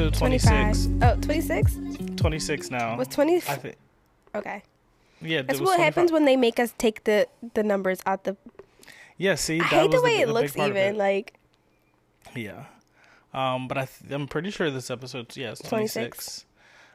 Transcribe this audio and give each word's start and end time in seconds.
episode 0.00 0.14
26. 0.14 0.86
25. 0.86 1.18
Oh, 1.18 1.20
26? 1.20 1.78
26 2.16 2.70
now. 2.70 2.96
Was 2.96 3.08
20? 3.08 3.42
I. 3.46 3.74
Okay. 4.34 4.62
Yeah, 5.20 5.42
That's 5.42 5.60
what 5.60 5.76
25. 5.76 5.80
happens 5.80 6.12
when 6.12 6.24
they 6.24 6.34
make 6.36 6.58
us 6.58 6.72
take 6.78 7.04
the 7.04 7.28
the 7.54 7.62
numbers 7.62 8.00
out 8.06 8.24
the. 8.24 8.36
Yeah, 9.18 9.34
see, 9.34 9.60
I 9.60 9.64
hate 9.64 9.90
the 9.90 10.00
way 10.00 10.20
it 10.20 10.26
the 10.26 10.32
looks 10.32 10.52
big 10.52 10.58
part 10.58 10.70
of 10.70 10.76
even. 10.78 10.94
it. 10.94 10.98
Like, 10.98 11.34
Yeah. 12.34 12.64
Um, 13.34 13.68
but 13.68 13.76
I 13.78 13.84
th- 13.84 14.10
I'm 14.10 14.26
pretty 14.28 14.50
sure 14.50 14.70
this 14.70 14.90
episode's 14.90 15.36
yeah, 15.36 15.50
it's 15.52 15.60
26. 15.60 15.98
26. 16.06 16.46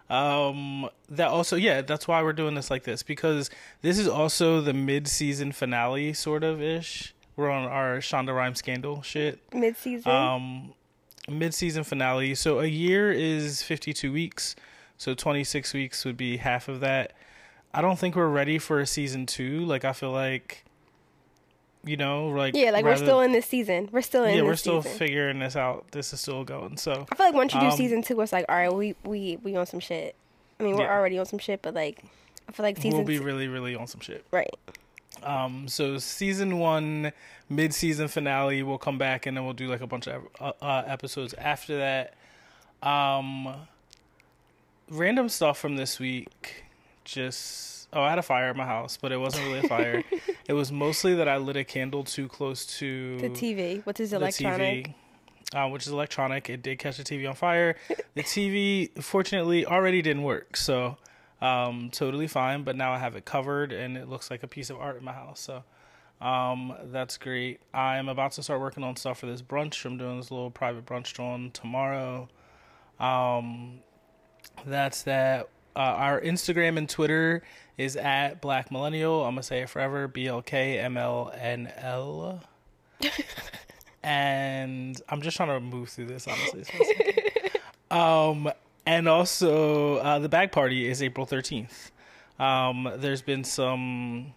Um, 0.09 0.89
that 1.09 1.27
also 1.27 1.55
yeah, 1.55 1.81
that's 1.81 2.07
why 2.07 2.23
we're 2.23 2.33
doing 2.33 2.55
this 2.55 2.71
like 2.71 2.83
this 2.83 3.03
because 3.03 3.49
this 3.81 3.97
is 3.99 4.07
also 4.07 4.59
the 4.61 4.73
mid-season 4.73 5.51
finale 5.51 6.13
sort 6.13 6.43
of 6.43 6.61
ish. 6.61 7.13
We're 7.35 7.51
on 7.51 7.65
our 7.65 7.97
Shonda 7.97 8.35
Rhimes 8.35 8.57
scandal 8.57 9.03
shit. 9.03 9.39
mid 9.53 9.77
season. 9.77 10.11
Um, 10.11 10.73
mid-season 11.37 11.83
finale. 11.83 12.35
So 12.35 12.59
a 12.59 12.65
year 12.65 13.11
is 13.11 13.61
52 13.63 14.11
weeks. 14.11 14.55
So 14.97 15.13
26 15.13 15.73
weeks 15.73 16.05
would 16.05 16.17
be 16.17 16.37
half 16.37 16.67
of 16.67 16.79
that. 16.79 17.13
I 17.73 17.81
don't 17.81 17.99
think 17.99 18.15
we're 18.15 18.27
ready 18.29 18.57
for 18.57 18.79
a 18.79 18.87
season 18.87 19.25
2. 19.25 19.59
Like 19.65 19.85
I 19.85 19.93
feel 19.93 20.11
like 20.11 20.63
you 21.83 21.95
know, 21.95 22.27
like 22.29 22.53
yeah, 22.55 22.71
like 22.71 22.83
we're 22.83 22.97
still 22.97 23.21
in 23.21 23.31
this 23.31 23.45
season. 23.45 23.87
We're 23.91 24.01
still 24.01 24.23
in 24.25 24.35
yeah, 24.35 24.41
we're 24.41 24.55
still 24.57 24.81
season. 24.81 24.97
figuring 24.97 25.39
this 25.39 25.55
out. 25.55 25.85
This 25.91 26.11
is 26.11 26.19
still 26.19 26.43
going. 26.43 26.75
So 26.77 27.05
I 27.11 27.15
feel 27.15 27.25
like 27.27 27.35
once 27.35 27.53
you 27.53 27.59
do 27.61 27.67
Um, 27.67 27.77
season 27.77 28.01
two, 28.01 28.19
it's 28.19 28.33
like, 28.33 28.45
all 28.49 28.55
right, 28.55 28.73
we 28.73 28.95
we 29.05 29.37
we 29.43 29.55
on 29.55 29.65
some 29.67 29.79
shit. 29.79 30.15
I 30.59 30.63
mean, 30.63 30.75
we're 30.75 30.83
Yeah. 30.83 30.91
already 30.97 31.17
on 31.19 31.25
some 31.27 31.39
shit, 31.39 31.61
but 31.61 31.73
like, 31.75 31.99
I 32.49 32.51
feel 32.51 32.65
like 32.65 32.77
season 32.77 32.91
we'll 32.93 33.05
be 33.05 33.19
two, 33.19 33.23
really, 33.23 33.47
really 33.47 33.75
on 33.75 33.87
some 33.87 34.01
shit. 34.01 34.25
right. 34.31 34.49
Um, 35.23 35.67
so 35.67 35.97
season 35.97 36.59
one, 36.59 37.11
mid-season 37.49 38.07
finale, 38.07 38.63
we'll 38.63 38.77
come 38.77 38.97
back 38.97 39.25
and 39.25 39.35
then 39.35 39.45
we'll 39.45 39.53
do 39.53 39.67
like 39.67 39.81
a 39.81 39.87
bunch 39.87 40.07
of 40.07 40.27
uh, 40.39 40.51
uh, 40.61 40.83
episodes 40.85 41.33
after 41.35 41.77
that. 41.77 42.13
Um, 42.87 43.53
random 44.89 45.29
stuff 45.29 45.57
from 45.57 45.75
this 45.75 45.99
week. 45.99 46.63
Just 47.03 47.87
oh, 47.93 48.01
I 48.01 48.09
had 48.09 48.19
a 48.19 48.23
fire 48.23 48.51
in 48.51 48.57
my 48.57 48.65
house, 48.65 48.97
but 49.01 49.11
it 49.11 49.17
wasn't 49.17 49.45
really 49.45 49.59
a 49.59 49.67
fire. 49.67 50.03
it 50.45 50.53
was 50.53 50.71
mostly 50.71 51.15
that 51.15 51.27
I 51.27 51.37
lit 51.37 51.55
a 51.55 51.63
candle 51.63 52.03
too 52.03 52.27
close 52.27 52.65
to 52.79 53.17
The 53.19 53.29
TV, 53.29 53.85
which 53.85 53.99
is 53.99 54.13
electronic. 54.13 54.93
TV, 55.53 55.65
uh, 55.67 55.69
which 55.69 55.87
is 55.87 55.93
electronic. 55.93 56.49
It 56.49 56.61
did 56.61 56.79
catch 56.79 56.97
the 56.97 57.03
TV 57.03 57.27
on 57.27 57.35
fire. 57.35 57.75
The 58.15 58.23
TV, 58.23 59.01
fortunately, 59.01 59.65
already 59.65 60.01
didn't 60.01 60.23
work, 60.23 60.57
so 60.57 60.97
um, 61.41 61.89
totally 61.91 62.27
fine. 62.27 62.63
But 62.63 62.75
now 62.75 62.93
I 62.93 62.97
have 62.97 63.15
it 63.15 63.25
covered, 63.25 63.71
and 63.71 63.97
it 63.97 64.09
looks 64.09 64.31
like 64.31 64.43
a 64.43 64.47
piece 64.47 64.69
of 64.69 64.77
art 64.77 64.97
in 64.97 65.05
my 65.05 65.13
house. 65.13 65.39
So 65.39 65.63
um, 66.25 66.73
that's 66.85 67.17
great. 67.17 67.59
I'm 67.73 68.09
about 68.09 68.33
to 68.33 68.43
start 68.43 68.59
working 68.59 68.83
on 68.83 68.95
stuff 68.95 69.19
for 69.19 69.25
this 69.25 69.41
brunch. 69.41 69.85
I'm 69.85 69.97
doing 69.97 70.17
this 70.17 70.31
little 70.31 70.51
private 70.51 70.85
brunch 70.85 71.13
drawn 71.13 71.51
tomorrow. 71.51 72.29
Um, 72.99 73.79
that's 74.65 75.03
that. 75.03 75.49
Uh, 75.75 75.79
our 75.79 76.21
Instagram 76.21 76.77
and 76.77 76.89
Twitter 76.89 77.43
is 77.77 77.95
at 77.95 78.41
Black 78.41 78.71
Millennial. 78.71 79.23
I'm 79.23 79.35
gonna 79.35 79.43
say 79.43 79.61
it 79.61 79.69
forever. 79.69 80.07
B 80.07 80.25
L 80.25 80.41
K 80.41 80.79
M 80.79 80.97
L 80.97 81.31
N 81.37 81.71
L. 81.77 82.41
And 84.07 85.01
I'm 85.09 85.21
just 85.21 85.35
trying 85.35 85.49
to 85.49 85.59
move 85.59 85.89
through 85.89 86.05
this 86.05 86.27
honestly. 86.27 86.61
It's 86.61 86.71
one 86.71 86.85
second. 86.85 87.51
um, 87.91 88.51
and 88.87 89.07
also 89.09 89.97
uh, 89.97 90.17
the 90.17 90.29
bag 90.29 90.51
party 90.51 90.87
is 90.87 91.03
April 91.03 91.27
13th. 91.27 91.91
Um, 92.39 92.89
there's 92.95 93.21
been 93.21 93.43
some 93.43 94.33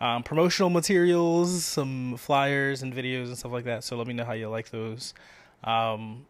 um, 0.00 0.22
promotional 0.22 0.70
materials, 0.70 1.64
some 1.64 2.16
flyers 2.16 2.82
and 2.82 2.94
videos 2.94 3.26
and 3.26 3.36
stuff 3.36 3.50
like 3.50 3.64
that. 3.64 3.82
So 3.82 3.96
let 3.96 4.06
me 4.06 4.14
know 4.14 4.24
how 4.24 4.34
you 4.34 4.48
like 4.48 4.70
those. 4.70 5.14
Um, 5.64 6.26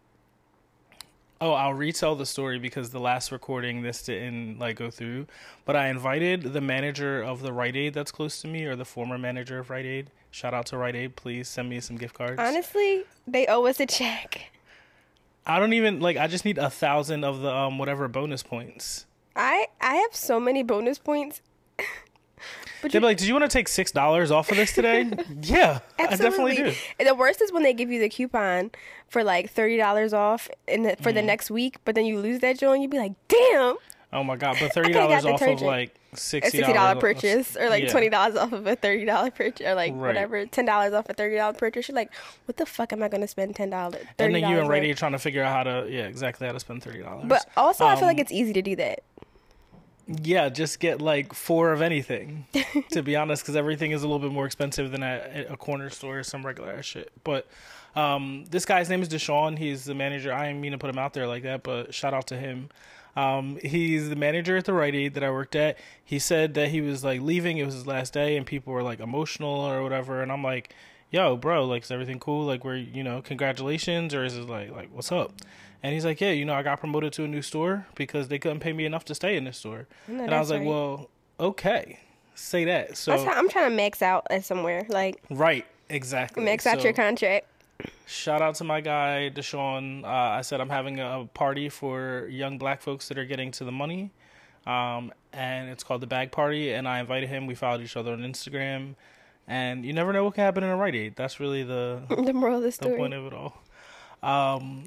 oh, 1.42 1.52
I'll 1.52 1.74
retell 1.74 2.16
the 2.16 2.24
story 2.24 2.58
because 2.58 2.88
the 2.88 3.00
last 3.00 3.30
recording 3.32 3.82
this 3.82 4.02
didn't 4.02 4.58
like 4.58 4.76
go 4.76 4.90
through. 4.90 5.26
But 5.66 5.76
I 5.76 5.88
invited 5.88 6.54
the 6.54 6.62
manager 6.62 7.22
of 7.22 7.42
the 7.42 7.52
Rite 7.52 7.76
Aid 7.76 7.92
that's 7.92 8.10
close 8.10 8.40
to 8.40 8.48
me, 8.48 8.64
or 8.64 8.76
the 8.76 8.86
former 8.86 9.18
manager 9.18 9.58
of 9.58 9.68
Rite 9.68 9.84
Aid. 9.84 10.10
Shout 10.30 10.54
out 10.54 10.64
to 10.66 10.78
Rite 10.78 10.96
Aid. 10.96 11.16
Please 11.16 11.48
send 11.48 11.68
me 11.68 11.80
some 11.80 11.96
gift 11.96 12.14
cards. 12.14 12.38
Honestly, 12.38 13.04
they 13.26 13.46
owe 13.46 13.66
us 13.66 13.78
a 13.78 13.86
check. 13.86 14.52
I 15.48 15.58
don't 15.58 15.72
even 15.72 16.00
like. 16.00 16.16
I 16.16 16.26
just 16.26 16.44
need 16.44 16.58
a 16.58 16.70
thousand 16.70 17.24
of 17.24 17.40
the 17.40 17.52
um 17.52 17.78
whatever 17.78 18.06
bonus 18.08 18.42
points. 18.42 19.06
I 19.34 19.66
I 19.80 19.94
have 19.96 20.14
so 20.14 20.38
many 20.38 20.62
bonus 20.62 20.98
points. 20.98 21.40
but 22.82 22.92
They'd 22.92 22.98
be 23.00 23.04
like, 23.04 23.16
"Did 23.16 23.26
you 23.28 23.34
want 23.34 23.50
to 23.50 23.52
take 23.56 23.66
six 23.68 23.90
dollars 23.90 24.30
off 24.30 24.50
of 24.50 24.56
this 24.56 24.72
today?" 24.74 25.10
yeah, 25.42 25.80
I 25.98 26.16
definitely 26.16 26.56
do. 26.56 26.72
And 26.98 27.08
the 27.08 27.14
worst 27.14 27.40
is 27.42 27.52
when 27.52 27.62
they 27.62 27.72
give 27.72 27.90
you 27.90 27.98
the 28.00 28.08
coupon 28.08 28.70
for 29.08 29.24
like 29.24 29.50
thirty 29.50 29.76
dollars 29.76 30.12
off 30.12 30.48
in 30.66 30.82
the, 30.82 30.96
for 30.96 31.12
the 31.12 31.20
Mm-hmm. 31.20 31.26
next 31.26 31.50
week, 31.50 31.78
but 31.84 31.94
then 31.94 32.04
you 32.04 32.18
lose 32.20 32.40
that 32.40 32.58
joint. 32.58 32.82
You'd 32.82 32.90
be 32.90 32.98
like, 32.98 33.12
"Damn, 33.28 33.76
Oh 34.12 34.22
my 34.24 34.36
god! 34.36 34.56
But 34.60 34.72
thirty 34.74 34.92
dollars 34.92 35.24
off 35.24 35.42
of 35.42 35.60
like 35.62 35.94
sixty 36.14 36.60
dollar 36.62 36.98
purchase, 37.00 37.56
or 37.56 37.68
like 37.68 37.84
yeah. 37.84 37.90
twenty 37.90 38.08
dollars 38.08 38.36
off 38.36 38.52
of 38.52 38.66
a 38.66 38.76
thirty 38.76 39.04
dollar 39.04 39.30
purchase, 39.30 39.66
or 39.66 39.74
like 39.74 39.92
Right. 39.92 40.08
whatever, 40.08 40.46
ten 40.46 40.64
dollars 40.64 40.92
off 40.94 41.08
a 41.08 41.14
thirty 41.14 41.36
dollar 41.36 41.52
purchase." 41.54 41.88
You're 41.88 41.96
like, 41.96 42.12
"What 42.46 42.56
the 42.56 42.66
fuck 42.66 42.92
am 42.92 43.02
I 43.02 43.08
going 43.08 43.20
to 43.20 43.28
spend 43.28 43.56
ten 43.56 43.70
dollars?" 43.70 44.04
And 44.18 44.34
then 44.34 44.48
you 44.50 44.58
and 44.58 44.68
Rite 44.68 44.84
Aid 44.84 44.96
trying 44.96 45.12
to 45.12 45.18
figure 45.18 45.42
out 45.42 45.52
how 45.52 45.62
to 45.64 45.86
yeah 45.90 46.04
exactly 46.06 46.46
how 46.46 46.52
to 46.52 46.60
spend 46.60 46.82
thirty 46.82 47.02
dollars. 47.02 47.24
But 47.26 47.46
also, 47.56 47.84
I 47.86 47.96
feel 47.96 48.06
like 48.06 48.16
Um, 48.16 48.20
it's 48.22 48.32
easy 48.32 48.52
to 48.52 48.62
do 48.62 48.76
that. 48.76 49.00
yeah, 50.06 50.48
just 50.48 50.80
get 50.80 51.02
like 51.02 51.34
four 51.34 51.72
of 51.72 51.82
anything. 51.82 52.46
to 52.92 53.02
be 53.02 53.14
honest, 53.16 53.42
because 53.42 53.56
everything 53.56 53.90
is 53.92 54.02
a 54.02 54.06
little 54.08 54.20
bit 54.26 54.32
more 54.32 54.46
expensive 54.46 54.90
than 54.90 55.02
at 55.02 55.50
a 55.50 55.56
corner 55.56 55.90
store 55.90 56.20
or 56.20 56.22
some 56.22 56.44
regular 56.44 56.72
ass 56.72 56.86
shit. 56.86 57.12
But 57.24 57.46
um, 57.94 58.44
this 58.50 58.64
guy's 58.64 58.88
name 58.88 59.02
is 59.02 59.08
Deshaun. 59.08 59.58
He's 59.58 59.84
the 59.84 59.94
manager. 59.94 60.32
I 60.32 60.46
didn't 60.46 60.60
mean 60.62 60.72
to 60.72 60.78
put 60.78 60.88
him 60.88 60.98
out 60.98 61.12
there 61.12 61.26
like 61.26 61.42
that, 61.42 61.62
but 61.62 61.92
shout 61.92 62.14
out 62.14 62.26
to 62.28 62.36
him. 62.36 62.70
Um, 63.18 63.58
he's 63.62 64.08
the 64.10 64.16
manager 64.16 64.56
at 64.56 64.64
the 64.64 64.72
Rite 64.72 64.94
Aid 64.94 65.14
that 65.14 65.24
I 65.24 65.30
worked 65.30 65.56
at. 65.56 65.76
He 66.04 66.18
said 66.20 66.54
that 66.54 66.68
he 66.68 66.80
was 66.80 67.02
like 67.02 67.20
leaving. 67.20 67.58
It 67.58 67.64
was 67.64 67.74
his 67.74 67.86
last 67.86 68.12
day, 68.12 68.36
and 68.36 68.46
people 68.46 68.72
were 68.72 68.82
like 68.82 69.00
emotional 69.00 69.50
or 69.50 69.82
whatever. 69.82 70.22
And 70.22 70.30
I'm 70.30 70.42
like, 70.44 70.72
"Yo, 71.10 71.36
bro, 71.36 71.64
like, 71.66 71.82
is 71.82 71.90
everything 71.90 72.20
cool? 72.20 72.44
Like, 72.46 72.64
we're 72.64 72.76
you 72.76 73.02
know, 73.02 73.20
congratulations, 73.20 74.14
or 74.14 74.24
is 74.24 74.36
it 74.36 74.48
like, 74.48 74.70
like, 74.70 74.90
what's 74.92 75.10
up?" 75.10 75.32
And 75.82 75.94
he's 75.94 76.04
like, 76.04 76.20
"Yeah, 76.20 76.30
you 76.30 76.44
know, 76.44 76.54
I 76.54 76.62
got 76.62 76.78
promoted 76.78 77.12
to 77.14 77.24
a 77.24 77.28
new 77.28 77.42
store 77.42 77.86
because 77.96 78.28
they 78.28 78.38
couldn't 78.38 78.60
pay 78.60 78.72
me 78.72 78.84
enough 78.84 79.04
to 79.06 79.14
stay 79.16 79.36
in 79.36 79.44
this 79.44 79.58
store." 79.58 79.88
No, 80.06 80.22
and 80.22 80.32
I 80.32 80.38
was 80.38 80.50
like, 80.50 80.60
right. 80.60 80.68
"Well, 80.68 81.10
okay, 81.40 81.98
say 82.36 82.64
that." 82.66 82.96
So 82.96 83.12
I'm 83.12 83.48
trying 83.48 83.70
to 83.70 83.76
max 83.76 84.00
out 84.00 84.28
at 84.30 84.44
somewhere. 84.44 84.86
Like 84.88 85.20
right, 85.28 85.66
exactly. 85.88 86.44
max 86.44 86.66
out 86.66 86.78
So, 86.78 86.84
your 86.84 86.92
contract. 86.92 87.46
Shout 88.06 88.42
out 88.42 88.54
to 88.56 88.64
my 88.64 88.80
guy 88.80 89.30
Deshaun. 89.34 90.04
Uh, 90.04 90.08
I 90.08 90.40
said 90.40 90.60
I'm 90.60 90.70
having 90.70 90.98
a 90.98 91.28
party 91.34 91.68
for 91.68 92.26
young 92.30 92.58
black 92.58 92.82
folks 92.82 93.08
that 93.08 93.18
are 93.18 93.24
getting 93.24 93.50
to 93.52 93.64
the 93.64 93.72
money, 93.72 94.10
um, 94.66 95.12
and 95.32 95.68
it's 95.68 95.84
called 95.84 96.00
the 96.00 96.06
Bag 96.06 96.32
Party. 96.32 96.72
And 96.72 96.88
I 96.88 97.00
invited 97.00 97.28
him. 97.28 97.46
We 97.46 97.54
followed 97.54 97.82
each 97.82 97.96
other 97.96 98.12
on 98.12 98.20
Instagram, 98.20 98.94
and 99.46 99.84
you 99.84 99.92
never 99.92 100.12
know 100.12 100.24
what 100.24 100.34
can 100.34 100.44
happen 100.44 100.64
in 100.64 100.70
a 100.70 100.76
Rite 100.76 100.94
Aid. 100.94 101.16
That's 101.16 101.38
really 101.38 101.62
the 101.62 102.02
The 102.08 102.32
moral 102.32 102.56
of 102.56 102.62
the 102.62 102.72
story. 102.72 102.92
the 102.92 102.98
point 102.98 103.14
of 103.14 103.26
it 103.26 103.32
all. 103.32 103.62
Um, 104.22 104.84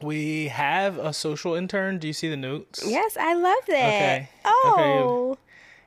we 0.00 0.48
have 0.48 0.98
a 0.98 1.12
social 1.12 1.54
intern. 1.54 1.98
Do 1.98 2.06
you 2.06 2.12
see 2.12 2.28
the 2.28 2.36
notes? 2.36 2.82
Yes, 2.86 3.16
I 3.18 3.34
love 3.34 3.58
that. 3.68 3.86
Okay. 3.88 4.28
Oh. 4.44 5.36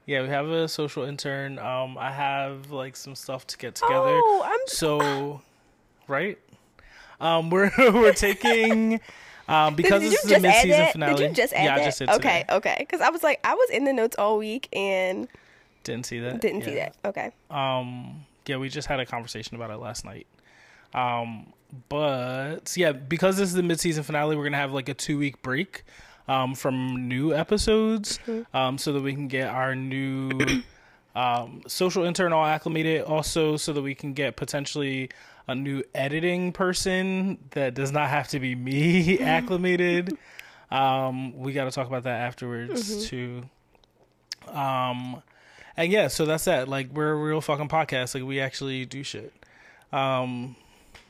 Yeah, 0.06 0.24
we 0.24 0.30
have 0.30 0.48
a 0.50 0.68
social 0.68 1.04
intern. 1.04 1.60
Um, 1.60 1.96
I 1.98 2.12
have 2.12 2.72
like 2.72 2.96
some 2.96 3.14
stuff 3.16 3.46
to 3.48 3.58
get 3.58 3.76
together. 3.76 3.96
Oh, 4.08 4.42
I'm 4.44 4.60
So, 4.66 5.42
right? 6.10 6.38
Um, 7.22 7.50
we're 7.50 7.72
we're 7.78 8.14
taking 8.14 9.00
um 9.48 9.76
because 9.76 10.02
did 10.02 10.12
this 10.12 10.24
you 10.24 10.24
is 10.24 10.30
the 10.30 10.36
add 10.36 10.42
mid-season 10.42 10.70
that? 10.70 10.92
finale. 10.94 11.16
Did 11.16 11.30
you 11.30 11.36
just 11.36 11.54
add 11.54 11.64
yeah, 11.64 11.76
that? 11.76 11.82
I 11.82 11.86
just 11.86 12.00
did. 12.00 12.10
okay, 12.10 12.42
today. 12.42 12.46
okay. 12.58 12.76
Because 12.80 13.02
I 13.02 13.10
was 13.10 13.24
like, 13.24 13.40
I 13.44 13.54
was 13.56 13.70
in 13.70 13.84
the 13.84 13.94
notes 13.94 14.16
all 14.18 14.38
week 14.38 14.68
and 14.74 15.28
Didn't 15.84 16.06
see 16.06 16.20
that. 16.20 16.42
didn't 16.42 16.64
see 16.64 16.76
that. 16.76 16.96
Okay. 17.06 17.32
Um, 17.50 18.26
yeah, 18.46 18.58
we 18.58 18.70
just 18.70 18.88
had 18.88 19.00
a 19.00 19.06
conversation 19.06 19.56
about 19.56 19.70
it 19.72 19.78
last 19.78 20.06
night. 20.06 20.28
Um, 20.94 21.54
but 21.88 22.74
yeah, 22.76 22.94
because 22.94 23.38
this 23.38 23.50
is 23.50 23.54
the 23.54 23.62
mid-season 23.64 24.04
finale, 24.04 24.36
we're 24.36 24.44
gonna 24.46 24.58
have 24.58 24.72
like 24.74 24.90
a 24.90 24.94
two-week 24.96 25.42
break 25.44 25.84
um, 26.28 26.56
from 26.56 27.08
new 27.08 27.34
episodes, 27.34 28.20
um, 28.54 28.78
so 28.78 28.94
that 28.94 29.02
we 29.02 29.14
can 29.14 29.28
get 29.28 29.50
our 29.50 29.76
new 29.76 30.32
um, 31.16 31.62
social 31.68 32.04
intern 32.06 32.34
all 32.34 32.46
acclimated. 32.46 33.02
Also, 33.04 33.56
so 33.58 33.74
that 33.74 33.82
we 33.82 33.94
can 33.94 34.14
get 34.14 34.36
potentially 34.36 35.10
a 35.50 35.56
new 35.56 35.82
editing 35.96 36.52
person 36.52 37.40
that 37.52 37.74
does 37.74 37.92
not 37.92 38.08
have 38.10 38.28
to 38.28 38.40
be 38.40 38.54
me 38.54 39.18
acclimated. 39.22 40.16
Um, 40.70 41.40
we 41.40 41.54
got 41.54 41.66
to 41.66 41.72
talk 41.72 41.88
about 41.88 42.04
that 42.04 42.22
afterwards 42.22 43.08
too. 43.08 43.42
Um, 44.48 45.24
and 45.76 45.92
yeah, 45.92 46.08
so 46.08 46.26
that's 46.26 46.46
that. 46.46 46.68
Like 46.68 46.92
we're 46.94 47.12
a 47.12 47.16
real 47.16 47.42
fucking 47.42 47.68
podcast. 47.68 48.14
Like 48.14 48.24
we 48.26 48.40
actually 48.40 48.86
do 48.86 49.02
shit. 49.04 49.34
Um, 49.92 50.56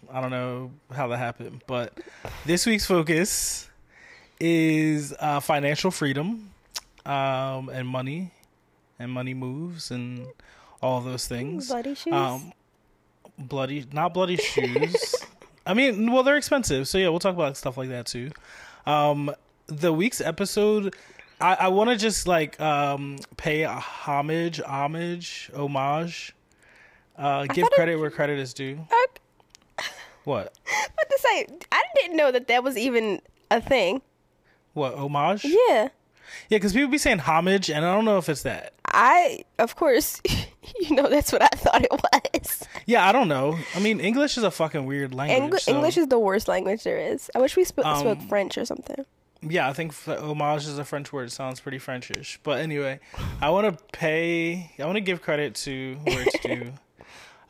I 0.10 0.22
don't 0.22 0.32
know 0.32 0.72
how 0.90 1.10
that 1.10 1.18
happened, 1.18 1.62
but 1.68 2.00
this 2.46 2.66
week's 2.66 2.86
focus 2.86 3.70
is 4.40 5.14
uh, 5.20 5.42
financial 5.42 5.92
freedom, 5.92 6.52
um, 7.06 7.68
and 7.68 7.86
money, 7.86 8.32
and 8.98 9.12
money 9.12 9.34
moves, 9.34 9.92
and 9.92 10.28
all 10.82 11.02
those 11.02 11.28
things. 11.28 11.68
Bloody 11.68 11.94
shoes. 11.94 12.14
Um, 12.14 12.54
bloody, 13.40 13.86
not 13.92 14.14
bloody 14.14 14.38
shoes. 14.38 15.16
I 15.66 15.74
mean, 15.74 16.12
well, 16.12 16.24
they're 16.24 16.38
expensive, 16.38 16.88
so 16.88 16.98
yeah, 16.98 17.10
we'll 17.10 17.20
talk 17.20 17.36
about 17.36 17.56
stuff 17.58 17.78
like 17.78 17.90
that 17.90 18.06
too. 18.08 18.32
Um, 18.86 19.32
the 19.68 19.94
week's 19.94 20.20
episode, 20.22 20.96
I, 21.40 21.54
I 21.56 21.68
want 21.70 21.90
to 21.92 21.96
just 21.96 22.28
like 22.28 22.60
um 22.60 23.18
pay 23.38 23.62
a 23.64 23.70
homage, 23.74 24.60
homage, 24.62 25.52
homage, 25.56 26.34
uh, 27.18 27.46
give 27.46 27.64
thought 27.64 27.72
it- 27.72 27.76
credit 27.76 28.00
where 28.00 28.10
credit 28.10 28.40
is 28.40 28.54
due. 28.54 28.76
What? 28.88 29.20
What 30.26 30.54
to 31.10 31.18
say? 31.20 31.48
I 31.72 31.84
didn't 31.96 32.18
know 32.18 32.32
that 32.32 32.48
that 32.50 32.64
was 32.64 32.78
even 32.78 33.22
a 33.50 33.60
thing. 33.62 34.02
What 34.74 34.94
homage? 34.96 35.44
Yeah. 35.46 35.90
Yeah, 36.50 36.58
because 36.58 36.74
people 36.74 36.90
be 36.90 36.98
saying 36.98 37.20
homage, 37.20 37.70
and 37.70 37.86
I 37.86 37.94
don't 37.94 38.06
know 38.06 38.18
if 38.18 38.30
it's 38.30 38.44
that. 38.44 38.74
I, 38.86 39.44
of 39.60 39.76
course, 39.76 40.22
you 40.80 40.96
know 40.96 41.08
that's 41.10 41.32
what 41.32 41.42
I 41.44 41.48
thought 41.50 41.84
it 41.84 41.92
was. 41.92 42.64
Yeah, 42.86 43.08
I 43.08 43.12
don't 43.12 43.28
know. 43.28 43.58
I 43.76 43.80
mean, 43.80 44.00
English 44.00 44.38
is 44.38 44.44
a 44.44 44.52
fucking 44.52 44.86
weird 44.86 45.14
language. 45.14 45.52
Engl- 45.54 45.60
so- 45.64 45.72
English 45.76 45.98
is 45.98 46.08
the 46.08 46.20
worst 46.20 46.48
language 46.48 46.84
there 46.84 46.98
is. 47.00 47.30
I 47.36 47.40
wish 47.40 47.56
we 47.56 47.64
sp- 47.66 47.82
spoke 47.82 48.20
Um, 48.20 48.28
French 48.28 48.58
or 48.58 48.66
something. 48.66 49.06
Yeah, 49.42 49.70
I 49.70 49.74
think 49.74 49.92
f- 49.92 50.20
homage 50.20 50.66
is 50.68 50.78
a 50.80 50.84
French 50.84 51.14
word. 51.14 51.28
It 51.28 51.32
sounds 51.32 51.60
pretty 51.62 51.78
Frenchish. 51.80 52.40
But 52.44 52.60
anyway, 52.60 53.00
I 53.42 53.52
want 53.52 53.78
to 53.78 53.84
pay. 53.94 54.72
I 54.80 54.86
want 54.86 54.96
to 54.98 55.02
give 55.02 55.22
credit 55.22 55.56
to 55.56 55.96
where 56.04 56.22
it's 56.28 56.40
due. 56.40 56.74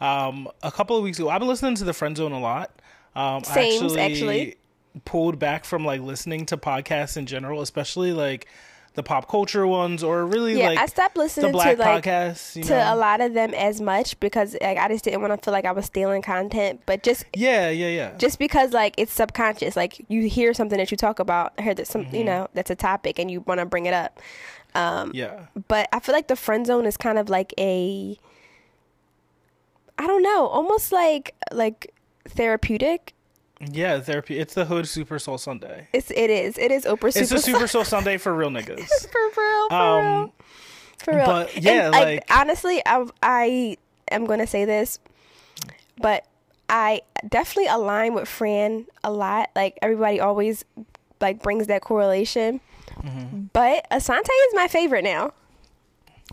Um, 0.01 0.47
a 0.63 0.71
couple 0.71 0.95
of 0.95 1.03
weeks 1.03 1.19
ago, 1.19 1.27
I've 1.29 1.39
been 1.39 1.49
listening 1.49 1.75
to 1.75 1.83
the 1.83 1.91
Friend 1.93 2.15
Zone 2.15 2.31
a 2.31 2.39
lot. 2.39 2.71
Um, 3.17 3.41
I 3.49 3.53
Sames, 3.53 3.97
actually. 3.97 4.55
pulled 5.03 5.39
back 5.39 5.65
from 5.65 5.83
like 5.83 5.99
listening 5.99 6.45
to 6.47 6.57
podcasts 6.57 7.17
in 7.17 7.25
general, 7.25 7.61
especially 7.61 8.13
like 8.13 8.47
the 8.95 9.03
pop 9.03 9.29
culture 9.29 9.65
ones, 9.67 10.03
or 10.03 10.25
really 10.25 10.57
Yeah, 10.57 10.69
like 10.69 10.79
I 10.79 10.85
stopped 10.87 11.15
listening 11.15 11.51
to 11.51 11.57
like 11.57 11.77
podcasts. 11.77 12.55
You 12.55 12.63
to 12.63 12.69
know? 12.71 12.93
a 12.93 12.95
lot 12.95 13.21
of 13.21 13.33
them 13.33 13.53
as 13.53 13.79
much 13.79 14.19
because 14.19 14.55
like 14.61 14.77
I 14.77 14.87
just 14.87 15.03
didn't 15.03 15.21
want 15.21 15.33
to 15.33 15.43
feel 15.43 15.51
like 15.51 15.65
I 15.65 15.71
was 15.71 15.85
stealing 15.85 16.21
content, 16.21 16.81
but 16.85 17.03
just 17.03 17.25
yeah, 17.35 17.69
yeah, 17.69 17.89
yeah. 17.89 18.17
just 18.17 18.39
because 18.39 18.73
like 18.73 18.95
it's 18.97 19.13
subconscious, 19.13 19.75
like 19.75 20.03
you 20.09 20.27
hear 20.27 20.53
something 20.53 20.77
that 20.77 20.91
you 20.91 20.97
talk 20.97 21.19
about, 21.19 21.53
I 21.57 21.61
heard 21.61 21.77
that 21.77 21.87
some 21.87 21.99
Mm-hmm. 22.05 22.15
you 22.15 22.23
know 22.23 22.47
that's 22.53 22.71
a 22.71 22.75
topic 22.75 23.19
and 23.19 23.29
you 23.29 23.41
want 23.41 23.59
to 23.59 23.65
bring 23.65 23.85
it 23.85 23.93
up. 23.93 24.19
Um, 24.75 25.11
yeah. 25.13 25.47
but 25.67 25.89
I 25.91 25.99
feel 25.99 26.13
like 26.13 26.27
the 26.27 26.35
friend 26.35 26.65
zone 26.65 26.85
is 26.85 26.95
kind 26.95 27.17
of 27.17 27.29
like 27.29 27.53
a 27.57 28.17
I 29.97 30.07
don't 30.07 30.23
know, 30.23 30.47
almost 30.47 30.91
like 30.91 31.35
like 31.51 31.93
therapeutic. 32.27 33.13
Yeah, 33.61 33.99
therapy. 33.99 34.39
It's 34.39 34.53
the 34.53 34.65
Hood 34.65 34.87
Super 34.87 35.19
Soul 35.19 35.37
Sunday. 35.37 35.87
It's 35.91 36.11
it 36.11 36.29
is 36.29 36.57
it 36.57 36.71
is 36.71 36.85
Oprah 36.85 37.11
Super 37.13 37.19
It's 37.23 37.29
the 37.29 37.39
Super 37.39 37.67
Soul 37.67 37.83
Sunday 37.83 38.17
for 38.17 38.33
real 38.33 38.49
niggas. 38.51 38.87
for 39.09 39.19
real 39.19 39.31
for 39.31 39.41
real. 39.69 39.79
Um, 39.79 40.31
For 40.99 41.15
real. 41.15 41.25
but, 41.25 41.57
yeah, 41.61 41.85
And, 41.87 41.91
like- 41.91 42.23
honestly, 42.31 42.81
I 42.85 43.05
I 43.21 43.77
am 44.11 44.25
gonna 44.25 44.47
say 44.47 44.63
this, 44.65 44.99
but 45.97 46.25
I 46.69 47.01
definitely 47.27 47.67
align 47.67 48.13
with 48.13 48.27
Fran 48.29 48.85
a 49.03 49.11
lot. 49.11 49.49
Like 49.55 49.77
everybody 49.81 50.19
always 50.21 50.63
like 51.19 51.41
brings 51.43 51.67
that 51.67 51.81
correlation. 51.81 52.61
Mm-hmm. 53.01 53.43
But 53.53 53.89
Asante 53.91 54.21
is 54.47 54.53
my 54.55 54.67
favorite 54.69 55.03
now. 55.03 55.33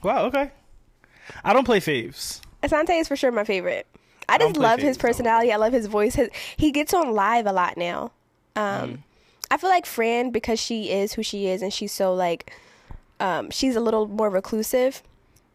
wow. 0.02 0.26
Okay. 0.26 0.50
I 1.44 1.52
don't 1.52 1.64
play 1.64 1.81
faves. 1.81 2.40
Asante 2.62 3.00
is 3.00 3.08
for 3.08 3.17
sure 3.17 3.32
my 3.32 3.43
favorite. 3.44 3.87
I 4.28 4.38
just 4.38 4.56
love 4.56 4.81
his 4.81 4.99
personality. 4.99 5.52
I 5.52 5.56
love 5.56 5.73
his 5.73 5.87
voice. 5.87 6.14
His, 6.14 6.31
he 6.56 6.70
gets 6.70 6.93
on 6.94 7.12
live 7.12 7.46
a 7.46 7.52
lot 7.52 7.76
now. 7.76 8.12
Um, 8.55 8.88
Mm. 8.88 8.99
I 9.50 9.56
feel 9.58 9.70
like 9.70 9.87
Fran 9.87 10.31
because 10.31 10.58
she 10.58 10.90
is 10.90 11.12
who 11.12 11.23
she 11.23 11.46
is 11.46 11.62
and 11.62 11.73
she's 11.73 11.93
so 11.93 12.12
like, 12.12 12.52
um, 13.20 13.50
she's 13.50 13.76
a 13.76 13.81
little 13.81 14.08
more 14.08 14.28
reclusive. 14.28 15.02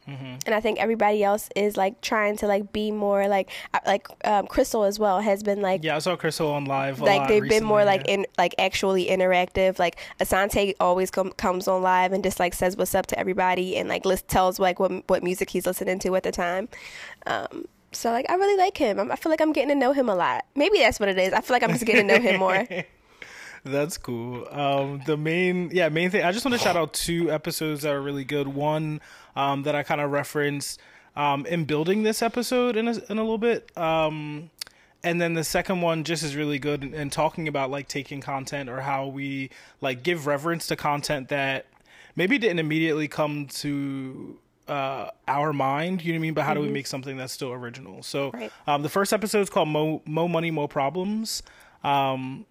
Mm-hmm. 0.08 0.38
And 0.46 0.56
I 0.56 0.60
think 0.62 0.80
everybody 0.80 1.24
else 1.24 1.48
is 1.56 1.78
like 1.78 2.02
trying 2.02 2.36
to 2.38 2.48
like 2.48 2.74
be 2.74 2.90
more 2.90 3.28
like 3.28 3.50
uh, 3.74 3.80
like 3.86 4.08
um, 4.26 4.48
Crystal 4.48 4.84
as 4.84 4.98
well 4.98 5.20
has 5.20 5.44
been 5.44 5.62
like 5.62 5.84
Yeah, 5.84 5.96
I 5.96 6.00
saw 6.00 6.16
Crystal 6.16 6.52
on 6.52 6.66
live. 6.66 7.02
A 7.02 7.06
like 7.06 7.28
they've 7.28 7.48
been 7.48 7.64
more 7.64 7.80
recently, 7.80 7.98
like 8.00 8.08
in 8.08 8.26
like 8.38 8.56
actually 8.58 9.06
interactive. 9.06 9.78
Like 9.78 10.00
Asante 10.20 10.74
always 10.80 11.12
com- 11.12 11.34
comes 11.34 11.68
on 11.68 11.84
live 11.84 12.14
and 12.14 12.24
just 12.24 12.40
like 12.40 12.56
says 12.56 12.76
what's 12.78 12.96
up 12.96 13.06
to 13.08 13.20
everybody 13.20 13.78
and 13.78 13.88
like 13.90 14.04
list 14.04 14.28
tells 14.28 14.58
like 14.58 14.80
what 14.80 15.08
what 15.08 15.22
music 15.22 15.52
he's 15.52 15.68
listening 15.68 16.00
to 16.00 16.16
at 16.16 16.24
the 16.24 16.32
time. 16.32 16.68
Um, 17.28 17.66
so 17.92 18.12
like 18.12 18.30
I 18.30 18.36
really 18.36 18.58
like 18.58 18.78
him. 18.78 19.00
I'm, 19.00 19.12
I 19.12 19.16
feel 19.16 19.32
like 19.32 19.42
I'm 19.42 19.54
getting 19.54 19.70
to 19.70 19.76
know 19.76 19.94
him 19.94 20.10
a 20.10 20.16
lot. 20.16 20.46
Maybe 20.56 20.80
that's 20.80 21.00
what 21.00 21.10
it 21.10 21.18
is. 21.18 21.34
I 21.34 21.42
feel 21.42 21.56
like 21.56 21.64
I'm 21.64 21.72
just 21.72 21.86
getting 21.86 22.08
to 22.08 22.20
know 22.20 22.22
him 22.22 22.40
more. 22.40 22.68
That's 23.64 23.98
cool. 23.98 24.48
Um, 24.50 25.04
the 25.06 25.18
main, 25.18 25.70
yeah, 25.72 25.90
main 25.90 26.10
thing. 26.10 26.24
I 26.24 26.32
just 26.32 26.44
want 26.44 26.58
to 26.58 26.60
shout 26.60 26.76
out 26.76 26.94
two 26.94 27.32
episodes 27.32 27.84
that 27.84 27.94
are 27.94 28.02
really 28.02 28.26
good. 28.26 28.48
One 28.48 29.02
um, 29.36 29.62
that 29.64 29.76
I 29.76 29.84
kind 29.84 30.02
of 30.02 30.10
referenced 30.10 30.80
um, 31.16 31.46
in 31.46 31.66
building 31.66 32.02
this 32.02 32.24
episode 32.24 32.76
in 32.76 32.88
a, 32.88 32.92
in 32.92 33.20
a 33.20 33.22
little 33.22 33.38
bit. 33.38 33.76
Um, 33.78 34.50
and 35.04 35.22
then 35.22 35.34
the 35.34 35.44
second 35.44 35.82
one 35.82 36.04
just 36.04 36.24
is 36.24 36.36
really 36.36 36.60
good 36.60 36.84
and, 36.84 37.12
talking 37.12 37.48
about 37.48 37.72
like 37.72 37.88
taking 37.88 38.22
content 38.22 38.70
or 38.70 38.82
how 38.82 39.08
we 39.08 39.50
like 39.80 40.04
give 40.04 40.28
reverence 40.28 40.68
to 40.68 40.76
content 40.76 41.30
that 41.30 41.66
maybe 42.16 42.38
didn't 42.38 42.60
immediately 42.60 43.08
come 43.08 43.48
to 43.48 44.38
uh, 44.72 45.10
our 45.28 45.52
mind. 45.54 46.02
You 46.04 46.14
know 46.14 46.18
what 46.18 46.22
I 46.22 46.22
mean? 46.24 46.34
But 46.34 46.44
how 46.46 46.54
do 46.54 46.62
we 46.62 46.70
make 46.70 46.88
something 46.88 47.18
that's 47.18 47.34
still 47.34 47.52
original? 47.52 48.02
So 48.04 48.32
Right. 48.32 48.52
um, 48.68 48.82
the 48.82 48.90
first 48.90 49.12
episode 49.14 49.42
is 49.42 49.50
called 49.50 49.68
"Mo 49.70 50.02
Mo 50.06 50.28
Money 50.28 50.50
Mo 50.52 50.68
Problems." 50.68 51.44
Um, 51.84 52.46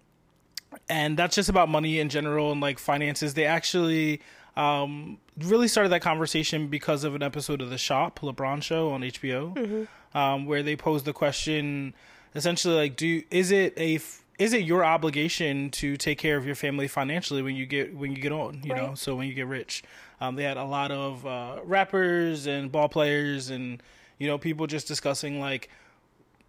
and 0.89 1.17
that's 1.17 1.35
just 1.35 1.49
about 1.49 1.67
money 1.69 1.99
in 1.99 2.09
general 2.09 2.51
and 2.51 2.61
like 2.61 2.79
finances. 2.79 3.33
They 3.33 3.45
actually 3.45 4.21
um, 4.55 5.17
really 5.37 5.67
started 5.67 5.89
that 5.89 6.01
conversation 6.01 6.67
because 6.67 7.03
of 7.03 7.15
an 7.15 7.23
episode 7.23 7.61
of 7.61 7.69
The 7.69 7.77
Shop, 7.77 8.19
LeBron 8.19 8.61
Show 8.63 8.91
on 8.91 9.01
HBO, 9.01 9.87
um, 10.13 10.45
where 10.45 10.63
they 10.63 10.75
posed 10.75 11.05
the 11.05 11.13
question, 11.13 11.93
essentially 12.35 12.75
like, 12.75 12.95
do 12.95 13.21
is 13.31 13.51
it 13.51 13.73
a 13.77 13.95
f- 13.95 14.19
is 14.39 14.53
it 14.53 14.63
your 14.63 14.83
obligation 14.83 15.69
to 15.71 15.95
take 15.97 16.17
care 16.17 16.35
of 16.37 16.45
your 16.45 16.55
family 16.55 16.87
financially 16.87 17.41
when 17.41 17.55
you 17.55 17.65
get 17.65 17.95
when 17.95 18.11
you 18.15 18.21
get 18.21 18.31
on, 18.31 18.61
you 18.63 18.73
know, 18.73 18.93
so 18.95 19.15
when 19.15 19.27
you 19.27 19.33
get 19.33 19.47
rich? 19.47 19.83
Um, 20.21 20.35
they 20.35 20.43
had 20.43 20.55
a 20.57 20.63
lot 20.63 20.91
of 20.91 21.25
uh, 21.25 21.59
rappers 21.65 22.45
and 22.47 22.71
ball 22.71 22.87
players 22.87 23.49
and 23.49 23.81
you 24.19 24.27
know 24.27 24.37
people 24.37 24.67
just 24.67 24.87
discussing 24.87 25.39
like 25.41 25.69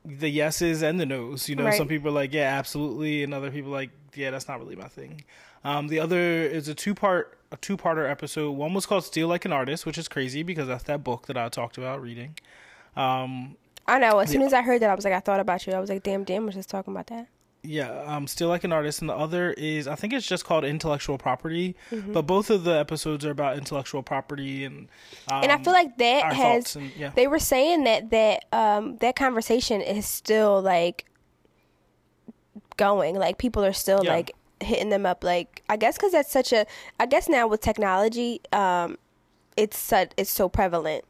the 0.04 0.28
yeses 0.28 0.82
and 0.82 1.00
the 1.00 1.06
nos. 1.06 1.48
You 1.48 1.56
know, 1.56 1.64
Right. 1.64 1.74
some 1.74 1.88
people 1.88 2.08
are 2.08 2.12
like, 2.12 2.32
yeah, 2.32 2.56
absolutely, 2.58 3.22
and 3.24 3.32
other 3.32 3.50
people 3.50 3.70
are 3.70 3.76
like, 3.76 3.90
yeah, 4.14 4.30
that's 4.30 4.46
not 4.46 4.58
really 4.60 4.76
my 4.76 4.88
thing. 4.88 5.24
Um, 5.64 5.88
the 5.88 5.98
other 6.00 6.18
is 6.18 6.68
a 6.68 6.74
two 6.74 6.94
part 6.94 7.38
a 7.50 7.56
two 7.56 7.76
parter 7.76 8.10
episode. 8.10 8.50
One 8.52 8.74
was 8.74 8.84
called 8.86 9.04
Steal 9.04 9.28
Like 9.28 9.44
an 9.44 9.52
Artist, 9.52 9.86
which 9.86 9.96
is 9.98 10.08
crazy 10.08 10.42
because 10.42 10.68
that's 10.68 10.84
that 10.84 11.02
book 11.04 11.26
that 11.26 11.36
I 11.36 11.48
talked 11.48 11.78
about 11.78 12.02
reading. 12.02 12.36
Um, 12.96 13.56
I 13.86 13.98
know. 13.98 14.18
As 14.18 14.30
soon 14.30 14.42
as 14.42 14.52
I 14.52 14.62
heard 14.62 14.80
that, 14.82 14.90
I 14.90 14.94
was 14.94 15.04
like, 15.04 15.14
I 15.14 15.20
thought 15.20 15.40
about 15.40 15.66
you. 15.66 15.72
I 15.72 15.80
was 15.80 15.90
like, 15.90 16.02
damn, 16.02 16.24
damn, 16.24 16.46
was 16.46 16.54
just 16.54 16.68
talking 16.70 16.92
about 16.94 17.06
that. 17.08 17.26
Yeah, 17.64 17.90
um, 18.06 18.26
Steal 18.26 18.48
Like 18.48 18.64
an 18.64 18.72
Artist, 18.72 19.00
and 19.00 19.08
the 19.08 19.14
other 19.14 19.52
is 19.52 19.86
I 19.86 19.94
think 19.94 20.12
it's 20.12 20.26
just 20.26 20.44
called 20.44 20.64
Intellectual 20.64 21.16
Property. 21.18 21.76
But 21.90 22.22
both 22.22 22.50
of 22.50 22.64
the 22.64 22.72
episodes 22.72 23.24
are 23.24 23.30
about 23.30 23.56
intellectual 23.56 24.02
property 24.02 24.64
and 24.64 24.88
um, 25.30 25.42
and 25.44 25.52
I 25.52 25.58
feel 25.62 25.72
like 25.72 25.96
that 25.98 26.32
has 26.32 26.74
and 26.76 26.90
yeah. 26.96 27.10
they 27.14 27.26
were 27.28 27.38
saying 27.38 27.84
that 27.84 28.10
that 28.10 28.44
um 28.52 28.96
that 28.98 29.14
conversation 29.16 29.80
is 29.80 30.06
still 30.06 30.60
like 30.60 31.06
going 32.76 33.14
like 33.16 33.38
people 33.38 33.64
are 33.64 33.72
still 33.72 34.04
Yeah. 34.04 34.12
like 34.12 34.32
hitting 34.60 34.88
them 34.90 35.04
up 35.04 35.24
like 35.24 35.62
i 35.68 35.76
guess 35.76 35.96
because 35.96 36.12
that's 36.12 36.30
such 36.30 36.52
a 36.52 36.64
i 37.00 37.04
guess 37.06 37.28
now 37.28 37.46
with 37.48 37.60
technology 37.60 38.40
um 38.52 38.96
it's 39.56 39.76
such 39.76 40.12
it's 40.16 40.30
so 40.30 40.48
prevalent 40.48 41.04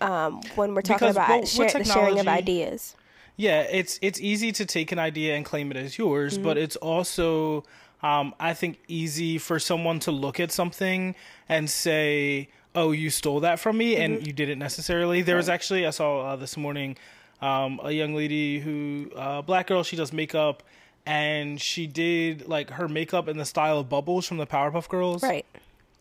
um 0.00 0.40
when 0.56 0.74
we're 0.74 0.82
talking 0.82 1.08
Mm-hmm. 1.08 1.14
Because, 1.14 1.16
about 1.16 1.28
well, 1.28 1.44
share, 1.46 1.68
the 1.82 1.84
sharing 1.84 2.18
of 2.20 2.28
ideas 2.28 2.94
Yeah, 3.36 3.60
it's 3.62 3.98
it's 4.02 4.20
easy 4.20 4.50
to 4.52 4.64
take 4.64 4.92
an 4.92 4.98
idea 4.98 5.34
and 5.36 5.44
claim 5.44 5.70
it 5.70 5.76
as 5.76 5.98
yours, 5.98 6.34
Mm-hmm. 6.34 6.44
but 6.44 6.56
it's 6.58 6.76
also 6.76 7.64
um, 8.02 8.34
I 8.40 8.54
think 8.54 8.78
easy 8.88 9.38
for 9.38 9.58
someone 9.58 9.98
to 10.00 10.10
look 10.10 10.40
at 10.40 10.52
something 10.52 11.14
and 11.48 11.68
say, 11.68 12.48
"Oh, 12.74 12.92
you 12.92 13.10
stole 13.10 13.40
that 13.40 13.58
from 13.60 13.76
me," 13.78 13.94
Mm-hmm. 13.94 14.02
and 14.14 14.26
you 14.26 14.32
didn't 14.32 14.58
necessarily. 14.58 15.22
There 15.22 15.36
was 15.36 15.48
actually 15.48 15.86
I 15.86 15.90
saw 15.90 16.20
uh, 16.32 16.36
this 16.36 16.56
morning 16.56 16.96
um, 17.42 17.78
a 17.82 17.92
young 17.92 18.14
lady 18.14 18.58
who 18.60 19.10
uh, 19.14 19.42
black 19.42 19.66
girl. 19.66 19.82
She 19.82 19.96
does 19.96 20.12
makeup, 20.14 20.62
and 21.04 21.60
she 21.60 21.86
did 21.86 22.48
like 22.48 22.70
her 22.70 22.88
makeup 22.88 23.28
in 23.28 23.36
the 23.36 23.44
style 23.44 23.78
of 23.78 23.88
Bubbles 23.90 24.26
from 24.26 24.38
the 24.38 24.46
Powerpuff 24.46 24.88
Girls 24.88 25.22
right 25.22 25.44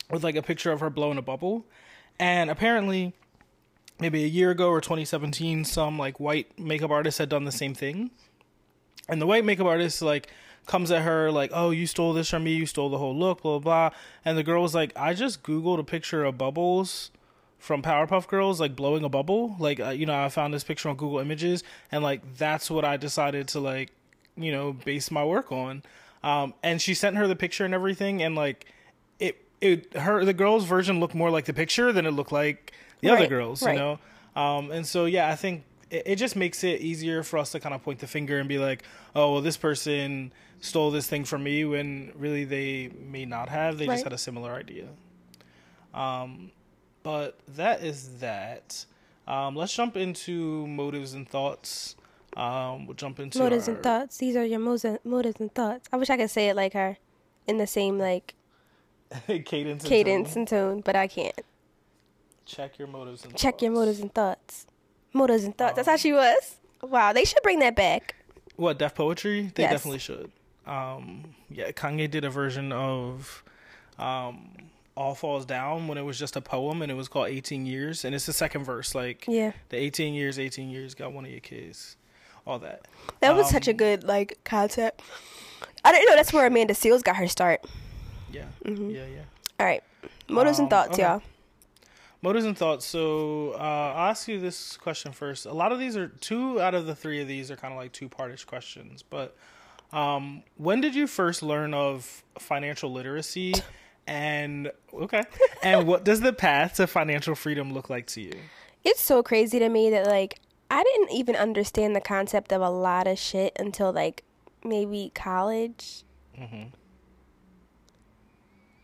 with 0.09 0.23
like 0.23 0.35
a 0.35 0.41
picture 0.41 0.71
of 0.71 0.79
her 0.79 0.89
blowing 0.89 1.17
a 1.17 1.21
bubble. 1.21 1.65
And 2.19 2.49
apparently, 2.49 3.13
maybe 3.99 4.23
a 4.23 4.27
year 4.27 4.51
ago 4.51 4.69
or 4.69 4.81
2017, 4.81 5.65
some 5.65 5.97
like 5.97 6.19
white 6.19 6.57
makeup 6.59 6.91
artist 6.91 7.17
had 7.17 7.29
done 7.29 7.45
the 7.45 7.51
same 7.51 7.73
thing. 7.73 8.11
And 9.07 9.21
the 9.21 9.27
white 9.27 9.45
makeup 9.45 9.67
artist 9.67 10.01
like 10.01 10.27
comes 10.65 10.91
at 10.91 11.03
her 11.03 11.31
like, 11.31 11.51
"Oh, 11.53 11.69
you 11.69 11.87
stole 11.87 12.13
this 12.13 12.29
from 12.29 12.43
me. 12.43 12.53
You 12.53 12.65
stole 12.65 12.89
the 12.89 12.97
whole 12.97 13.15
look." 13.15 13.41
Blah 13.41 13.59
blah. 13.59 13.89
blah. 13.89 13.97
And 14.23 14.37
the 14.37 14.43
girl 14.43 14.61
was 14.61 14.73
like, 14.75 14.91
"I 14.95 15.13
just 15.13 15.43
googled 15.43 15.79
a 15.79 15.83
picture 15.83 16.23
of 16.23 16.37
Bubbles." 16.37 17.11
From 17.57 17.81
Powerpuff 17.81 18.27
Girls, 18.27 18.59
like 18.59 18.75
blowing 18.75 19.03
a 19.03 19.09
bubble, 19.09 19.55
like 19.57 19.79
uh, 19.79 19.89
you 19.89 20.05
know, 20.05 20.23
I 20.23 20.29
found 20.29 20.53
this 20.53 20.63
picture 20.63 20.87
on 20.87 20.97
Google 20.97 21.17
Images, 21.17 21.63
and 21.91 22.03
like 22.03 22.37
that's 22.37 22.69
what 22.69 22.85
I 22.85 22.95
decided 22.95 23.47
to 23.47 23.59
like, 23.59 23.91
you 24.37 24.51
know, 24.51 24.73
base 24.73 25.09
my 25.09 25.25
work 25.25 25.51
on. 25.51 25.81
Um, 26.21 26.53
and 26.61 26.79
she 26.79 26.93
sent 26.93 27.15
her 27.17 27.27
the 27.27 27.35
picture 27.35 27.65
and 27.65 27.73
everything, 27.73 28.21
and 28.21 28.35
like, 28.35 28.71
it 29.19 29.47
it 29.61 29.95
her 29.97 30.23
the 30.23 30.33
girl's 30.33 30.65
version 30.65 30.99
looked 30.99 31.15
more 31.15 31.31
like 31.31 31.45
the 31.45 31.53
picture 31.53 31.91
than 31.91 32.05
it 32.05 32.11
looked 32.11 32.31
like 32.31 32.71
the 33.05 33.13
other 33.17 33.27
girls, 33.27 33.61
right. 33.63 33.73
you 33.73 33.79
know. 33.79 33.99
Um, 34.35 34.71
and 34.71 34.85
so 34.85 35.05
yeah, 35.05 35.29
I 35.29 35.35
think 35.35 35.63
it, 35.89 36.03
it 36.05 36.15
just 36.17 36.35
makes 36.35 36.63
it 36.63 36.81
easier 36.81 37.23
for 37.23 37.37
us 37.37 37.51
to 37.51 37.59
kind 37.59 37.73
of 37.75 37.83
point 37.83 37.99
the 37.99 38.07
finger 38.07 38.39
and 38.39 38.49
be 38.49 38.57
like, 38.57 38.83
oh, 39.15 39.33
well, 39.33 39.41
this 39.41 39.57
person 39.57 40.33
stole 40.61 40.91
this 40.91 41.07
thing 41.07 41.23
from 41.25 41.43
me 41.43 41.63
when 41.65 42.11
really 42.15 42.43
they 42.43 42.89
may 42.99 43.25
not 43.25 43.49
have. 43.49 43.77
They 43.77 43.87
Right. 43.87 43.93
just 43.95 44.03
had 44.03 44.13
a 44.13 44.17
similar 44.17 44.53
idea. 44.53 44.87
Um, 45.93 46.51
but 47.03 47.39
that 47.55 47.83
is 47.83 48.19
that. 48.19 48.85
Um, 49.27 49.55
let's 49.55 49.73
jump 49.73 49.95
into 49.97 50.67
motives 50.67 51.13
and 51.13 51.27
thoughts. 51.27 51.95
Um, 52.35 52.85
we'll 52.85 52.95
jump 52.95 53.19
into 53.19 53.39
motives 53.39 53.67
our- 53.69 53.75
and 53.75 53.83
thoughts. 53.83 54.17
These 54.17 54.35
are 54.35 54.45
your 54.45 54.59
motives 54.59 54.99
motives 55.03 55.39
and 55.39 55.53
thoughts. 55.53 55.87
I 55.93 55.97
wish 55.97 56.09
I 56.09 56.17
could 56.17 56.29
say 56.29 56.49
it 56.49 56.55
like 56.55 56.73
her, 56.73 56.97
in 57.47 57.57
the 57.57 57.67
same 57.67 57.97
like 57.97 58.35
cadence. 59.27 59.83
and 59.83 59.89
cadence 59.89 60.29
tone. 60.33 60.39
and 60.41 60.47
tone, 60.47 60.81
but 60.81 60.95
I 60.95 61.07
can't. 61.07 61.39
Check 62.45 62.77
your 62.77 62.87
motives 62.87 63.23
and 63.25 63.35
Check 63.35 63.61
your 63.61 63.71
thoughts. 63.71 63.79
motives 63.79 63.99
and 64.01 64.13
thoughts. 64.13 64.65
Motives 65.13 65.43
and 65.43 65.57
thoughts. 65.57 65.73
Oh. 65.73 65.75
That's 65.77 65.87
how 65.87 65.95
she 65.97 66.13
was. 66.13 66.57
Wow, 66.81 67.13
they 67.13 67.25
should 67.25 67.41
bring 67.43 67.59
that 67.59 67.75
back. 67.75 68.15
What 68.55 68.77
Def 68.79 68.93
Poetry? 68.95 69.51
They 69.55 69.63
Yes. 69.63 69.71
definitely 69.71 69.99
should. 69.99 70.31
Um, 70.65 71.35
yeah, 71.49 71.71
Kanye 71.71 72.09
did 72.09 72.23
a 72.23 72.29
version 72.29 72.71
of 72.71 73.43
um, 73.99 74.51
"All 74.97 75.15
Falls 75.15 75.45
Down" 75.45 75.87
when 75.87 75.97
it 75.97 76.01
was 76.03 76.17
just 76.19 76.35
a 76.35 76.41
poem, 76.41 76.81
and 76.81 76.91
it 76.91 76.95
was 76.95 77.07
called 77.07 77.27
"18 77.29 77.65
Years," 77.65 78.03
and 78.05 78.13
it's 78.15 78.25
the 78.25 78.33
second 78.33 78.63
verse. 78.63 78.93
Like 78.95 79.25
Yeah, 79.27 79.51
the 79.69 79.77
18 79.77 80.13
years, 80.13 80.37
18 80.39 80.69
years, 80.69 80.93
got 80.95 81.13
one 81.13 81.25
of 81.25 81.31
your 81.31 81.39
kids, 81.39 81.95
all 82.45 82.59
that. 82.59 82.87
that 83.21 83.35
was 83.35 83.49
such 83.49 83.67
a 83.67 83.71
Um, 83.71 83.77
good 83.77 84.03
like 84.03 84.39
concept. 84.43 85.01
I 85.83 85.91
didn't 85.91 86.07
know 86.09 86.15
that's 86.15 86.33
where 86.33 86.45
Amanda 86.47 86.73
Seales 86.73 87.03
got 87.03 87.15
her 87.17 87.27
start. 87.27 87.63
Yeah, 88.31 88.45
Mhm. 88.63 88.93
yeah, 88.93 89.05
yeah. 89.05 89.21
All 89.59 89.65
right, 89.65 89.83
motives 90.27 90.59
and 90.59 90.65
Um, 90.65 90.69
thoughts, 90.69 90.93
okay. 90.93 91.03
y'all. 91.03 91.21
Motives 92.25 92.45
and 92.45 92.57
thoughts. 92.57 92.85
So 92.85 93.51
uh, 93.51 93.93
I'll 93.95 94.09
ask 94.09 94.27
you 94.27 94.39
this 94.39 94.77
question 94.77 95.11
first. 95.11 95.45
A 95.45 95.53
lot 95.53 95.71
of 95.71 95.77
these 95.77 95.95
are 95.95 96.07
two 96.07 96.59
out 96.59 96.73
of 96.73 96.87
the 96.87 96.95
three 96.95 97.21
of 97.21 97.27
these 97.27 97.51
are 97.51 97.55
kind 97.55 97.71
of 97.71 97.77
like 97.77 97.91
two 97.91 98.09
partish 98.09 98.45
questions. 98.45 99.03
But 99.03 99.37
um, 99.93 100.41
when 100.57 100.81
did 100.81 100.95
you 100.95 101.05
first 101.05 101.43
learn 101.43 101.75
of 101.75 102.23
financial 102.39 102.91
literacy? 102.91 103.53
And 104.07 104.71
okay, 104.93 105.23
and 105.63 105.87
what 105.87 106.05
does 106.05 106.19
the 106.21 106.31
path 106.31 106.75
to 106.75 106.85
financial 106.85 107.33
freedom 107.33 107.73
look 107.73 107.89
like 107.89 108.05
to 108.09 108.21
you? 108.21 108.33
It's 108.83 109.01
so 109.01 109.23
crazy 109.23 109.57
to 109.57 109.67
me 109.67 109.89
that 109.89 110.05
like 110.05 110.39
I 110.69 110.83
didn't 110.83 111.09
even 111.11 111.35
understand 111.35 111.95
the 111.95 112.01
concept 112.01 112.51
of 112.51 112.61
a 112.61 112.69
lot 112.69 113.07
of 113.07 113.17
shit 113.17 113.53
until 113.57 113.91
like 113.91 114.23
maybe 114.63 115.11
college. 115.15 116.03
hmm 116.37 116.65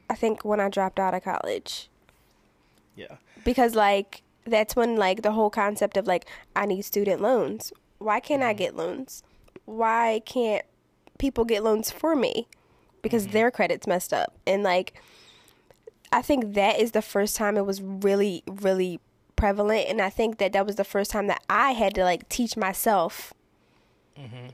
I 0.09 0.15
think 0.15 0.43
when 0.43 0.59
I 0.59 0.69
dropped 0.69 0.99
out 0.99 1.13
of 1.13 1.23
college. 1.23 1.91
Yeah, 2.95 3.17
because 3.43 3.75
like 3.75 4.23
that's 4.45 4.75
when 4.75 4.95
like 4.95 5.21
the 5.21 5.31
whole 5.31 5.49
concept 5.49 5.97
of 5.97 6.07
like 6.07 6.25
I 6.55 6.65
need 6.65 6.83
student 6.83 7.21
loans. 7.21 7.71
Why 7.99 8.19
can't 8.19 8.43
I 8.43 8.51
mm-hmm. 8.51 8.57
get 8.57 8.75
loans? 8.75 9.23
Why 9.65 10.21
can't 10.25 10.65
people 11.17 11.45
get 11.45 11.63
loans 11.63 11.91
for 11.91 12.15
me? 12.15 12.47
Because 13.01 13.23
mm-hmm. 13.23 13.33
their 13.33 13.51
credit's 13.51 13.87
messed 13.87 14.13
up. 14.13 14.35
And 14.47 14.63
like 14.63 14.93
I 16.11 16.21
think 16.21 16.53
that 16.55 16.79
is 16.79 16.91
the 16.91 17.01
first 17.01 17.35
time 17.35 17.57
it 17.57 17.65
was 17.65 17.81
really 17.81 18.43
really 18.47 18.99
prevalent 19.35 19.87
and 19.89 20.01
I 20.01 20.11
think 20.11 20.37
that 20.37 20.53
that 20.53 20.67
was 20.67 20.75
the 20.75 20.83
first 20.83 21.09
time 21.09 21.25
that 21.27 21.41
I 21.49 21.71
had 21.71 21.95
to 21.95 22.03
like 22.03 22.29
teach 22.29 22.55
myself 22.55 23.33
mm-hmm. 24.15 24.49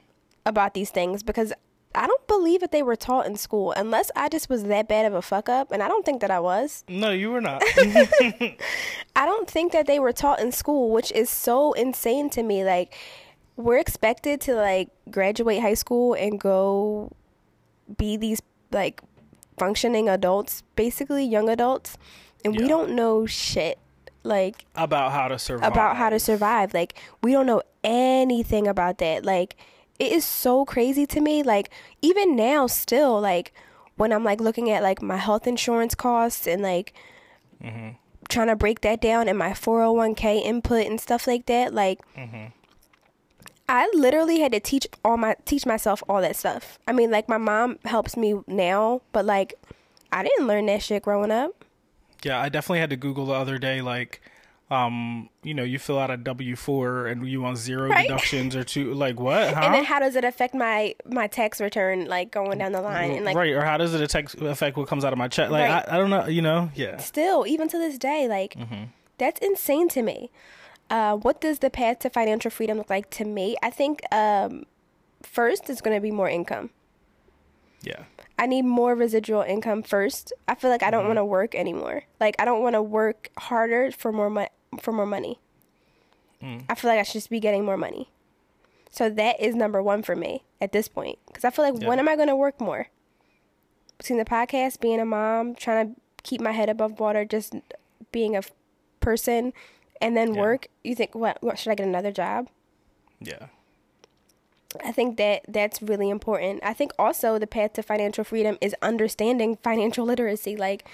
about 0.46 0.75
these 0.75 0.91
things 0.91 1.24
because 1.24 1.51
I 1.98 2.08
don't 2.08 2.27
believe 2.27 2.62
that 2.62 2.72
they 2.72 2.84
were 2.84 2.96
taught 2.96 3.25
in 3.25 3.36
school 3.36 3.72
unless 3.72 4.12
I 4.16 4.30
just 4.30 4.50
was 4.50 4.63
that 4.66 4.88
bad 4.88 5.06
of 5.06 5.13
a 5.13 5.22
fuck 5.22 5.50
up 5.50 5.72
and 5.72 5.82
I 5.82 5.88
don't 5.88 6.06
think 6.06 6.22
that 6.22 6.32
I 6.32 6.39
was. 6.39 6.84
no, 6.88 7.12
you 7.12 7.32
were 7.32 7.42
not. 7.42 7.63
I 7.77 8.56
don't 9.25 9.50
think 9.50 9.72
that 9.72 9.88
they 9.88 10.00
were 10.00 10.13
taught 10.13 10.39
in 10.39 10.51
school, 10.51 10.92
which 10.92 11.12
is 11.12 11.30
so 11.30 11.74
insane 11.74 12.30
to 12.32 12.44
me. 12.44 12.63
Like, 12.63 12.96
we're 13.56 13.80
expected 13.80 14.39
to 14.42 14.56
like 14.56 14.89
graduate 15.10 15.62
high 15.62 15.74
school 15.74 16.13
and 16.13 16.39
go 16.39 17.12
be 17.98 18.16
these 18.16 18.42
like 18.72 19.01
functioning 19.58 20.08
adults, 20.08 20.63
basically 20.75 21.25
young 21.25 21.50
adults, 21.50 21.98
and 22.46 22.56
we 22.56 22.68
don't 22.68 22.92
know 22.92 23.25
shit 23.25 23.80
like 24.24 24.66
about 24.75 25.12
how 25.12 25.27
to 25.27 25.39
survive. 25.39 25.72
about 25.72 25.96
how 25.98 26.10
to 26.10 26.20
survive. 26.20 26.74
Like, 26.74 27.00
we 27.24 27.32
don't 27.32 27.46
know 27.48 27.63
anything 27.84 28.68
about 28.68 29.00
that. 29.00 29.25
Like, 29.25 29.56
it 30.00 30.12
is 30.12 30.25
so 30.25 30.66
crazy 30.66 31.06
to 31.08 31.22
me. 31.22 31.44
Like, 31.44 31.70
even 32.01 32.36
now, 32.36 32.68
still, 32.68 33.20
like, 33.20 33.54
when 33.98 34.13
I'm 34.13 34.24
like 34.24 34.39
looking 34.39 34.70
at 34.70 34.84
like 34.84 35.01
my 35.01 35.18
health 35.18 35.48
insurance 35.48 35.96
costs 35.96 36.48
and 36.48 36.62
like 36.62 36.94
mm-hmm. 37.62 37.96
trying 38.30 38.48
to 38.48 38.56
break 38.56 38.82
that 38.82 39.01
down 39.01 39.27
and 39.27 39.38
my 39.38 39.50
401k 39.50 40.44
input 40.44 40.86
and 40.86 41.01
stuff 41.01 41.27
like 41.27 41.48
that, 41.48 41.74
like, 41.74 42.00
mm-hmm. 42.16 42.48
I 43.70 43.89
literally 43.94 44.39
had 44.39 44.54
to 44.54 44.62
teach 44.62 44.88
all 45.04 45.18
my 45.18 45.36
teach 45.44 45.66
myself 45.66 46.01
all 46.08 46.22
that 46.22 46.36
stuff. 46.38 46.80
I 46.88 46.94
mean, 46.94 47.12
like 47.12 47.27
my 47.27 47.38
mom 47.38 47.80
helps 47.84 48.16
me 48.16 48.39
now, 48.48 49.01
but 49.12 49.25
like 49.25 49.56
I 50.12 50.24
didn't 50.24 50.48
learn 50.48 50.68
that 50.68 50.82
shit 50.82 51.04
growing 51.04 51.32
up. 51.32 51.66
Yeah, 52.24 52.39
I 52.39 52.50
definitely 52.50 52.80
had 52.80 52.89
to 52.92 52.96
Google 52.96 53.25
the 53.27 53.34
other 53.34 53.58
day, 53.58 53.82
like, 53.82 54.22
um, 54.70 55.30
you 55.44 55.54
know, 55.54 55.64
you 55.64 55.80
fill 55.80 55.98
out 55.98 56.12
a 56.12 56.18
W 56.18 56.56
four 56.58 57.08
and 57.08 57.26
you 57.28 57.42
want 57.42 57.58
zero 57.58 57.88
Right. 57.90 58.08
deductions 58.08 58.56
or 58.56 58.64
two, 58.66 58.94
like 58.94 59.20
what? 59.20 59.54
Huh? 59.54 59.62
And 59.64 59.74
then 59.74 59.86
how 59.86 60.00
does 60.00 60.16
it 60.18 60.26
affect 60.26 60.54
my 60.54 60.94
my 61.06 61.28
tax 61.28 61.62
return 61.62 62.06
like 62.08 62.32
going 62.32 62.58
down 62.58 62.74
the 62.74 62.82
line 62.82 63.12
and 63.12 63.24
like 63.26 63.36
right, 63.38 63.54
or 63.54 63.64
how 63.64 63.78
does 63.78 63.94
it 63.94 64.02
affect, 64.02 64.36
what 64.78 64.88
comes 64.88 65.06
out 65.06 65.14
of 65.14 65.18
my 65.20 65.28
check? 65.30 65.50
Like, 65.50 65.70
Right. 65.70 65.86
I, 65.88 65.96
I 65.96 65.98
don't 65.98 66.10
know, 66.10 66.26
you 66.28 66.42
know, 66.42 66.70
yeah. 66.76 66.98
still 66.98 67.46
even 67.48 67.68
to 67.70 67.78
this 67.78 67.98
day 67.98 68.28
like 68.28 68.58
that's 69.18 69.40
insane 69.42 69.88
to 69.90 70.02
me 70.04 70.30
uh, 70.90 71.16
what 71.18 71.42
does 71.42 71.60
the 71.60 71.70
path 71.70 72.00
to 72.00 72.10
financial 72.10 72.52
freedom 72.52 72.78
look 72.78 72.90
like 72.90 73.10
to 73.10 73.26
me 73.26 73.56
i 73.64 73.70
think 73.70 74.02
um, 74.14 74.64
first 75.24 75.70
is 75.70 75.82
going 75.82 75.96
to 75.96 76.00
be 76.02 76.12
more 76.12 76.30
income 76.30 76.70
Yeah. 77.82 78.04
i 78.38 78.46
need 78.46 78.64
more 78.64 78.94
residual 78.96 79.42
income 79.42 79.82
first 79.84 80.32
i 80.48 80.56
feel 80.56 80.70
like 80.70 80.84
i 80.84 80.92
don't 80.92 81.06
want 81.08 81.18
to 81.18 81.26
work 81.26 81.56
anymore 81.56 82.04
like 82.20 82.36
i 82.40 82.46
don't 82.46 82.62
want 82.62 82.76
to 82.76 82.82
work 82.82 83.30
harder 83.38 83.92
for 83.92 84.12
more 84.14 84.30
mo- 84.30 84.48
for 84.82 84.92
more 84.92 85.06
money 85.06 85.40
mm. 86.42 86.64
i 86.70 86.76
feel 86.76 86.90
like 86.90 87.00
i 87.00 87.04
should 87.04 87.14
just 87.14 87.30
be 87.30 87.40
getting 87.40 87.66
more 87.66 87.78
money 87.78 88.10
so 88.90 89.10
that 89.10 89.40
is 89.40 89.56
number 89.56 89.82
one 89.82 90.02
for 90.02 90.16
me 90.16 90.44
at 90.62 90.72
this 90.72 90.88
point 90.88 91.20
because 91.28 91.44
i 91.44 91.50
feel 91.50 91.66
like 91.66 91.82
when 91.88 92.00
am 92.00 92.08
i 92.08 92.16
going 92.16 92.28
to 92.28 92.36
work 92.36 92.60
more 92.60 92.88
between 93.98 94.20
the 94.20 94.26
podcast, 94.26 94.80
being 94.80 95.00
a 95.00 95.06
mom, 95.06 95.56
trying 95.56 95.96
to 95.96 96.02
keep 96.24 96.42
my 96.42 96.52
head 96.52 96.70
above 96.70 97.00
water, 97.00 97.26
just 97.26 97.56
being 98.12 98.36
a 98.36 98.40
f- 98.40 98.52
person, 99.00 99.54
and 100.02 100.16
then 100.16 100.34
Yeah. 100.34 100.42
work. 100.42 100.68
You 100.84 100.96
think, 100.96 101.16
what, 101.16 101.42
what? 101.42 101.58
Should 101.58 101.72
I 101.72 101.76
get 101.76 101.88
another 101.88 102.12
job? 102.12 102.50
Yeah. 103.20 103.48
I 104.84 104.92
think 104.92 105.18
that 105.18 105.44
that's 105.48 105.82
really 105.82 106.10
important. 106.10 106.60
I 106.64 106.74
think 106.74 106.92
also 107.00 107.40
the 107.40 107.48
path 107.48 107.74
to 107.74 107.84
financial 107.84 108.24
freedom 108.24 108.58
is 108.62 108.76
understanding 108.82 109.56
financial 109.64 110.06
literacy. 110.06 110.56
Like 110.56 110.88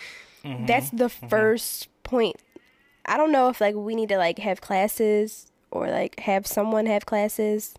mm-hmm. 0.43 0.65
that's 0.65 0.89
the 0.89 1.05
mm-hmm. 1.05 1.27
1st 1.27 1.87
point. 2.03 2.37
I 3.05 3.17
don't 3.17 3.31
know 3.31 3.49
if 3.49 3.59
like 3.59 3.75
we 3.75 3.95
need 3.95 4.09
to 4.09 4.17
like 4.17 4.39
have 4.39 4.61
classes 4.61 5.51
or 5.71 5.89
like 5.89 6.19
have 6.21 6.47
someone 6.47 6.85
have 6.85 7.05
classes. 7.05 7.75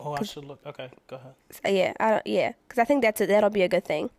Oh, 0.00 0.12
I 0.12 0.22
should 0.22 0.44
look. 0.44 0.60
Okay, 0.64 0.90
go 1.08 1.16
ahead. 1.16 1.34
Yeah, 1.74 1.92
I 1.98 2.10
don't, 2.10 2.26
yeah, 2.26 2.52
because 2.66 2.78
I 2.78 2.84
think 2.84 3.02
that's 3.02 3.20
a, 3.20 3.26
that'll 3.26 3.50
be 3.50 3.62
a 3.62 3.68
good 3.68 3.84
thing. 3.84 4.10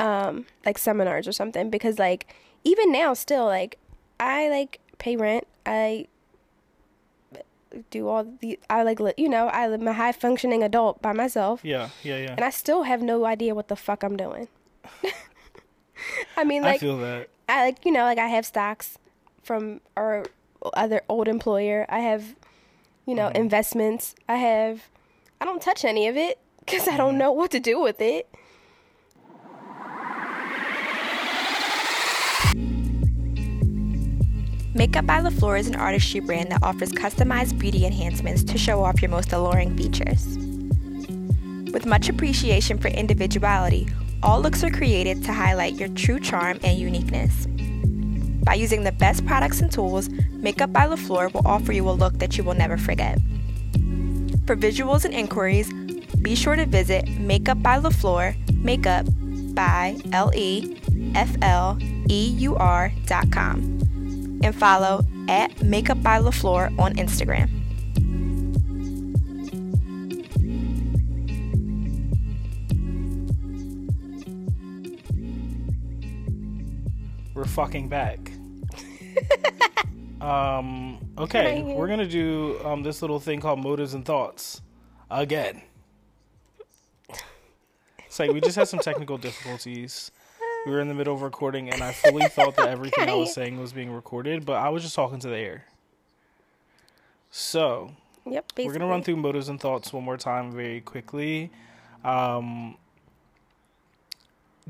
Um, 0.00 0.46
like 0.64 0.78
seminars 0.78 1.28
or 1.28 1.32
something. 1.32 1.70
Because 1.70 1.98
like 1.98 2.26
even 2.64 2.90
now, 2.90 3.14
still 3.14 3.46
like 3.46 3.78
I 4.18 4.48
like 4.48 4.80
pay 4.98 5.16
rent. 5.16 5.46
I 5.64 6.08
do 7.90 8.08
all 8.08 8.26
the 8.40 8.58
I 8.70 8.82
like 8.82 9.00
you 9.16 9.28
know 9.28 9.48
I 9.48 9.64
am 9.66 9.86
a 9.86 9.92
high 9.92 10.12
functioning 10.12 10.62
adult 10.62 11.00
by 11.02 11.12
myself, 11.12 11.60
Yeah, 11.62 11.90
yeah, 12.02 12.16
yeah. 12.16 12.32
and 12.32 12.40
I 12.40 12.50
still 12.50 12.84
have 12.84 13.02
no 13.02 13.24
idea 13.26 13.54
what 13.54 13.68
the 13.68 13.76
fuck 13.76 14.02
I'm 14.02 14.16
doing. 14.16 14.48
I 16.36 16.44
mean, 16.44 16.64
I 16.64 16.72
like 16.72 16.80
feel 16.80 16.98
that. 16.98 17.28
I 17.48 17.66
like 17.66 17.84
you 17.84 17.92
know 17.92 18.02
like 18.04 18.18
I 18.18 18.28
have 18.28 18.44
stocks 18.46 18.98
from 19.46 19.80
our 19.96 20.26
other 20.74 21.02
old 21.08 21.28
employer. 21.28 21.86
I 21.88 22.00
have 22.00 22.34
you 23.06 23.14
know 23.14 23.28
mm-hmm. 23.28 23.42
investments. 23.42 24.14
I 24.28 24.36
have 24.36 24.88
I 25.40 25.44
don't 25.44 25.62
touch 25.62 25.84
any 25.84 26.08
of 26.08 26.16
it 26.16 26.38
because 26.60 26.88
I 26.88 26.96
don't 26.96 27.10
mm-hmm. 27.10 27.18
know 27.18 27.32
what 27.32 27.52
to 27.52 27.60
do 27.60 27.80
with 27.80 28.00
it. 28.00 28.28
Makeup 34.74 35.06
by 35.06 35.22
LeFleur 35.22 35.58
is 35.58 35.68
an 35.68 35.76
artistry 35.76 36.20
brand 36.20 36.50
that 36.52 36.62
offers 36.62 36.92
customized 36.92 37.58
beauty 37.58 37.86
enhancements 37.86 38.44
to 38.44 38.58
show 38.58 38.84
off 38.84 39.00
your 39.00 39.10
most 39.10 39.32
alluring 39.32 39.74
features. 39.74 40.36
With 41.72 41.86
much 41.86 42.10
appreciation 42.10 42.76
for 42.76 42.88
individuality, 42.88 43.88
all 44.22 44.42
looks 44.42 44.62
are 44.62 44.70
created 44.70 45.24
to 45.24 45.32
highlight 45.32 45.76
your 45.76 45.88
true 45.90 46.20
charm 46.20 46.58
and 46.62 46.78
uniqueness. 46.78 47.46
By 48.46 48.54
using 48.54 48.84
the 48.84 48.92
best 48.92 49.26
products 49.26 49.60
and 49.60 49.72
tools, 49.72 50.08
Makeup 50.30 50.72
by 50.72 50.86
LeFleur 50.86 51.34
will 51.34 51.44
offer 51.44 51.72
you 51.72 51.90
a 51.90 51.90
look 51.90 52.20
that 52.20 52.38
you 52.38 52.44
will 52.44 52.54
never 52.54 52.78
forget. 52.78 53.18
For 54.46 54.54
visuals 54.54 55.04
and 55.04 55.12
inquiries, 55.12 55.72
be 56.22 56.36
sure 56.36 56.54
to 56.54 56.64
visit 56.64 57.08
Makeup 57.18 57.60
by 57.60 57.80
LeFleur, 57.80 58.36
makeup 58.62 59.04
by 59.52 59.96
L-E-F-L-E-U-R 60.12 60.72
dot 63.06 63.32
com 63.32 63.58
and 64.44 64.54
follow 64.54 65.04
at 65.28 65.60
Makeup 65.62 66.00
by 66.02 66.20
LeFleur 66.20 66.78
on 66.78 66.94
Instagram. 66.94 67.50
We're 77.34 77.44
fucking 77.44 77.88
back. 77.88 78.35
um. 80.20 80.98
Okay, 81.18 81.62
we're 81.62 81.88
gonna 81.88 82.06
do 82.06 82.60
um 82.64 82.82
this 82.82 83.00
little 83.00 83.18
thing 83.20 83.40
called 83.40 83.58
motives 83.60 83.94
and 83.94 84.04
thoughts 84.04 84.60
again. 85.10 85.62
It's 88.06 88.18
like 88.18 88.32
we 88.32 88.40
just 88.40 88.56
had 88.56 88.68
some 88.68 88.80
technical 88.80 89.18
difficulties. 89.18 90.10
We 90.64 90.72
were 90.72 90.80
in 90.80 90.88
the 90.88 90.94
middle 90.94 91.14
of 91.14 91.22
recording, 91.22 91.70
and 91.70 91.82
I 91.82 91.92
fully 91.92 92.26
thought 92.28 92.56
that 92.56 92.68
everything 92.68 93.08
I 93.08 93.14
was 93.14 93.32
saying 93.34 93.58
was 93.60 93.72
being 93.72 93.90
recorded, 93.92 94.44
but 94.44 94.54
I 94.54 94.68
was 94.68 94.82
just 94.82 94.94
talking 94.94 95.18
to 95.20 95.28
the 95.28 95.36
air. 95.36 95.64
So 97.30 97.92
Yep. 98.26 98.52
we're 98.58 98.72
gonna 98.72 98.86
run 98.86 99.02
through 99.02 99.16
motives 99.16 99.48
and 99.48 99.60
thoughts 99.60 99.92
one 99.92 100.02
more 100.04 100.16
time 100.16 100.50
very 100.52 100.80
quickly. 100.80 101.50
Um, 102.04 102.76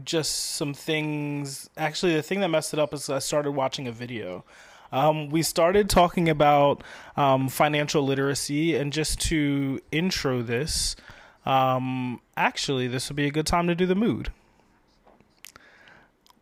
just 0.05 0.55
some 0.57 0.75
things. 0.75 1.71
Actually, 1.77 2.15
the 2.15 2.23
thing 2.23 2.41
that 2.41 2.49
messed 2.49 2.73
it 2.73 2.79
up 2.79 2.93
is 2.93 3.09
I 3.09 3.19
started 3.19 3.53
watching 3.53 3.87
a 3.89 3.93
video. 3.93 4.45
Um, 4.93 5.31
we 5.31 5.43
started 5.43 5.91
talking 5.91 6.29
about 6.29 6.83
um, 7.17 7.49
financial 7.49 8.03
literacy, 8.03 8.77
and 8.77 8.93
just 8.93 9.21
to 9.23 9.81
intro 9.91 10.43
this, 10.43 10.97
um, 11.45 12.21
actually, 12.37 12.87
this 12.89 13.09
would 13.09 13.17
be 13.17 13.27
a 13.27 13.31
good 13.31 13.47
time 13.47 13.67
to 13.67 13.75
do 13.75 13.87
the 13.87 13.95
mood. 13.95 14.31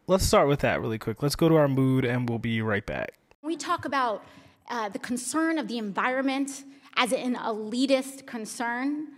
Let's 0.07 0.27
start 0.27 0.49
with 0.49 0.61
that 0.61 0.81
really 0.81 0.99
quick. 0.99 1.23
Let's 1.23 1.37
go 1.37 1.49
to 1.49 1.57
our 1.57 1.69
mood, 1.69 2.05
and 2.05 2.29
we'll 2.29 2.39
be 2.39 2.61
right 2.61 2.85
back. 2.85 3.15
We 3.43 3.57
talk 3.57 3.85
about 3.85 4.25
uh, 4.69 4.91
the 4.91 4.99
concern 4.99 5.59
of 5.59 5.69
the 5.69 5.79
environment 5.79 6.65
as 6.97 7.13
an 7.13 7.37
elitist 7.37 8.27
concern. 8.27 9.09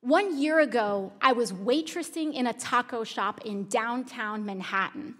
One 0.00 0.40
year 0.40 0.60
ago, 0.60 1.12
I 1.20 1.32
was 1.32 1.52
waitressing 1.52 2.32
in 2.32 2.46
a 2.46 2.52
taco 2.52 3.02
shop 3.02 3.40
in 3.44 3.68
downtown 3.68 4.46
Manhattan. 4.46 5.16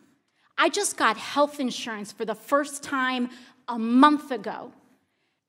I 0.56 0.68
just 0.68 0.96
got 0.96 1.16
health 1.16 1.58
insurance 1.58 2.12
for 2.12 2.24
the 2.24 2.34
first 2.34 2.82
time 2.84 3.30
a 3.66 3.78
month 3.78 4.30
ago. 4.30 4.72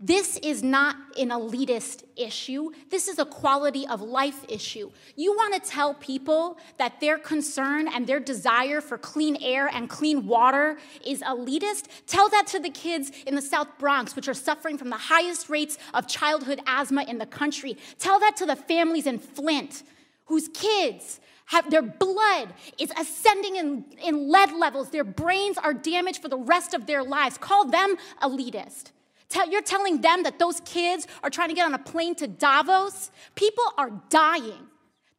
This 0.02 0.38
is 0.38 0.64
not 0.64 0.96
an 1.18 1.28
elitist 1.28 2.06
issue. 2.16 2.70
This 2.90 3.10
is 3.10 3.20
a 3.20 3.26
quality 3.26 3.86
of 3.86 4.02
life 4.02 4.46
issue. 4.48 4.92
You 5.18 5.34
want 5.34 5.62
to 5.62 5.70
tell 5.70 5.94
people 5.94 6.58
that 6.78 7.02
their 7.02 7.18
concern 7.18 7.90
and 7.90 8.08
their 8.08 8.22
desire 8.22 8.80
for 8.80 8.98
clean 8.98 9.36
air 9.42 9.68
and 9.68 9.90
clean 9.90 10.26
water 10.26 10.78
is 11.06 11.22
elitist? 11.22 11.88
Tell 12.08 12.30
that 12.30 12.48
to 12.48 12.60
the 12.60 12.70
kids 12.70 13.12
in 13.28 13.36
the 13.36 13.42
South 13.42 13.68
Bronx, 13.78 14.16
which 14.16 14.30
are 14.30 14.34
suffering 14.34 14.78
from 14.78 14.90
the 14.90 14.96
highest 14.96 15.50
rates 15.50 15.78
of 15.94 16.08
childhood 16.08 16.62
asthma 16.66 17.04
in 17.04 17.18
the 17.18 17.26
country. 17.26 17.78
Tell 17.98 18.20
that 18.22 18.38
to 18.38 18.46
the 18.46 18.56
families 18.56 19.06
in 19.06 19.20
Flint 19.20 19.84
whose 20.28 20.48
kids 20.50 21.20
have 21.48 21.70
their 21.72 21.82
blood 21.82 22.54
is 22.78 22.92
ascending 22.98 23.58
in, 23.58 23.84
in 24.02 24.30
lead 24.30 24.54
levels. 24.54 24.92
Their 24.92 25.04
brains 25.04 25.58
are 25.58 25.74
damaged 25.74 26.22
for 26.22 26.30
the 26.30 26.38
rest 26.38 26.74
of 26.74 26.86
their 26.86 27.04
lives. 27.04 27.38
Call 27.38 27.66
them 27.66 27.98
elitist. 28.22 28.92
Tell, 29.30 29.50
you're 29.50 29.62
telling 29.62 30.02
them 30.02 30.24
that 30.24 30.40
those 30.40 30.60
kids 30.62 31.08
are 31.24 31.30
trying 31.30 31.50
to 31.50 31.56
get 31.56 31.66
on 31.66 31.74
a 31.74 31.80
plane 31.80 32.16
to 32.16 32.28
Davos? 32.28 33.12
People 33.36 33.64
are 33.78 33.92
dying. 34.10 34.68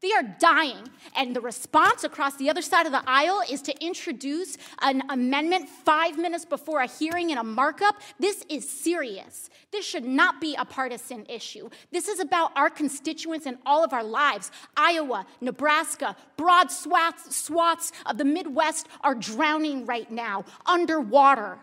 They 0.00 0.12
are 0.12 0.22
dying. 0.38 0.88
And 1.14 1.36
the 1.36 1.40
response 1.40 2.04
across 2.04 2.36
the 2.36 2.48
other 2.48 2.62
side 2.62 2.86
of 2.86 2.92
the 2.92 3.02
aisle 3.06 3.42
is 3.50 3.60
to 3.62 3.84
introduce 3.84 4.56
an 4.80 5.02
amendment 5.10 5.68
five 5.68 6.16
minutes 6.16 6.44
before 6.46 6.80
a 6.80 6.86
hearing 6.86 7.30
in 7.30 7.38
a 7.38 7.44
markup. 7.44 8.00
This 8.18 8.44
is 8.48 8.68
serious. 8.68 9.50
This 9.70 9.84
should 9.84 10.04
not 10.04 10.40
be 10.40 10.56
a 10.56 10.64
partisan 10.64 11.26
issue. 11.28 11.68
This 11.92 12.08
is 12.08 12.18
about 12.18 12.56
our 12.56 12.70
constituents 12.70 13.46
and 13.46 13.58
all 13.66 13.84
of 13.84 13.92
our 13.92 14.02
lives. 14.02 14.50
Iowa, 14.76 15.26
Nebraska, 15.40 16.16
broad 16.36 16.70
swaths, 16.70 17.36
swaths 17.36 17.92
of 18.06 18.16
the 18.16 18.24
Midwest 18.24 18.88
are 19.02 19.14
drowning 19.14 19.84
right 19.84 20.10
now, 20.10 20.46
underwater 20.64 21.58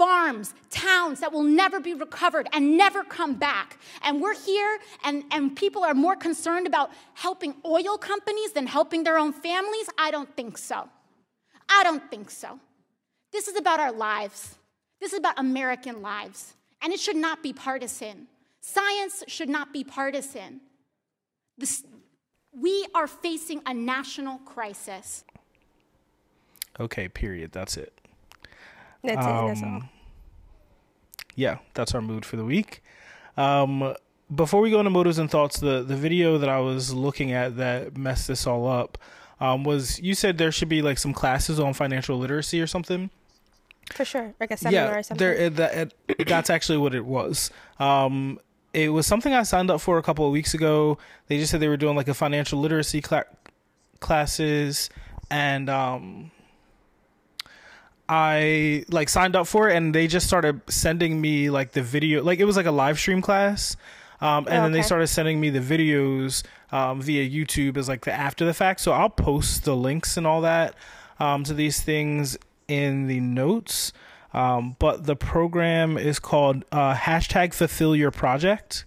farms, 0.00 0.54
towns 0.70 1.20
that 1.20 1.30
will 1.30 1.42
never 1.42 1.78
be 1.78 1.92
recovered 1.92 2.48
and 2.54 2.78
never 2.78 3.04
come 3.04 3.34
back. 3.34 3.78
And 4.02 4.18
we're 4.18 4.34
here, 4.34 4.78
and, 5.04 5.24
and 5.30 5.54
people 5.54 5.84
are 5.84 5.92
more 5.92 6.16
concerned 6.16 6.66
about 6.66 6.90
helping 7.12 7.54
oil 7.66 7.98
companies 7.98 8.52
than 8.52 8.66
helping 8.66 9.04
their 9.04 9.18
own 9.18 9.34
families? 9.34 9.90
I 9.98 10.10
don't 10.10 10.34
think 10.34 10.56
so. 10.56 10.88
I 11.68 11.82
don't 11.84 12.10
think 12.10 12.30
so. 12.30 12.58
This 13.30 13.46
is 13.46 13.58
about 13.58 13.78
our 13.78 13.92
lives. 13.92 14.56
This 15.02 15.12
is 15.12 15.18
about 15.18 15.38
American 15.38 16.00
lives. 16.00 16.54
And 16.80 16.94
it 16.94 16.98
should 16.98 17.16
not 17.16 17.42
be 17.42 17.52
partisan. 17.52 18.26
Science 18.62 19.22
should 19.28 19.50
not 19.50 19.70
be 19.70 19.84
partisan. 19.84 20.62
This, 21.58 21.84
we 22.58 22.86
are 22.94 23.06
facing 23.06 23.60
a 23.66 23.74
national 23.74 24.38
crisis. 24.38 25.24
Okay, 26.78 27.06
period. 27.08 27.52
That's 27.52 27.76
it. 27.76 27.99
That's 29.02 29.26
it. 29.26 29.30
That's 29.30 29.62
all. 29.62 29.68
Um, 29.68 29.88
yeah, 31.34 31.58
that's 31.74 31.94
our 31.94 32.02
mood 32.02 32.24
for 32.24 32.36
the 32.36 32.44
week. 32.44 32.82
Um, 33.36 33.94
before 34.34 34.60
we 34.60 34.70
go 34.70 34.78
into 34.80 34.90
motives 34.90 35.18
and 35.18 35.30
thoughts, 35.30 35.58
the 35.58 35.82
the 35.82 35.96
video 35.96 36.38
that 36.38 36.48
I 36.48 36.60
was 36.60 36.92
looking 36.92 37.32
at 37.32 37.56
that 37.56 37.96
messed 37.96 38.28
this 38.28 38.46
all 38.46 38.68
up 38.68 38.98
um, 39.40 39.64
was 39.64 40.00
you 40.00 40.14
said 40.14 40.38
there 40.38 40.52
should 40.52 40.68
be 40.68 40.82
like 40.82 40.98
some 40.98 41.12
classes 41.12 41.58
on 41.58 41.72
financial 41.72 42.18
literacy 42.18 42.60
or 42.60 42.66
something. 42.66 43.10
For 43.92 44.04
sure. 44.04 44.34
Like 44.38 44.52
a 44.52 44.56
seminar 44.56 44.92
yeah, 44.92 44.98
or 44.98 45.02
something. 45.02 45.26
there 45.26 45.50
that 45.50 45.94
that's 46.26 46.50
actually 46.50 46.78
what 46.78 46.94
it 46.94 47.04
was. 47.04 47.50
Um, 47.78 48.38
it 48.72 48.90
was 48.90 49.06
something 49.06 49.32
I 49.32 49.42
signed 49.42 49.70
up 49.70 49.80
for 49.80 49.98
a 49.98 50.02
couple 50.02 50.24
of 50.26 50.32
weeks 50.32 50.54
ago. 50.54 50.98
They 51.26 51.38
just 51.38 51.50
said 51.50 51.60
they 51.60 51.68
were 51.68 51.76
doing 51.76 51.96
like 51.96 52.06
a 52.06 52.14
financial 52.14 52.60
literacy 52.60 53.00
cla- 53.00 53.24
classes, 53.98 54.90
and 55.28 55.68
um, 55.68 56.30
I 58.12 58.84
like 58.88 59.08
signed 59.08 59.36
up 59.36 59.46
for 59.46 59.70
it, 59.70 59.76
and 59.76 59.94
they 59.94 60.08
just 60.08 60.26
started 60.26 60.60
sending 60.68 61.20
me 61.20 61.48
like 61.48 61.70
the 61.70 61.82
video, 61.82 62.24
like 62.24 62.40
it 62.40 62.44
was 62.44 62.56
like 62.56 62.66
a 62.66 62.72
live 62.72 62.98
stream 62.98 63.22
class. 63.22 63.76
Um, 64.20 64.48
and 64.48 64.64
then 64.64 64.72
they 64.72 64.82
started 64.82 65.06
sending 65.06 65.40
me 65.40 65.48
the 65.48 65.60
videos 65.60 66.42
um, 66.72 67.00
via 67.00 67.26
YouTube 67.26 67.76
as 67.76 67.88
like 67.88 68.04
the 68.04 68.12
after 68.12 68.44
the 68.44 68.52
fact. 68.52 68.80
So 68.80 68.92
I'll 68.92 69.08
post 69.08 69.64
the 69.64 69.76
links 69.76 70.16
and 70.16 70.26
all 70.26 70.40
that 70.40 70.74
um, 71.20 71.44
to 71.44 71.54
these 71.54 71.80
things 71.80 72.36
in 72.66 73.06
the 73.06 73.20
notes. 73.20 73.92
Um, 74.34 74.76
but 74.78 75.06
the 75.06 75.16
program 75.16 75.96
is 75.96 76.18
called 76.18 76.64
uh, 76.72 76.94
hashtag 76.94 77.54
fulfill 77.54 77.94
your 77.94 78.10
project. 78.10 78.84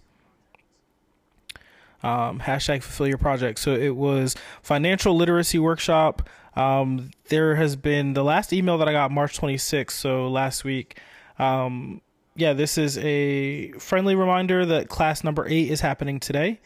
Um, 2.02 2.40
hashtag 2.40 2.82
fulfill 2.82 3.08
your 3.08 3.18
project. 3.18 3.58
So 3.58 3.72
it 3.74 3.96
was 3.96 4.36
financial 4.62 5.16
literacy 5.16 5.58
workshop. 5.58 6.28
Um, 6.56 7.10
there 7.28 7.56
has 7.56 7.76
been 7.76 8.14
the 8.14 8.22
last 8.22 8.52
email 8.52 8.78
that 8.78 8.88
I 8.88 8.92
got 8.92 9.10
March 9.10 9.38
26th, 9.38 9.90
so 9.90 10.28
last 10.28 10.64
week. 10.64 10.98
Um, 11.38 12.00
yeah, 12.36 12.52
this 12.52 12.78
is 12.78 12.98
a 12.98 13.72
friendly 13.72 14.14
reminder 14.14 14.64
that 14.66 14.88
class 14.88 15.24
number 15.24 15.46
eight 15.48 15.70
is 15.70 15.80
happening 15.80 16.20
today. 16.20 16.60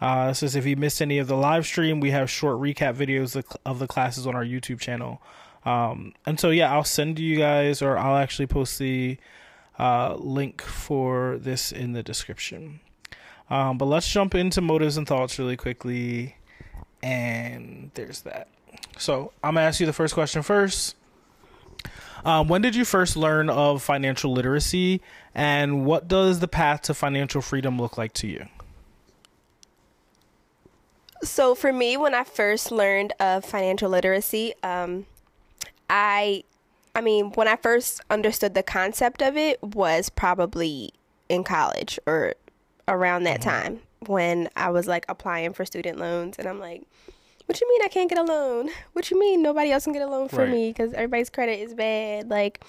Uh, 0.00 0.28
this 0.28 0.42
is 0.42 0.56
if 0.56 0.64
you 0.64 0.76
missed 0.76 1.02
any 1.02 1.18
of 1.18 1.26
the 1.26 1.36
live 1.36 1.66
stream, 1.66 2.00
we 2.00 2.10
have 2.10 2.30
short 2.30 2.56
recap 2.58 2.96
videos 2.96 3.42
of- 3.66 3.78
the 3.78 3.86
classes 3.86 4.26
on 4.26 4.34
our 4.34 4.44
YouTube 4.44 4.80
channel. 4.80 5.20
Um, 5.64 6.14
and 6.24 6.40
so, 6.40 6.48
yeah, 6.48 6.72
I'll 6.72 6.84
send 6.84 7.18
you 7.18 7.36
guys, 7.36 7.82
or 7.82 7.98
I'll 7.98 8.16
actually 8.16 8.46
post 8.46 8.78
the 8.78 9.18
uh, 9.78 10.14
link 10.16 10.62
for 10.62 11.36
this 11.38 11.70
in 11.70 11.92
the 11.92 12.02
description. 12.02 12.80
Um, 13.50 13.76
but 13.76 13.86
let's 13.86 14.10
jump 14.10 14.34
into 14.34 14.60
motives 14.62 14.96
and 14.96 15.06
thoughts 15.06 15.38
really 15.38 15.56
quickly. 15.56 16.36
And 17.02 17.90
there's 17.94 18.22
that. 18.22 18.48
So 19.00 19.32
I'm 19.42 19.54
gonna 19.54 19.66
ask 19.66 19.80
you 19.80 19.86
the 19.86 19.94
first 19.94 20.12
question 20.12 20.42
first. 20.42 20.94
Um, 22.22 22.48
when 22.48 22.60
did 22.60 22.76
you 22.76 22.84
first 22.84 23.16
learn 23.16 23.48
of 23.48 23.82
financial 23.82 24.30
literacy, 24.30 25.00
and 25.34 25.86
what 25.86 26.06
does 26.06 26.40
the 26.40 26.48
path 26.48 26.82
to 26.82 26.94
financial 26.94 27.40
freedom 27.40 27.80
look 27.80 27.96
like 27.96 28.12
to 28.14 28.26
you? 28.26 28.46
So 31.22 31.54
for 31.54 31.72
me, 31.72 31.96
when 31.96 32.14
I 32.14 32.24
first 32.24 32.70
learned 32.70 33.14
of 33.18 33.44
financial 33.44 33.90
literacy, 33.90 34.52
um, 34.62 35.06
I, 35.88 36.44
I 36.94 37.00
mean, 37.00 37.32
when 37.32 37.48
I 37.48 37.56
first 37.56 38.02
understood 38.10 38.52
the 38.52 38.62
concept 38.62 39.22
of 39.22 39.36
it 39.36 39.62
was 39.62 40.10
probably 40.10 40.92
in 41.28 41.42
college 41.42 41.98
or 42.06 42.34
around 42.86 43.24
that 43.24 43.40
time 43.40 43.80
when 44.06 44.48
I 44.56 44.70
was 44.70 44.86
like 44.86 45.06
applying 45.08 45.54
for 45.54 45.64
student 45.64 45.98
loans, 45.98 46.36
and 46.38 46.46
I'm 46.46 46.58
like, 46.58 46.82
"What 47.50 47.60
you 47.60 47.68
mean 47.68 47.82
I 47.84 47.88
can't 47.88 48.08
get 48.08 48.16
a 48.16 48.22
loan? 48.22 48.70
What 48.92 49.10
you 49.10 49.18
mean 49.18 49.42
nobody 49.42 49.72
else 49.72 49.82
can 49.82 49.92
get 49.92 50.02
a 50.02 50.06
loan 50.06 50.28
for 50.28 50.44
Right. 50.44 50.50
me 50.50 50.68
because 50.68 50.92
everybody's 50.92 51.30
credit 51.30 51.58
is 51.58 51.74
bad? 51.74 52.30
Like, 52.30 52.60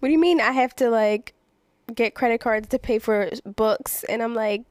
what 0.00 0.08
do 0.08 0.12
you 0.12 0.18
mean 0.18 0.40
I 0.40 0.50
have 0.50 0.74
to 0.76 0.90
like 0.90 1.34
get 1.94 2.14
credit 2.16 2.40
cards 2.40 2.66
to 2.70 2.80
pay 2.80 2.98
for 2.98 3.30
books?" 3.46 4.02
And 4.08 4.20
I'm 4.20 4.34
like, 4.34 4.62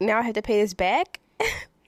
"Now 0.00 0.18
I 0.18 0.22
have 0.22 0.34
to 0.34 0.42
pay 0.42 0.60
this 0.60 0.74
back." 0.74 1.20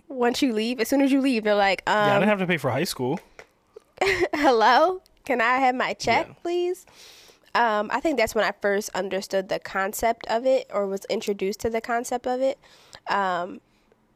once 0.09 0.41
you 0.41 0.53
leave, 0.53 0.79
as 0.79 0.89
soon 0.89 1.01
as 1.01 1.11
you 1.11 1.21
leave, 1.21 1.43
they're 1.43 1.57
like, 1.57 1.83
um, 1.89 2.07
yeah, 2.07 2.15
I 2.15 2.19
didn't 2.21 2.29
have 2.29 2.39
to 2.39 2.47
pay 2.47 2.59
for 2.59 2.71
high 2.71 2.85
school. 2.85 3.19
hello, 4.35 5.03
can 5.25 5.41
I 5.41 5.57
have 5.59 5.75
my 5.75 5.95
check, 5.95 6.27
Yeah. 6.29 6.35
please? 6.43 6.87
Um, 7.57 7.91
I 7.93 7.99
think 8.01 8.19
that's 8.19 8.35
when 8.37 8.45
I 8.45 8.53
first 8.63 8.89
understood 8.95 9.49
the 9.49 9.59
concept 9.59 10.27
of 10.29 10.47
it 10.47 10.71
or 10.73 10.87
was 10.87 11.05
introduced 11.11 11.61
to 11.61 11.71
the 11.71 11.81
concept 11.81 12.27
of 12.27 12.41
it 12.41 12.59
um, 13.11 13.61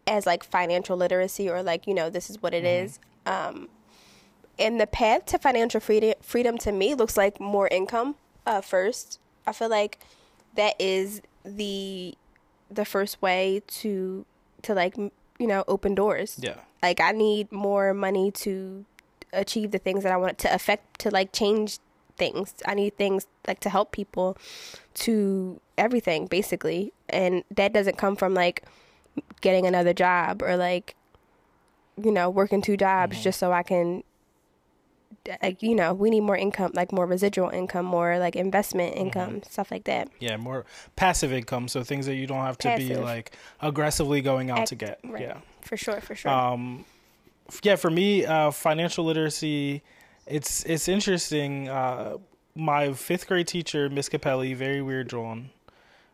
as 0.06 0.26
like 0.26 0.44
financial 0.44 0.96
literacy 0.96 1.48
or 1.48 1.62
like, 1.62 1.86
you 1.86 1.94
know, 1.94 2.10
this 2.10 2.30
is 2.30 2.42
what 2.42 2.54
it 2.54 2.64
is. 2.64 2.98
Um, 3.26 3.68
and 4.58 4.80
the 4.80 4.86
path 4.86 5.26
to 5.26 5.38
financial 5.38 5.80
freedom 5.80 6.14
freedom 6.22 6.56
to 6.58 6.72
me 6.72 6.94
looks 6.94 7.16
like 7.16 7.40
more 7.40 7.68
income 7.68 8.16
uh, 8.46 8.60
first. 8.60 9.18
I 9.46 9.52
feel 9.52 9.68
like 9.68 9.98
that 10.54 10.74
is 10.78 11.20
the 11.44 12.14
the 12.70 12.84
first 12.84 13.20
way 13.20 13.62
to 13.66 14.24
to 14.62 14.74
like 14.74 14.96
you 14.96 15.46
know 15.46 15.64
open 15.68 15.94
doors. 15.94 16.38
Yeah. 16.40 16.60
Like 16.82 17.00
I 17.00 17.12
need 17.12 17.52
more 17.52 17.92
money 17.92 18.30
to 18.32 18.84
achieve 19.32 19.70
the 19.72 19.78
things 19.78 20.02
that 20.04 20.12
I 20.12 20.16
want 20.16 20.38
to 20.38 20.54
affect 20.54 21.00
to 21.00 21.10
like 21.10 21.32
change 21.32 21.78
things. 22.16 22.54
I 22.64 22.74
need 22.74 22.96
things 22.96 23.26
like 23.46 23.60
to 23.60 23.70
help 23.70 23.92
people 23.92 24.36
to 24.94 25.60
everything 25.76 26.26
basically. 26.26 26.92
And 27.08 27.44
that 27.50 27.72
doesn't 27.72 27.98
come 27.98 28.16
from 28.16 28.34
like 28.34 28.62
getting 29.40 29.66
another 29.66 29.92
job 29.92 30.42
or 30.42 30.56
like 30.56 30.94
you 32.02 32.12
know, 32.12 32.28
working 32.28 32.60
two 32.60 32.76
jobs 32.76 33.22
just 33.22 33.38
so 33.38 33.52
I 33.52 33.62
can 33.62 34.02
like 35.42 35.62
you 35.62 35.74
know, 35.74 35.92
we 35.94 36.10
need 36.10 36.20
more 36.20 36.36
income, 36.36 36.72
like 36.74 36.92
more 36.92 37.06
residual 37.06 37.48
income, 37.50 37.84
more 37.86 38.18
like 38.18 38.36
investment 38.36 38.96
income, 38.96 39.42
stuff 39.42 39.70
like 39.70 39.84
that. 39.84 40.08
Yeah, 40.20 40.36
more 40.36 40.64
passive 40.94 41.32
income, 41.32 41.68
so 41.68 41.82
things 41.82 42.06
that 42.06 42.14
you 42.14 42.26
don't 42.26 42.44
have 42.44 42.58
to 42.58 42.76
be 42.76 42.96
like 42.96 43.32
aggressively 43.60 44.20
going 44.20 44.50
out 44.50 44.60
Act- 44.60 44.68
to 44.68 44.74
get. 44.74 45.00
right. 45.04 45.22
Yeah. 45.22 45.38
For 45.62 45.76
sure, 45.76 46.00
for 46.00 46.14
sure. 46.14 46.30
Um, 46.30 46.84
yeah, 47.62 47.76
for 47.76 47.90
me, 47.90 48.24
uh, 48.24 48.50
financial 48.50 49.04
literacy, 49.04 49.82
it's 50.26 50.64
it's 50.64 50.88
interesting. 50.88 51.68
Uh, 51.68 52.18
my 52.54 52.92
fifth 52.92 53.26
grade 53.26 53.48
teacher, 53.48 53.88
Miss 53.88 54.08
Capelli, 54.08 54.54
very 54.54 54.80
weird 54.80 55.08
drawn. 55.08 55.50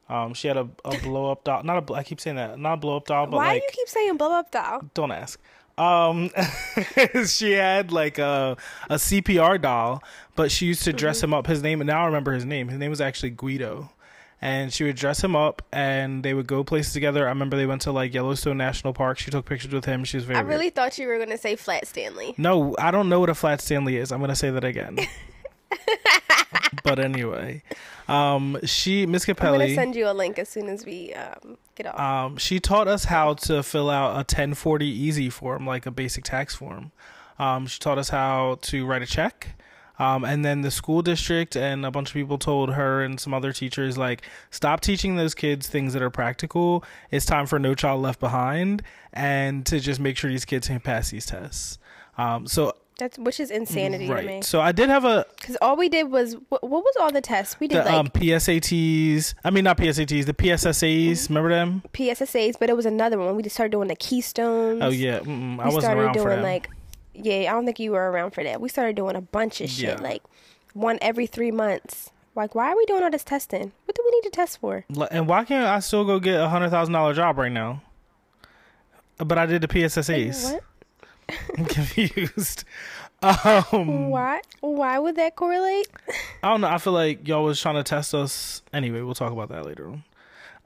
Um, 0.08 0.34
she 0.34 0.48
had 0.48 0.56
a, 0.56 0.68
a 0.84 0.98
blow 0.98 1.30
up 1.32 1.44
doll. 1.44 1.62
Not 1.62 1.88
a. 1.90 1.94
I 1.94 2.02
keep 2.02 2.20
saying 2.20 2.36
that. 2.36 2.58
Not 2.58 2.74
a 2.74 2.76
blow 2.76 2.96
up 2.96 3.06
doll, 3.06 3.26
but 3.26 3.36
Why 3.36 3.54
like 3.54 3.62
you 3.62 3.68
keep 3.72 3.88
saying 3.88 4.16
blow 4.16 4.32
up 4.32 4.50
doll? 4.50 4.82
don't 4.94 5.12
ask. 5.12 5.40
Um, 5.78 6.30
she 7.26 7.52
had 7.52 7.92
like 7.92 8.18
a 8.18 8.56
a 8.90 8.96
CPR 8.96 9.60
doll, 9.60 10.02
but 10.36 10.50
she 10.50 10.66
used 10.66 10.84
to 10.84 10.92
dress 10.92 11.22
him 11.22 11.32
up. 11.32 11.46
His 11.46 11.62
name, 11.62 11.80
and 11.80 11.88
now 11.88 12.02
I 12.02 12.06
remember 12.06 12.32
his 12.32 12.44
name. 12.44 12.68
His 12.68 12.78
name 12.78 12.90
was 12.90 13.00
actually 13.00 13.30
Guido, 13.30 13.90
and 14.42 14.70
she 14.70 14.84
would 14.84 14.96
dress 14.96 15.24
him 15.24 15.34
up, 15.34 15.62
and 15.72 16.22
they 16.22 16.34
would 16.34 16.46
go 16.46 16.62
places 16.62 16.92
together. 16.92 17.24
I 17.26 17.30
remember 17.30 17.56
they 17.56 17.64
went 17.64 17.80
to 17.82 17.92
like 17.92 18.12
Yellowstone 18.12 18.58
National 18.58 18.92
Park. 18.92 19.18
She 19.18 19.30
took 19.30 19.46
pictures 19.46 19.72
with 19.72 19.86
him. 19.86 20.04
She 20.04 20.18
was 20.18 20.24
very. 20.24 20.38
I 20.38 20.42
weird. 20.42 20.50
really 20.50 20.70
thought 20.70 20.98
you 20.98 21.08
were 21.08 21.18
gonna 21.18 21.38
say 21.38 21.56
Flat 21.56 21.86
Stanley. 21.86 22.34
No, 22.36 22.74
I 22.78 22.90
don't 22.90 23.08
know 23.08 23.20
what 23.20 23.30
a 23.30 23.34
flat 23.34 23.62
Stanley 23.62 23.96
is. 23.96 24.12
I'm 24.12 24.20
gonna 24.20 24.36
say 24.36 24.50
that 24.50 24.64
again. 24.64 24.98
but 26.82 26.98
anyway, 26.98 27.62
um, 28.08 28.58
she 28.64 29.06
Miss 29.06 29.24
Capelli. 29.24 29.52
I'm 29.52 29.58
gonna 29.58 29.74
send 29.74 29.96
you 29.96 30.08
a 30.08 30.12
link 30.12 30.38
as 30.38 30.48
soon 30.48 30.68
as 30.68 30.84
we 30.84 31.12
um, 31.14 31.56
get 31.74 31.86
off. 31.86 31.98
Um, 31.98 32.36
she 32.36 32.60
taught 32.60 32.88
us 32.88 33.04
how 33.04 33.34
to 33.34 33.62
fill 33.62 33.90
out 33.90 34.12
a 34.12 34.18
1040 34.18 34.86
easy 34.86 35.30
form, 35.30 35.66
like 35.66 35.86
a 35.86 35.90
basic 35.90 36.24
tax 36.24 36.54
form. 36.54 36.92
Um, 37.38 37.66
she 37.66 37.78
taught 37.78 37.98
us 37.98 38.08
how 38.10 38.58
to 38.62 38.86
write 38.86 39.02
a 39.02 39.06
check. 39.06 39.56
Um, 39.98 40.24
and 40.24 40.44
then 40.44 40.62
the 40.62 40.70
school 40.70 41.02
district 41.02 41.54
and 41.54 41.84
a 41.84 41.90
bunch 41.90 42.08
of 42.08 42.14
people 42.14 42.38
told 42.38 42.72
her 42.72 43.02
and 43.02 43.20
some 43.20 43.32
other 43.34 43.52
teachers, 43.52 43.98
like, 43.98 44.22
stop 44.50 44.80
teaching 44.80 45.16
those 45.16 45.34
kids 45.34 45.68
things 45.68 45.92
that 45.92 46.02
are 46.02 46.10
practical. 46.10 46.82
It's 47.10 47.26
time 47.26 47.46
for 47.46 47.58
No 47.58 47.74
Child 47.74 48.02
Left 48.02 48.18
Behind 48.18 48.82
and 49.12 49.64
to 49.66 49.78
just 49.78 50.00
make 50.00 50.16
sure 50.16 50.30
these 50.30 50.44
kids 50.44 50.66
can 50.66 50.80
pass 50.80 51.10
these 51.10 51.26
tests. 51.26 51.78
Um, 52.18 52.46
so, 52.46 52.74
That's 52.98 53.18
which 53.18 53.40
is 53.40 53.50
insanity 53.50 54.06
to 54.06 54.22
me. 54.22 54.42
So 54.42 54.60
I 54.60 54.70
did 54.72 54.88
have 54.88 55.04
a, 55.04 55.26
Because 55.40 55.56
all 55.62 55.76
we 55.76 55.88
did 55.88 56.10
was 56.10 56.34
what, 56.50 56.62
what 56.62 56.84
was 56.84 56.94
all 57.00 57.10
the 57.10 57.20
tests 57.22 57.58
we 57.58 57.66
did 57.68 57.78
the 57.78 57.84
like 57.84 57.94
um, 57.94 58.08
PSATs. 58.08 59.34
I 59.44 59.50
mean, 59.50 59.64
not 59.64 59.78
PSATs, 59.78 60.26
the 60.26 60.34
PSSAs. 60.34 61.28
Remember 61.28 61.48
them? 61.48 61.82
PSSAs, 61.92 62.56
but 62.60 62.68
it 62.70 62.76
was 62.76 62.86
another 62.86 63.18
one. 63.18 63.34
We 63.34 63.42
just 63.42 63.54
started 63.56 63.72
doing 63.72 63.88
the 63.88 63.96
Keystones. 63.96 64.80
Oh, 64.82 64.90
yeah. 64.90 65.20
Mm-mm, 65.20 65.54
I 65.58 65.68
we 65.68 65.74
wasn't 65.74 65.82
started 65.84 66.00
around 66.02 66.12
doing 66.12 66.24
for 66.24 66.30
them. 66.30 66.42
like 66.42 66.68
yeah, 67.14 67.50
I 67.50 67.52
don't 67.52 67.64
think 67.66 67.78
you 67.80 67.92
were 67.92 68.10
around 68.10 68.30
for 68.32 68.42
that. 68.44 68.60
We 68.60 68.68
started 68.68 68.96
doing 68.96 69.16
a 69.16 69.20
bunch 69.20 69.60
of 69.60 69.68
shit, 69.68 69.98
Yeah. 69.98 70.02
like 70.02 70.22
one 70.74 70.98
every 71.02 71.26
three 71.26 71.50
months. 71.50 72.10
Like, 72.34 72.54
why 72.54 72.72
are 72.72 72.76
we 72.76 72.86
doing 72.86 73.02
all 73.02 73.10
this 73.10 73.24
testing? 73.24 73.72
What 73.84 73.94
do 73.94 74.02
we 74.04 74.10
need 74.12 74.22
to 74.22 74.30
test 74.30 74.58
for? 74.58 74.86
And 75.10 75.28
why 75.28 75.44
can't 75.44 75.66
I 75.66 75.80
still 75.80 76.04
go 76.06 76.18
get 76.18 76.40
a 76.40 76.48
hundred 76.48 76.70
thousand 76.70 76.94
dollar 76.94 77.12
job 77.12 77.36
right 77.36 77.52
now? 77.52 77.82
But 79.18 79.36
I 79.36 79.44
did 79.46 79.60
the 79.62 79.68
PSSAs. 79.68 80.52
What? 80.54 80.64
I'm 81.58 81.64
confused. 81.66 82.64
Um, 83.22 84.10
Why? 84.10 84.40
Why 84.62 84.98
would 84.98 85.14
that 85.14 85.36
correlate? 85.36 85.86
I 86.42 86.48
don't 86.48 86.60
know. 86.60 86.66
I 86.66 86.78
feel 86.78 86.92
like 86.92 87.28
y'all 87.28 87.44
was 87.44 87.60
trying 87.60 87.76
to 87.76 87.84
test 87.84 88.16
us. 88.16 88.62
Anyway, 88.72 89.00
we'll 89.00 89.14
talk 89.14 89.30
about 89.30 89.48
that 89.50 89.64
later 89.64 89.88
on. 89.88 90.02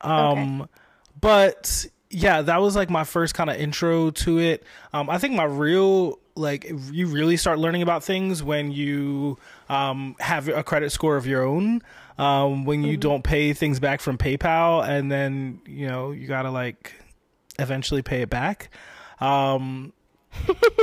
Um, 0.01 0.69
but 1.21 1.85
yeah, 2.09 2.41
that 2.41 2.63
was 2.63 2.75
like 2.75 2.89
my 2.89 3.05
first 3.05 3.35
kind 3.35 3.51
of 3.51 3.57
intro 3.57 4.11
to 4.11 4.39
it. 4.39 4.65
Um, 4.95 5.11
I 5.11 5.19
think 5.19 5.35
my 5.35 5.45
real 5.45 6.19
like 6.35 6.71
you 6.93 7.09
really 7.09 7.37
start 7.37 7.59
learning 7.59 7.83
about 7.83 8.05
things 8.05 8.43
when 8.43 8.71
you 8.71 9.39
um 9.69 10.17
have 10.19 10.49
a 10.49 10.63
credit 10.63 10.93
score 10.93 11.17
of 11.17 11.27
your 11.27 11.43
own. 11.43 11.83
Um, 12.19 12.65
when 12.65 12.83
you 12.83 12.97
don't 12.97 13.23
pay 13.23 13.53
things 13.53 13.79
back 13.81 14.01
from 14.01 14.17
PayPal, 14.17 14.87
and 14.87 15.13
then 15.13 15.61
you 15.67 15.87
know 15.89 16.13
you 16.13 16.27
gotta 16.27 16.51
like 16.51 16.95
eventually 17.59 18.01
pay 18.01 18.23
it 18.23 18.31
back. 18.31 18.71
Um, 19.21 19.93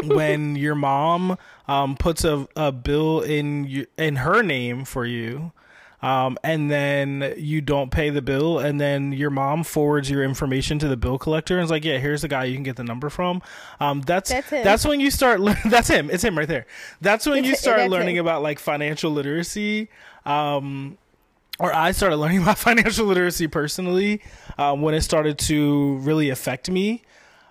when 0.04 0.56
your 0.56 0.76
mom 0.76 1.38
um, 1.68 1.96
puts 1.96 2.24
a, 2.24 2.48
a 2.56 2.72
bill 2.72 3.22
in 3.22 3.66
you, 3.66 3.88
in 3.98 4.18
her 4.18 4.42
name 4.44 4.86
for 4.86 5.06
you, 5.06 5.52
um, 6.02 6.38
and 6.44 6.70
then 6.70 7.34
you 7.38 7.62
don't 7.62 7.90
pay 7.90 8.10
the 8.10 8.22
bill, 8.22 8.60
and 8.60 8.80
then 8.80 9.14
your 9.14 9.30
mom 9.30 9.64
forwards 9.64 10.10
your 10.10 10.22
information 10.24 10.78
to 10.80 10.88
the 10.90 10.98
bill 10.98 11.18
collector 11.18 11.58
and 11.58 11.64
is 11.64 11.72
like, 11.72 11.86
"Yeah, 11.86 11.98
here's 11.98 12.22
the 12.24 12.28
guy 12.28 12.44
you 12.44 12.56
can 12.56 12.64
get 12.64 12.76
the 12.76 12.84
number 12.84 13.10
from." 13.10 13.42
Um, 13.80 14.02
that's 14.02 14.30
That's 14.30 14.50
that's 14.50 14.86
when 14.86 15.00
you 15.00 15.10
start. 15.10 15.40
lear- 15.40 15.58
that's 15.66 15.88
him. 15.88 16.10
It's 16.10 16.24
him 16.24 16.38
right 16.38 16.48
there. 16.48 16.66
That's 17.00 17.26
when 17.26 17.46
you 17.46 17.56
start 17.56 17.90
learning 17.90 18.18
him. 18.18 18.26
about 18.26 18.44
like 18.44 18.60
financial 18.60 19.12
literacy. 19.12 19.88
Um, 20.26 20.98
or 21.60 21.74
I 21.74 21.92
started 21.92 22.18
learning 22.18 22.42
about 22.42 22.58
financial 22.58 23.06
literacy 23.06 23.48
personally 23.48 24.22
um, 24.58 24.82
when 24.82 24.94
it 24.94 25.02
started 25.02 25.38
to 25.40 25.96
really 25.98 26.30
affect 26.30 26.70
me. 26.70 27.04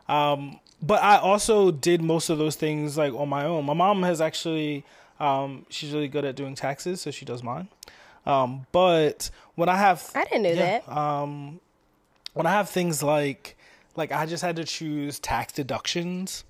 Um, 0.09 0.59
but 0.83 1.03
I 1.03 1.17
also 1.19 1.71
did 1.71 2.03
most 2.03 2.29
of 2.31 2.39
those 2.39 2.57
things 2.57 2.97
like 2.99 3.15
on 3.15 3.29
my 3.29 3.45
own. 3.45 3.65
My 3.65 3.73
mom 3.75 4.03
has 4.03 4.21
actually, 4.21 4.85
um, 5.21 5.65
she's 5.71 5.93
really 5.93 6.09
good 6.09 6.25
at 6.25 6.35
doing 6.37 6.55
taxes, 6.55 7.01
so 7.01 7.11
she 7.11 7.25
does 7.25 7.43
mine. 7.43 7.69
Um, 8.27 8.67
but 8.73 9.31
when 9.55 9.69
I 9.69 9.77
have, 9.77 10.11
I 10.15 10.25
didn't 10.25 10.43
know 10.43 10.49
Yeah, 10.51 10.81
that. 10.81 10.89
um, 10.97 11.61
when 12.35 12.47
I 12.47 12.51
have 12.53 12.69
things 12.69 13.03
like, 13.03 13.57
like 13.97 14.13
I 14.13 14.27
just 14.27 14.43
had 14.43 14.57
to 14.57 14.65
choose 14.65 15.19
tax 15.19 15.53
deductions 15.53 16.45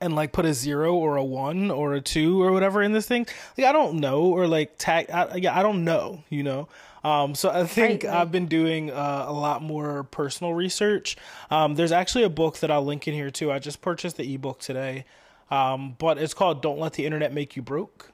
and 0.00 0.14
like 0.16 0.32
put 0.32 0.44
a 0.46 0.54
zero 0.54 0.94
or 0.94 1.16
a 1.16 1.24
one 1.24 1.70
or 1.70 1.94
a 1.94 2.00
two 2.00 2.42
or 2.42 2.52
whatever 2.52 2.82
in 2.82 2.92
this 2.92 3.06
thing. 3.06 3.26
Like 3.56 3.66
I 3.66 3.72
don't 3.72 3.94
know 4.00 4.22
or 4.22 4.46
like 4.46 4.76
tax. 4.78 5.12
I, 5.12 5.36
yeah, 5.36 5.58
I 5.58 5.62
don't 5.62 5.84
know. 5.84 6.24
You 6.30 6.42
know. 6.42 6.68
Um, 7.02 7.34
so 7.34 7.50
I 7.50 7.64
think 7.64 8.04
Right, 8.04 8.10
right. 8.12 8.20
I've 8.20 8.30
been 8.32 8.46
doing 8.46 8.90
uh, 8.90 9.24
a 9.26 9.32
lot 9.32 9.62
more 9.62 10.04
personal 10.04 10.52
research. 10.54 11.16
Um, 11.50 11.74
there's 11.76 11.92
actually 11.92 12.24
a 12.24 12.28
book 12.30 12.58
that 12.58 12.70
I'll 12.70 12.84
link 12.84 13.08
in 13.08 13.14
here 13.14 13.30
too. 13.30 13.50
I 13.50 13.58
just 13.58 13.80
purchased 13.80 14.16
the 14.16 14.34
ebook 14.34 14.60
today, 14.60 15.04
um, 15.50 15.96
but 15.98 16.18
it's 16.18 16.34
called 16.34 16.60
"Don't 16.62 16.78
Let 16.78 16.94
the 16.94 17.06
Internet 17.06 17.32
Make 17.32 17.56
You 17.56 17.62
Broke." 17.62 18.12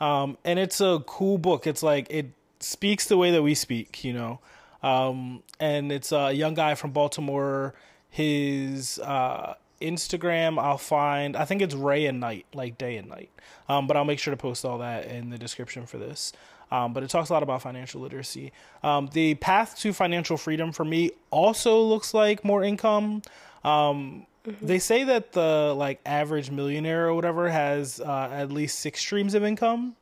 um, 0.00 0.38
and 0.44 0.58
it's 0.58 0.80
a 0.80 1.02
cool 1.06 1.38
book. 1.38 1.66
It's 1.66 1.82
like 1.82 2.06
it 2.10 2.32
speaks 2.60 3.06
the 3.06 3.16
way 3.16 3.30
that 3.32 3.42
we 3.42 3.54
speak, 3.54 4.02
you 4.04 4.12
know. 4.12 4.40
Um, 4.82 5.42
and 5.58 5.92
it's 5.92 6.10
a 6.10 6.32
young 6.32 6.54
guy 6.54 6.74
from 6.74 6.92
Baltimore. 6.92 7.74
His 8.08 8.98
uh, 8.98 9.54
Instagram, 9.80 10.58
I'll 10.58 10.78
find. 10.78 11.36
I 11.36 11.44
think 11.44 11.62
it's 11.62 11.74
Ray 11.74 12.06
and 12.06 12.18
Night, 12.18 12.46
like 12.54 12.78
day 12.78 12.96
and 12.96 13.08
night. 13.08 13.30
Um, 13.68 13.86
but 13.86 13.96
I'll 13.96 14.04
make 14.04 14.18
sure 14.18 14.32
to 14.32 14.38
post 14.38 14.64
all 14.64 14.78
that 14.78 15.06
in 15.06 15.30
the 15.30 15.38
description 15.38 15.86
for 15.86 15.98
this. 15.98 16.32
Um, 16.70 16.92
but 16.92 17.02
it 17.02 17.10
talks 17.10 17.30
a 17.30 17.32
lot 17.32 17.42
about 17.42 17.62
financial 17.62 18.00
literacy. 18.00 18.52
Um, 18.82 19.08
the 19.12 19.34
path 19.34 19.78
to 19.80 19.92
financial 19.92 20.36
freedom 20.36 20.72
for 20.72 20.84
me 20.84 21.10
also 21.30 21.80
looks 21.82 22.14
like 22.14 22.44
more 22.44 22.62
income. 22.62 23.22
Um, 23.64 24.26
They 24.62 24.78
say 24.78 25.04
that 25.04 25.32
the 25.32 25.74
like 25.76 26.00
average 26.06 26.50
millionaire 26.50 27.08
or 27.08 27.14
whatever 27.14 27.50
has 27.50 28.00
uh, 28.00 28.30
at 28.32 28.50
least 28.50 28.78
six 28.78 29.00
streams 29.00 29.34
of 29.34 29.44
income. 29.44 29.96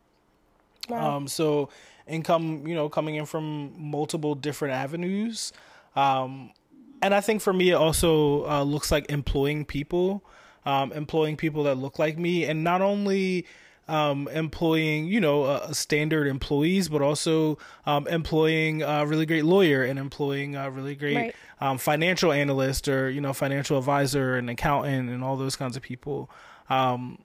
Um, 0.91 1.27
so 1.27 1.71
income, 2.07 2.67
you 2.67 2.75
know, 2.75 2.89
coming 2.89 3.17
in 3.17 3.27
from 3.27 3.73
multiple 3.77 4.37
different 4.37 4.75
avenues. 4.75 5.53
Um, 5.97 6.53
and 7.03 7.15
I 7.15 7.21
think 7.21 7.43
for 7.43 7.53
me, 7.53 7.71
it 7.71 7.75
also 7.75 8.47
uh, 8.49 8.63
looks 8.63 8.93
like 8.93 9.11
employing 9.11 9.65
people, 9.65 10.23
um, 10.65 10.93
employing 10.93 11.37
people 11.37 11.65
that 11.65 11.77
look 11.77 11.99
like 11.99 12.17
me, 12.17 12.45
and 12.45 12.63
not 12.63 12.81
only 12.81 13.45
um, 13.89 14.29
employing, 14.29 15.07
you 15.07 15.21
know, 15.21 15.45
uh, 15.45 15.73
standard 15.73 16.27
employees, 16.27 16.89
but 16.89 17.01
also 17.03 17.59
um, 17.87 18.07
employing 18.09 18.83
a 18.83 19.07
really 19.07 19.25
great 19.27 19.45
lawyer 19.45 19.83
and 19.85 19.99
employing 19.99 20.57
a 20.57 20.71
really 20.71 20.95
great 20.95 21.17
Right. 21.17 21.35
um, 21.61 21.79
financial 21.79 22.31
analyst 22.33 22.87
or 22.89 23.09
you 23.11 23.21
know 23.21 23.33
financial 23.33 23.79
advisor 23.79 24.37
and 24.37 24.51
accountant 24.51 25.09
and 25.11 25.25
all 25.25 25.37
those 25.37 25.57
kinds 25.57 25.77
of 25.77 25.83
people. 25.83 26.31
Um, 26.69 27.19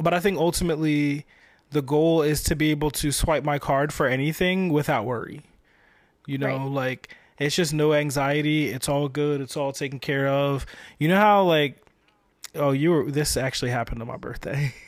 but 0.00 0.12
I 0.12 0.20
think 0.20 0.38
ultimately 0.38 1.26
the 1.70 1.82
goal 1.82 2.22
is 2.22 2.42
to 2.44 2.56
be 2.56 2.70
able 2.72 2.90
to 2.90 3.12
swipe 3.12 3.44
my 3.44 3.58
card 3.60 3.92
for 3.92 4.06
anything 4.06 4.70
without 4.72 5.04
worry. 5.04 5.42
You 6.26 6.38
know, 6.38 6.56
Right. 6.58 6.70
like 6.70 7.16
it's 7.38 7.54
just 7.56 7.72
no 7.72 7.92
anxiety. 7.94 8.68
It's 8.68 8.88
all 8.88 9.08
good. 9.08 9.40
It's 9.40 9.56
all 9.56 9.72
taken 9.72 9.98
care 10.00 10.26
of. 10.28 10.66
You 10.98 11.08
know 11.08 11.16
how 11.20 11.44
like 11.44 11.76
oh, 12.56 12.72
you 12.72 12.90
were. 12.90 13.10
This 13.10 13.36
actually 13.36 13.70
happened 13.70 14.02
on 14.02 14.08
my 14.08 14.16
birthday. 14.16 14.74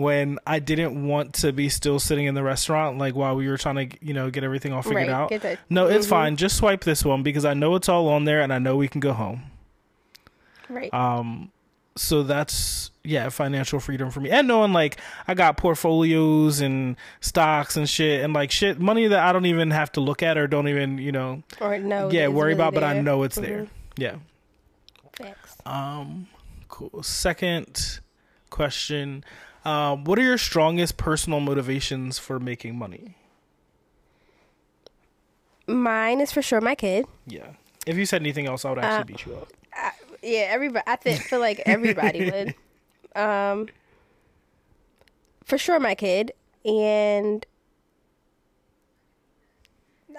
when 0.00 0.38
I 0.46 0.58
didn't 0.58 1.06
want 1.06 1.34
to 1.34 1.52
be 1.52 1.68
still 1.68 1.98
sitting 2.00 2.26
in 2.26 2.34
the 2.34 2.42
restaurant, 2.42 2.98
like 2.98 3.14
while 3.14 3.36
we 3.36 3.46
were 3.48 3.56
trying 3.58 3.88
to, 3.90 3.96
you 4.04 4.14
know, 4.14 4.30
get 4.30 4.42
everything 4.44 4.72
all 4.72 4.82
figured 4.82 5.08
Right, 5.08 5.10
out. 5.10 5.30
that- 5.42 5.58
No, 5.68 5.86
it's 5.86 6.06
Mhm. 6.06 6.10
fine. 6.10 6.36
Just 6.36 6.56
swipe 6.56 6.84
this 6.84 7.04
one 7.04 7.22
because 7.22 7.44
I 7.44 7.54
know 7.54 7.74
it's 7.76 7.88
all 7.88 8.08
on 8.08 8.24
there 8.24 8.40
and 8.40 8.52
I 8.52 8.58
know 8.58 8.76
we 8.76 8.88
can 8.88 9.00
go 9.00 9.12
home. 9.12 9.42
Right. 10.68 10.92
Um, 10.94 11.50
so 11.96 12.22
that's 12.22 12.90
yeah, 13.02 13.28
financial 13.30 13.80
freedom 13.80 14.10
for 14.10 14.20
me, 14.20 14.30
and 14.30 14.46
knowing 14.46 14.72
like 14.72 14.98
I 15.26 15.34
got 15.34 15.56
portfolios 15.56 16.60
and 16.60 16.96
stocks 17.20 17.76
and 17.76 17.88
shit, 17.88 18.22
and 18.22 18.32
like 18.34 18.50
shit 18.50 18.78
money 18.78 19.06
that 19.08 19.18
I 19.18 19.32
don't 19.32 19.46
even 19.46 19.70
have 19.72 19.90
to 19.92 20.00
look 20.00 20.22
at 20.22 20.36
or 20.38 20.46
don't 20.46 20.68
even 20.68 20.98
you 20.98 21.10
know 21.12 21.42
or 21.60 21.78
no. 21.78 22.10
yeah 22.10 22.28
worry 22.28 22.50
really 22.50 22.52
about, 22.54 22.74
but 22.74 22.84
I 22.84 23.00
know 23.00 23.22
it's 23.24 23.38
Mhm. 23.38 23.42
there. 23.42 23.66
Yeah. 23.96 24.14
Facts. 25.18 25.56
Um, 25.66 26.28
cool. 26.68 27.02
Second 27.02 28.00
question. 28.50 29.24
Um, 29.64 30.04
what 30.04 30.18
are 30.18 30.22
your 30.22 30.38
strongest 30.38 30.96
personal 30.96 31.40
motivations 31.40 32.18
for 32.18 32.40
making 32.40 32.76
money? 32.78 33.16
Mine 35.66 36.20
is 36.20 36.32
for 36.32 36.42
sure 36.42 36.60
my 36.60 36.74
kid. 36.74 37.06
Yeah. 37.26 37.48
If 37.86 37.96
you 37.96 38.06
said 38.06 38.22
anything 38.22 38.46
else, 38.46 38.64
I 38.64 38.70
would 38.70 38.78
actually 38.78 39.14
Uh, 39.14 39.16
beat 39.16 39.26
you 39.26 39.34
up. 39.36 39.48
Yeah, 40.22 40.46
everybody. 40.50 40.84
I 40.86 40.96
think 40.96 41.20
feel 41.22 41.40
like 41.40 41.62
everybody 41.66 42.30
would. 42.30 42.54
Um, 43.20 43.68
for 45.44 45.56
sure, 45.56 45.80
my 45.80 45.94
kid, 45.94 46.32
and 46.64 47.44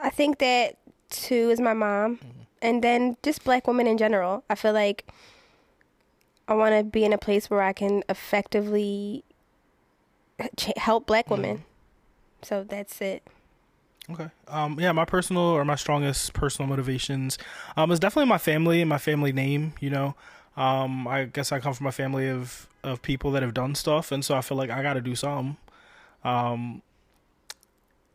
I 0.02 0.10
think 0.10 0.40
that 0.40 0.78
too 1.10 1.50
is 1.52 1.60
my 1.60 1.74
mom, 1.74 2.20
and 2.62 2.84
then 2.84 3.16
just 3.22 3.44
black 3.44 3.68
women 3.68 3.86
in 3.86 3.98
general. 3.98 4.44
I 4.50 4.56
feel 4.56 4.74
like 4.74 5.06
I 6.48 6.56
want 6.56 6.76
to 6.76 6.84
be 6.84 7.06
in 7.06 7.14
a 7.14 7.18
place 7.20 7.50
where 7.50 7.62
I 7.62 7.72
can 7.74 8.04
effectively 8.10 9.24
help 10.78 11.06
black 11.06 11.30
women. 11.30 11.64
So 12.42 12.64
that's 12.64 13.00
it. 13.02 13.24
Okay. 14.10 14.30
Um, 14.48 14.80
yeah, 14.80 14.92
my 14.92 15.06
personal 15.06 15.44
or 15.44 15.64
my 15.64 15.76
strongest 15.76 16.34
personal 16.34 16.68
motivations 16.68 17.38
um, 17.78 17.92
is 17.92 18.00
definitely 18.00 18.30
my 18.30 18.38
family 18.38 18.82
and 18.82 18.90
my 18.90 18.98
family 18.98 19.32
name. 19.32 19.74
You 19.80 19.90
know, 19.92 20.16
um, 20.58 21.08
I 21.08 21.26
guess 21.26 21.52
I 21.52 21.60
come 21.60 21.74
from 21.74 21.88
a 21.88 21.92
family 21.92 22.28
of 22.30 22.68
of 22.84 23.02
people 23.02 23.32
that 23.32 23.44
have 23.44 23.54
done 23.54 23.76
stuff, 23.76 24.12
and 24.12 24.26
so 24.26 24.36
I 24.36 24.42
feel 24.42 24.58
like 24.58 24.70
I 24.70 24.82
got 24.82 24.94
to 24.94 25.02
do 25.02 25.16
something. 25.16 25.58
Um, 26.24 26.82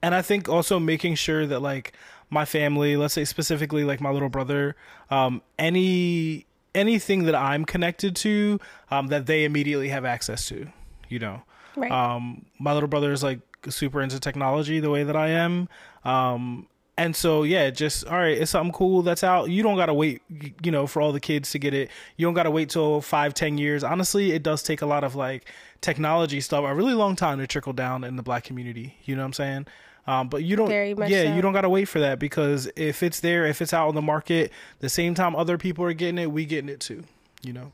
and 0.02 0.14
I 0.14 0.22
think 0.22 0.48
also 0.48 0.78
making 0.78 1.14
sure 1.14 1.46
that 1.46 1.60
like 1.60 1.92
my 2.30 2.44
family, 2.44 2.96
let's 2.96 3.14
say 3.14 3.24
specifically 3.24 3.84
like 3.84 4.00
my 4.00 4.10
little 4.10 4.28
brother, 4.28 4.76
um, 5.10 5.42
any 5.58 6.46
anything 6.74 7.24
that 7.24 7.34
I'm 7.34 7.64
connected 7.64 8.14
to, 8.16 8.60
um, 8.90 9.06
that 9.06 9.26
they 9.26 9.44
immediately 9.44 9.88
have 9.88 10.04
access 10.04 10.46
to. 10.48 10.68
You 11.08 11.20
know, 11.20 11.42
Right. 11.76 11.92
um, 11.92 12.46
my 12.58 12.72
little 12.72 12.88
brother 12.88 13.12
is 13.12 13.22
like 13.22 13.40
super 13.68 14.00
into 14.00 14.18
technology 14.18 14.80
the 14.80 14.90
way 14.90 15.04
that 15.04 15.16
I 15.16 15.28
am. 15.28 15.68
Um, 16.04 16.68
and 16.98 17.14
so 17.14 17.42
yeah, 17.42 17.68
just 17.70 18.06
all 18.06 18.16
right, 18.16 18.38
it's 18.38 18.50
something 18.50 18.72
cool 18.72 19.02
that's 19.02 19.22
out. 19.22 19.50
You 19.50 19.62
don't 19.62 19.76
gotta 19.76 19.92
wait, 19.92 20.22
you 20.62 20.70
know, 20.70 20.86
for 20.86 21.02
all 21.02 21.12
the 21.12 21.20
kids 21.20 21.50
to 21.50 21.58
get 21.58 21.74
it. 21.74 21.90
You 22.16 22.26
don't 22.26 22.34
gotta 22.34 22.50
wait 22.50 22.70
till 22.70 23.02
five, 23.02 23.34
ten 23.34 23.58
years. 23.58 23.84
Honestly, 23.84 24.32
it 24.32 24.42
does 24.42 24.62
take 24.62 24.80
a 24.80 24.86
lot 24.86 25.04
of 25.04 25.14
like 25.14 25.50
technology 25.82 26.40
stuff, 26.40 26.64
a 26.64 26.74
really 26.74 26.94
long 26.94 27.14
time 27.14 27.38
to 27.38 27.46
trickle 27.46 27.74
down 27.74 28.02
in 28.02 28.16
the 28.16 28.22
black 28.22 28.44
community. 28.44 28.96
You 29.04 29.14
know 29.14 29.22
what 29.22 29.26
I'm 29.26 29.32
saying? 29.34 29.66
Um, 30.06 30.28
but 30.28 30.44
you 30.44 30.54
don't, 30.54 30.68
Very 30.68 30.94
much 30.94 31.10
yeah, 31.10 31.24
so. 31.24 31.34
you 31.34 31.42
don't 31.42 31.52
gotta 31.52 31.68
wait 31.68 31.86
for 31.86 31.98
that 32.00 32.18
because 32.18 32.70
if 32.76 33.02
it's 33.02 33.20
there, 33.20 33.44
if 33.44 33.60
it's 33.60 33.74
out 33.74 33.88
on 33.88 33.94
the 33.94 34.02
market, 34.02 34.52
the 34.78 34.88
same 34.88 35.14
time 35.14 35.34
other 35.34 35.58
people 35.58 35.84
are 35.84 35.92
getting 35.92 36.18
it, 36.18 36.30
we 36.30 36.46
getting 36.46 36.70
it 36.70 36.80
too. 36.80 37.04
You 37.42 37.52
know. 37.52 37.72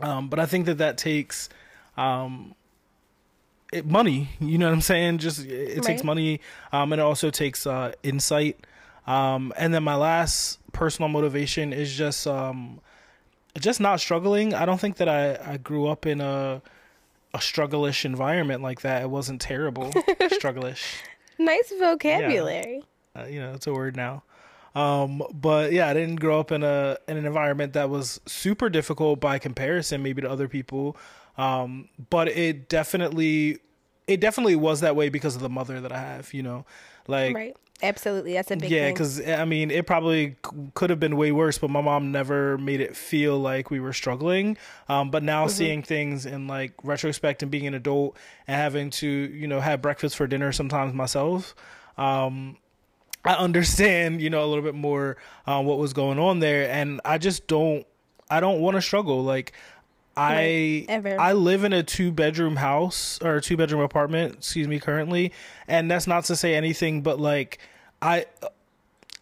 Um, 0.00 0.28
but 0.28 0.40
I 0.40 0.46
think 0.46 0.66
that 0.66 0.78
that 0.78 0.98
takes, 0.98 1.48
um, 1.96 2.54
it, 3.74 3.86
money. 3.86 4.28
You 4.40 4.58
know 4.58 4.66
what 4.66 4.74
I'm 4.74 4.80
saying? 4.80 5.18
Just 5.18 5.44
it, 5.44 5.78
it 5.78 5.82
takes 5.82 6.04
money, 6.04 6.40
um, 6.72 6.92
and 6.92 7.00
it 7.00 7.04
also 7.04 7.30
takes 7.30 7.66
uh, 7.66 7.92
insight. 8.02 8.64
Um, 9.06 9.52
and 9.56 9.74
then 9.74 9.82
my 9.82 9.96
last 9.96 10.58
personal 10.72 11.08
motivation 11.08 11.72
is 11.72 11.94
just 11.94 12.26
um, 12.26 12.80
just 13.58 13.80
not 13.80 14.00
struggling. 14.00 14.54
I 14.54 14.64
don't 14.64 14.80
think 14.80 14.96
that 14.96 15.08
I, 15.08 15.52
I 15.52 15.56
grew 15.58 15.86
up 15.86 16.06
in 16.06 16.20
a 16.20 16.62
a 17.34 17.38
strugglish 17.38 18.04
environment 18.04 18.62
like 18.62 18.82
that. 18.82 19.02
It 19.02 19.10
wasn't 19.10 19.40
terrible, 19.40 19.90
struggleish. 20.20 21.02
Nice 21.38 21.72
vocabulary. 21.78 22.84
Uh, 23.16 23.24
you 23.24 23.40
know, 23.40 23.52
it's 23.54 23.66
a 23.66 23.72
word 23.72 23.96
now. 23.96 24.22
Um, 24.74 25.22
but 25.32 25.72
yeah, 25.72 25.88
I 25.88 25.94
didn't 25.94 26.16
grow 26.16 26.40
up 26.40 26.50
in 26.50 26.62
a 26.62 26.96
in 27.06 27.16
an 27.16 27.26
environment 27.26 27.74
that 27.74 27.90
was 27.90 28.20
super 28.26 28.68
difficult 28.68 29.20
by 29.20 29.38
comparison, 29.38 30.02
maybe 30.02 30.22
to 30.22 30.30
other 30.30 30.48
people. 30.48 30.96
Um, 31.36 31.88
but 32.10 32.28
it 32.28 32.68
definitely, 32.68 33.58
it 34.06 34.20
definitely 34.20 34.56
was 34.56 34.80
that 34.80 34.96
way 34.96 35.08
because 35.08 35.34
of 35.36 35.42
the 35.42 35.48
mother 35.48 35.80
that 35.80 35.92
I 35.92 35.98
have. 35.98 36.32
You 36.34 36.42
know, 36.42 36.66
like 37.06 37.34
Right. 37.34 37.56
Absolutely. 37.82 38.32
That's 38.32 38.50
a 38.50 38.56
big 38.56 38.70
yeah, 38.70 38.90
because 38.90 39.20
I 39.26 39.44
mean, 39.44 39.70
it 39.70 39.86
probably 39.86 40.36
c- 40.46 40.70
could 40.74 40.90
have 40.90 41.00
been 41.00 41.16
way 41.16 41.32
worse, 41.32 41.58
but 41.58 41.70
my 41.70 41.80
mom 41.80 42.12
never 42.12 42.56
made 42.56 42.80
it 42.80 42.96
feel 42.96 43.38
like 43.38 43.68
we 43.68 43.80
were 43.80 43.92
struggling. 43.92 44.56
Um, 44.88 45.10
but 45.10 45.22
now 45.22 45.48
seeing 45.48 45.82
things 45.82 46.24
in 46.24 46.46
like 46.46 46.72
retrospect 46.84 47.42
and 47.42 47.50
being 47.50 47.66
an 47.66 47.74
adult 47.74 48.16
and 48.46 48.56
having 48.56 48.90
to, 48.90 49.06
you 49.06 49.48
know, 49.48 49.60
have 49.60 49.82
breakfast 49.82 50.16
for 50.16 50.26
dinner 50.26 50.52
sometimes 50.52 50.94
myself, 50.94 51.54
um, 51.98 52.56
I 53.24 53.34
understand, 53.34 54.22
you 54.22 54.30
know, 54.30 54.44
a 54.44 54.46
little 54.46 54.64
bit 54.64 54.74
more 54.76 55.16
uh, 55.46 55.60
what 55.60 55.78
was 55.78 55.92
going 55.92 56.18
on 56.18 56.38
there, 56.38 56.70
and 56.70 57.00
I 57.04 57.18
just 57.18 57.46
don't, 57.48 57.86
I 58.30 58.40
don't 58.40 58.60
want 58.60 58.76
to 58.76 58.82
struggle. 58.82 59.24
Like, 59.24 59.52
I 60.16 60.34
Right, 60.34 60.86
ever. 60.88 61.20
I 61.20 61.32
live 61.32 61.64
in 61.64 61.72
a 61.72 61.82
two 61.82 62.12
bedroom 62.12 62.56
house 62.56 63.18
or 63.22 63.36
a 63.36 63.40
two 63.40 63.56
bedroom 63.56 63.80
apartment, 63.80 64.34
excuse 64.34 64.68
me, 64.68 64.78
currently, 64.78 65.32
and 65.66 65.90
that's 65.90 66.06
not 66.06 66.24
to 66.26 66.36
say 66.36 66.54
anything, 66.54 67.02
but 67.02 67.18
like, 67.18 67.58
I, 68.00 68.26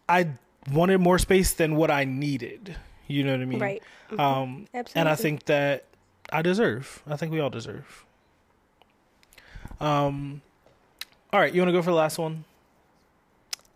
I 0.08 0.28
wanted 0.70 0.98
more 0.98 1.18
space 1.18 1.54
than 1.54 1.76
what 1.76 1.90
I 1.90 2.04
needed. 2.04 2.76
You 3.06 3.24
know 3.24 3.32
what 3.32 3.40
I 3.40 3.44
mean? 3.44 3.60
Right. 3.60 3.82
Um, 4.18 4.66
and 4.94 5.08
I 5.08 5.14
think 5.14 5.44
that 5.46 5.84
I 6.32 6.42
deserve. 6.42 7.02
I 7.06 7.16
think 7.16 7.32
we 7.32 7.40
all 7.40 7.50
deserve. 7.50 8.04
Um, 9.80 10.42
all 11.32 11.40
right, 11.40 11.52
you 11.52 11.60
want 11.60 11.68
to 11.68 11.72
go 11.72 11.82
for 11.82 11.90
the 11.90 11.96
last 11.96 12.18
one? 12.18 12.44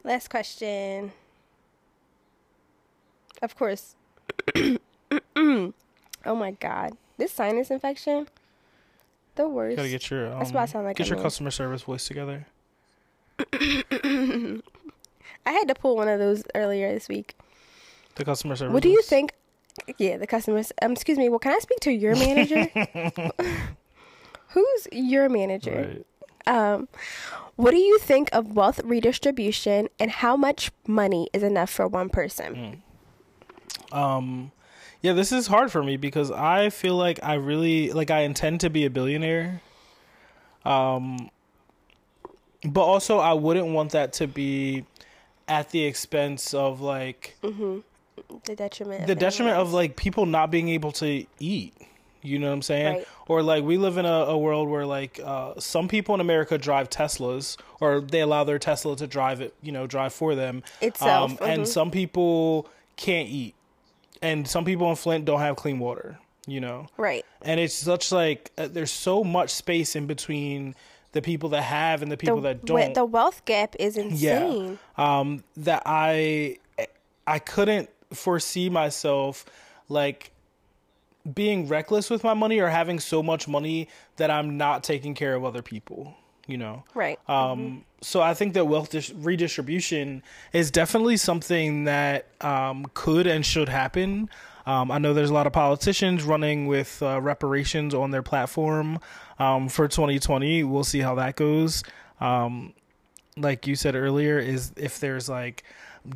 Last 0.05 0.29
question. 0.29 1.13
Of 3.43 3.57
course. 3.57 3.97
oh 5.37 5.73
my 6.25 6.53
god. 6.53 6.97
This 7.19 7.33
sinus 7.33 7.71
infection. 7.71 8.29
The 9.37 9.49
worst. 9.49 9.77
Gotta 9.77 9.89
get 9.89 10.11
your 10.11 10.33
um, 10.33 10.39
That's 10.39 10.53
why 10.53 10.63
I 10.63 10.67
sound 10.67 10.87
like 10.87 10.97
get 10.97 11.07
a 11.07 11.09
your 11.11 11.17
man. 11.17 11.25
customer 11.25 11.51
service 11.51 11.83
voice 11.83 12.07
together. 12.07 12.47
I 13.53 14.63
had 15.53 15.69
to 15.69 15.75
pull 15.75 15.97
one 15.97 16.09
of 16.09 16.19
those 16.19 16.43
earlier 16.55 16.93
this 16.93 17.09
week. 17.09 17.35
The 18.17 18.25
customer 18.25 18.57
service. 18.57 18.73
What 18.73 18.83
do 18.83 18.89
you 18.89 19.03
think? 19.03 19.33
Yeah, 19.99 20.17
the 20.17 20.27
customers. 20.27 20.73
Um, 20.81 20.93
excuse 20.93 21.19
me. 21.19 21.29
Well, 21.29 21.39
can 21.39 21.53
I 21.53 21.59
speak 21.59 21.81
to 21.81 21.91
your 21.93 22.15
manager? 22.17 22.65
Who's 24.49 24.89
your 24.91 25.29
manager? 25.29 26.05
Right. 26.47 26.49
Um, 26.49 26.89
what 27.57 27.73
do 27.73 27.77
you 27.77 27.99
think 27.99 28.29
of 28.33 28.55
wealth 28.57 28.81
redistribution 28.85 29.89
and 29.99 30.11
how 30.11 30.37
much 30.37 30.71
money 30.87 31.29
is 31.33 31.43
enough 31.43 31.71
for 31.71 31.87
one 31.89 32.09
person? 32.09 32.83
Um, 33.93 34.53
yeah, 35.07 35.13
this 35.13 35.31
is 35.31 35.47
hard 35.47 35.71
for 35.71 35.85
me 35.85 35.97
because 35.97 36.33
I 36.33 36.71
feel 36.71 36.97
like 36.97 37.21
I 37.23 37.35
really 37.35 37.93
like 37.93 38.11
I 38.11 38.23
intend 38.23 38.61
to 38.63 38.71
be 38.71 38.85
a 38.87 38.91
billionaire. 38.91 39.61
Um, 40.65 41.31
but 42.65 42.83
also 42.83 43.19
I 43.19 43.35
wouldn't 43.35 43.69
want 43.69 43.93
that 43.93 44.15
to 44.15 44.27
be 44.27 44.85
at 45.47 45.71
the 45.71 45.85
expense 45.85 46.55
of 46.55 46.81
like 46.81 47.37
The 47.41 48.57
detriment. 48.57 49.07
the 49.07 49.13
of 49.13 49.19
detriment 49.21 49.59
of 49.59 49.73
like 49.73 49.95
people 49.95 50.27
not 50.27 50.51
being 50.51 50.71
able 50.71 50.91
to 50.93 51.25
eat. 51.39 51.73
You 52.23 52.41
know 52.41 52.49
what 52.49 52.55
I'm 52.55 52.63
saying? 52.63 52.97
Right. 52.97 53.09
Or 53.29 53.43
like 53.45 53.63
we 53.63 53.77
live 53.79 53.99
in 53.99 54.07
a, 54.07 54.09
a 54.09 54.37
world 54.37 54.69
where 54.69 54.87
like 54.87 55.21
uh, 55.23 55.61
some 55.61 55.87
people 55.87 56.17
in 56.17 56.21
America 56.21 56.59
drive 56.59 56.91
Teslas, 56.91 57.57
or 57.81 58.01
they 58.01 58.23
allow 58.23 58.43
their 58.43 58.59
Tesla 58.59 58.97
to 58.97 59.07
drive 59.07 59.41
it, 59.41 59.55
you 59.63 59.71
know, 59.71 59.87
drive 59.87 60.13
for 60.13 60.35
them 60.35 60.65
Itself, 60.81 61.41
Um, 61.41 61.49
And 61.49 61.63
mhm. 61.63 61.67
some 61.69 61.93
people 61.93 62.67
can't 62.97 63.29
eat, 63.29 63.55
and 64.23 64.47
some 64.49 64.65
people 64.65 64.89
in 64.91 64.97
Flint 64.97 65.25
don't 65.25 65.41
have 65.41 65.57
clean 65.57 65.79
water. 65.79 66.19
You 66.49 66.61
know. 66.61 66.87
Right. 66.97 67.25
and 67.43 67.59
it's 67.59 67.75
such 67.75 68.13
like 68.13 68.53
uh, 68.57 68.69
there's 68.69 68.93
so 68.93 69.25
much 69.25 69.51
space 69.51 69.97
in 69.97 70.07
between 70.07 70.77
the 71.11 71.21
people 71.21 71.49
that 71.51 71.63
have 71.63 72.03
and 72.03 72.13
the 72.13 72.17
people 72.17 72.37
the, 72.37 72.49
that 72.55 72.65
don't 72.65 72.95
the 72.95 73.05
wealth 73.05 73.45
gap 73.47 73.75
is 73.81 73.97
insane. 73.97 74.79
um 74.97 75.43
that 75.57 75.83
i 75.87 76.57
i 77.27 77.39
couldn't 77.41 77.89
foresee 78.13 78.69
myself 78.71 79.45
like 79.89 80.31
being 81.35 81.67
reckless 81.67 82.11
with 82.11 82.23
my 82.23 82.35
money 82.35 82.61
or 82.61 82.69
having 82.69 83.01
so 83.01 83.23
much 83.23 83.49
money 83.49 83.89
that 84.17 84.31
i'm 84.31 84.57
not 84.57 84.85
taking 84.85 85.15
care 85.15 85.35
of 85.35 85.45
other 85.45 85.63
people 85.63 86.15
you 86.47 86.57
know 86.59 86.85
Right. 86.95 87.19
um 87.29 87.85
so 88.01 88.21
i 88.21 88.35
think 88.35 88.55
that 88.55 88.67
wealth 88.67 88.91
dis- 88.91 89.13
redistribution 89.13 90.23
is 90.53 90.71
definitely 90.71 91.17
something 91.17 91.85
that 91.85 92.27
um 92.43 92.87
could 92.95 93.27
and 93.27 93.45
should 93.47 93.69
happen 93.69 94.29
Um, 94.67 94.91
I 94.91 94.99
know 94.99 95.15
there's 95.15 95.31
a 95.31 95.35
lot 95.35 95.47
of 95.47 95.53
politicians 95.53 96.25
running 96.25 96.67
with 96.67 97.01
uh, 97.01 97.21
reparations 97.21 97.95
on 97.95 98.11
their 98.11 98.23
platform 98.25 98.99
um, 99.39 99.69
for 99.69 99.87
2020. 99.87 100.65
We'll 100.65 100.83
see 100.83 100.99
how 100.99 101.15
that 101.15 101.37
goes. 101.37 101.85
Um, 102.21 102.73
like 103.37 103.69
you 103.69 103.77
said 103.77 103.95
earlier, 103.95 104.41
is 104.41 104.73
if 104.77 104.99
there's 104.99 105.29
like 105.29 105.63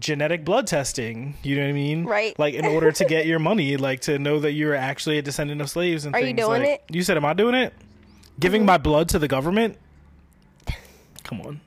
genetic 0.01 0.45
blood 0.45 0.67
testing, 0.67 1.37
you 1.45 1.55
know 1.55 1.63
what 1.63 1.69
I 1.69 1.73
mean? 1.75 2.05
Right. 2.07 2.37
Like 2.41 2.55
in 2.55 2.65
order 2.67 2.91
to 2.91 3.05
get 3.05 3.25
your 3.27 3.39
money, 3.39 3.77
like 3.89 4.01
to 4.01 4.19
know 4.19 4.41
that 4.41 4.51
you're 4.53 4.75
actually 4.75 5.19
a 5.19 5.23
descendant 5.23 5.61
of 5.61 5.71
slaves 5.71 6.05
and 6.05 6.13
Are 6.17 6.21
you 6.21 6.33
doing 6.33 6.63
like, 6.63 6.69
it? 6.69 6.83
You 6.91 7.05
said, 7.05 7.17
am 7.17 7.25
I 7.25 7.35
doing 7.35 7.55
it? 7.55 7.73
Giving 8.41 8.67
my 8.67 8.79
blood 8.79 9.09
to 9.11 9.21
the 9.21 9.29
government? 9.29 9.79
Come 11.23 11.41
on. 11.43 11.61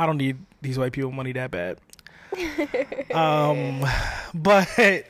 I 0.00 0.06
don't 0.06 0.16
need 0.16 0.38
these 0.62 0.78
white 0.78 0.92
people 0.92 1.12
money 1.12 1.32
that 1.32 1.50
bad. 1.50 1.78
um, 3.14 3.84
but 4.34 5.04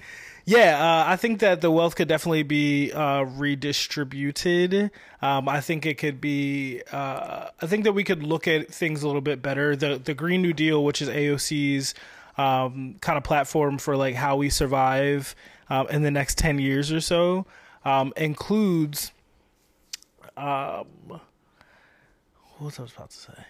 yeah, 0.44 0.84
uh, 0.84 1.04
I 1.06 1.14
think 1.14 1.38
that 1.40 1.60
the 1.60 1.70
wealth 1.70 1.94
could 1.94 2.08
definitely 2.08 2.42
be 2.42 2.90
uh, 2.90 3.22
redistributed. 3.22 4.90
Um, 5.22 5.48
I 5.48 5.60
think 5.60 5.86
it 5.86 5.96
could 5.96 6.20
be. 6.20 6.82
Uh, 6.90 7.50
I 7.60 7.66
think 7.68 7.84
that 7.84 7.92
we 7.92 8.02
could 8.02 8.24
look 8.24 8.48
at 8.48 8.66
things 8.74 9.04
a 9.04 9.06
little 9.06 9.20
bit 9.20 9.42
better. 9.42 9.76
The 9.76 10.00
the 10.02 10.12
Green 10.12 10.42
New 10.42 10.52
Deal, 10.52 10.82
which 10.82 11.00
is 11.00 11.08
AOC's 11.08 11.94
um, 12.36 12.96
kind 13.00 13.16
of 13.16 13.22
platform 13.22 13.78
for 13.78 13.96
like 13.96 14.16
how 14.16 14.34
we 14.34 14.50
survive 14.50 15.36
um, 15.68 15.86
in 15.86 16.02
the 16.02 16.10
next 16.10 16.36
ten 16.36 16.58
years 16.58 16.90
or 16.90 17.00
so, 17.00 17.46
um, 17.84 18.12
includes. 18.16 19.12
Um, 20.36 20.86
what 21.06 21.20
was 22.60 22.80
I 22.80 22.84
about 22.96 23.10
to 23.10 23.16
say? 23.16 23.44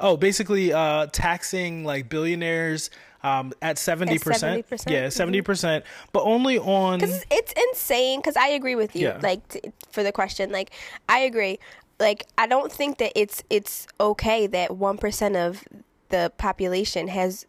Oh, 0.00 0.16
basically, 0.16 0.72
uh, 0.72 1.06
taxing 1.12 1.84
like 1.84 2.08
billionaires 2.08 2.90
um, 3.22 3.52
at 3.62 3.78
seventy 3.78 4.18
percent. 4.18 4.66
70%? 4.68 4.90
Yeah, 4.90 5.08
70 5.08 5.42
percent, 5.42 5.84
but 6.12 6.22
only 6.24 6.58
on. 6.58 6.98
Because 6.98 7.24
it's 7.30 7.52
insane. 7.70 8.20
Because 8.20 8.36
I 8.36 8.48
agree 8.48 8.74
with 8.74 8.94
you. 8.94 9.08
Yeah. 9.08 9.20
Like 9.22 9.46
t- 9.48 9.60
for 9.90 10.02
the 10.02 10.12
question, 10.12 10.52
like 10.52 10.72
I 11.08 11.20
agree. 11.20 11.58
Like 11.98 12.26
I 12.36 12.46
don't 12.46 12.70
think 12.72 12.98
that 12.98 13.12
it's 13.14 13.42
it's 13.50 13.86
okay 14.00 14.46
that 14.48 14.76
one 14.76 14.98
percent 14.98 15.36
of 15.36 15.64
the 16.10 16.32
population 16.38 17.08
has 17.08 17.46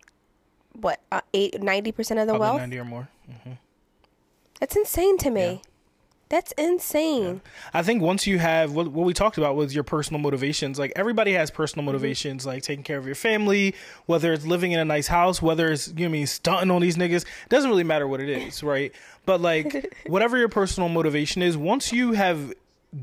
what 0.73 1.01
uh, 1.11 1.21
eight 1.33 1.61
ninety 1.61 1.91
percent 1.91 2.19
of 2.19 2.27
the 2.27 2.33
probably 2.33 2.47
wealth. 2.47 2.59
ninety 2.59 2.77
or 2.77 2.85
more. 2.85 3.09
That's 4.59 4.75
insane 4.75 5.17
to 5.19 5.29
me. 5.29 5.41
Yeah. 5.45 5.57
That's 6.29 6.51
insane. 6.53 7.41
I 7.73 7.83
think 7.83 8.01
once 8.01 8.25
you 8.25 8.39
have 8.39 8.71
what, 8.73 8.87
what 8.87 9.05
we 9.05 9.13
talked 9.13 9.37
about 9.37 9.55
was 9.55 9.75
your 9.75 9.83
personal 9.83 10.19
motivations. 10.19 10.79
Like 10.79 10.91
everybody 10.95 11.33
has 11.33 11.51
personal 11.51 11.83
Mm-hmm. 11.83 11.91
motivations, 11.93 12.45
like 12.45 12.63
taking 12.63 12.83
care 12.83 12.97
of 12.97 13.05
your 13.05 13.15
family, 13.15 13.75
whether 14.07 14.33
it's 14.33 14.45
living 14.45 14.71
in 14.71 14.79
a 14.79 14.85
nice 14.85 15.07
house, 15.07 15.41
whether 15.41 15.71
it's 15.71 15.89
you 15.89 15.93
know 15.93 16.01
what 16.03 16.09
I 16.09 16.11
mean 16.13 16.27
stunting 16.27 16.71
on 16.71 16.81
these 16.81 16.97
niggas. 16.97 17.21
It 17.23 17.49
doesn't 17.49 17.69
really 17.69 17.83
matter 17.83 18.07
what 18.07 18.21
it 18.21 18.29
is, 18.29 18.63
right? 18.73 18.91
But 19.25 19.39
like 19.41 19.95
whatever 20.07 20.37
your 20.37 20.49
personal 20.49 20.89
motivation 20.89 21.41
is, 21.43 21.55
once 21.57 21.91
you 21.93 22.13
have 22.13 22.53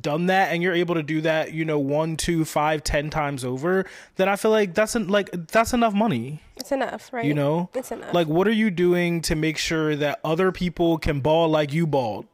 done 0.01 0.27
that 0.27 0.53
and 0.53 0.63
you're 0.63 0.75
able 0.75 0.95
to 0.95 1.03
do 1.03 1.21
that, 1.21 1.53
you 1.53 1.65
know, 1.67 1.79
one, 1.79 2.17
two, 2.17 2.45
five, 2.45 2.83
ten 2.83 3.11
times 3.11 3.45
over, 3.45 3.85
then 4.17 4.29
I 4.29 4.37
feel 4.37 4.51
like 4.51 4.75
that's 4.75 4.97
en- 4.97 5.09
like 5.09 5.31
that's 5.49 5.73
enough 5.73 5.95
money. 5.95 6.41
It's 6.57 6.73
enough, 6.73 7.13
right? 7.13 7.25
You 7.25 7.35
know, 7.35 7.69
it's 7.75 7.93
enough. 7.93 8.13
like 8.15 8.27
what 8.27 8.49
are 8.49 8.53
you 8.53 8.71
doing 8.71 9.21
to 9.23 9.37
make 9.37 9.59
sure 9.59 9.95
that 9.97 10.19
other 10.25 10.51
people 10.51 10.99
can 10.99 11.21
ball 11.21 11.49
like 11.49 11.73
you 11.73 11.87
balled? 11.87 12.27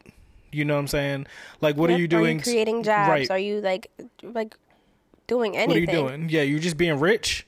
You 0.51 0.65
know 0.65 0.75
what 0.75 0.81
I'm 0.81 0.87
saying? 0.87 1.27
Like 1.61 1.77
what 1.77 1.89
are 1.89 1.97
you 1.97 2.07
doing? 2.07 2.37
Are 2.37 2.39
you 2.39 2.43
creating 2.43 2.83
jobs? 2.83 3.09
Right. 3.09 3.31
Are 3.31 3.39
you 3.39 3.61
like 3.61 3.91
like 4.23 4.55
doing 5.27 5.55
anything? 5.57 5.69
what 5.69 5.77
are 5.77 5.79
you 5.79 6.09
doing? 6.09 6.29
Yeah, 6.29 6.41
you're 6.41 6.59
just 6.59 6.77
being 6.77 6.99
rich. 6.99 7.45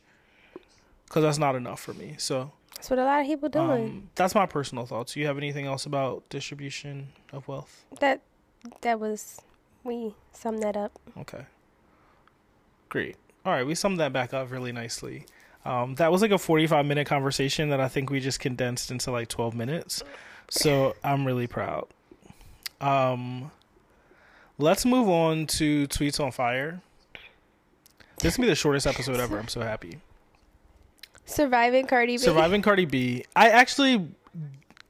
Cause 1.10 1.24
that's 1.24 1.38
not 1.38 1.56
enough 1.56 1.82
for 1.82 1.94
me. 1.94 2.16
So 2.18 2.52
That's 2.76 2.90
what 2.90 2.98
a 2.98 3.04
lot 3.04 3.20
of 3.20 3.28
people 3.28 3.50
doing. 3.50 3.84
um, 3.90 4.10
that's 4.16 4.34
my 4.34 4.46
personal 4.46 4.86
thoughts. 4.86 5.16
You 5.18 5.26
have 5.26 5.38
anything 5.38 5.66
else 5.66 5.86
about 5.86 6.28
distribution 6.30 7.10
of 7.34 7.48
wealth? 7.50 7.86
that 8.00 8.22
that 8.82 9.00
was 9.00 9.42
we 9.84 10.14
summed 10.32 10.62
that 10.64 10.78
up. 10.78 10.98
Okay. 11.18 11.46
Great. 12.90 13.18
All 13.46 13.52
right, 13.52 13.66
we 13.66 13.74
summed 13.76 14.00
that 14.00 14.14
back 14.14 14.34
up 14.34 14.52
really 14.52 14.72
nicely. 14.72 15.26
Um, 15.66 15.96
that 15.96 16.12
was 16.12 16.22
like 16.22 16.32
a 16.32 16.38
45 16.38 16.86
minute 16.86 17.08
conversation 17.08 17.70
that 17.70 17.80
I 17.80 17.88
think 17.88 18.10
we 18.10 18.20
just 18.20 18.40
condensed 18.40 18.92
into 18.92 19.12
like 19.12 19.28
12 19.28 19.54
minutes. 19.56 20.04
So 20.50 20.96
I'm 21.04 21.26
really 21.26 21.48
proud. 21.48 21.88
Um, 22.82 23.52
let's 24.58 24.86
move 24.86 25.08
on 25.08 25.48
to 25.48 25.88
Tweets 25.88 26.20
on 26.20 26.32
Fire. 26.32 26.82
This 28.20 28.38
will 28.38 28.44
be 28.44 28.50
the 28.50 28.56
shortest 28.56 28.88
episode 28.88 29.20
ever. 29.20 29.39
I'm 29.39 29.48
so 29.48 29.62
happy. 29.62 30.00
Surviving 31.26 31.88
Cardi 31.88 32.13
B. 32.13 32.17
Surviving 32.17 32.62
Cardi 32.62 32.86
B. 32.86 33.24
I 33.36 33.50
actually, 33.50 34.08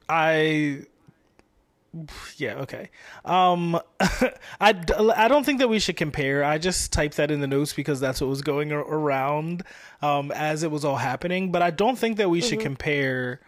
I, 0.08 0.80
yeah, 2.36 2.54
okay. 2.56 2.90
Um, 3.24 3.78
I, 4.00 4.30
I 4.60 5.28
don't 5.28 5.44
think 5.44 5.60
that 5.60 5.68
we 5.68 5.78
should 5.78 5.96
compare. 5.96 6.44
I 6.44 6.58
just 6.58 6.92
typed 6.92 7.16
that 7.18 7.30
in 7.30 7.40
the 7.40 7.46
notes 7.46 7.72
because 7.72 8.00
that's 8.00 8.20
what 8.20 8.28
was 8.28 8.42
going 8.42 8.72
around 8.72 9.62
um, 10.00 10.32
as 10.32 10.62
it 10.62 10.70
was 10.70 10.84
all 10.84 10.96
happening. 10.96 11.52
But 11.52 11.62
I 11.62 11.70
don't 11.70 11.98
think 11.98 12.16
that 12.16 12.28
we 12.28 12.40
should 12.40 12.60
compare 12.60 13.40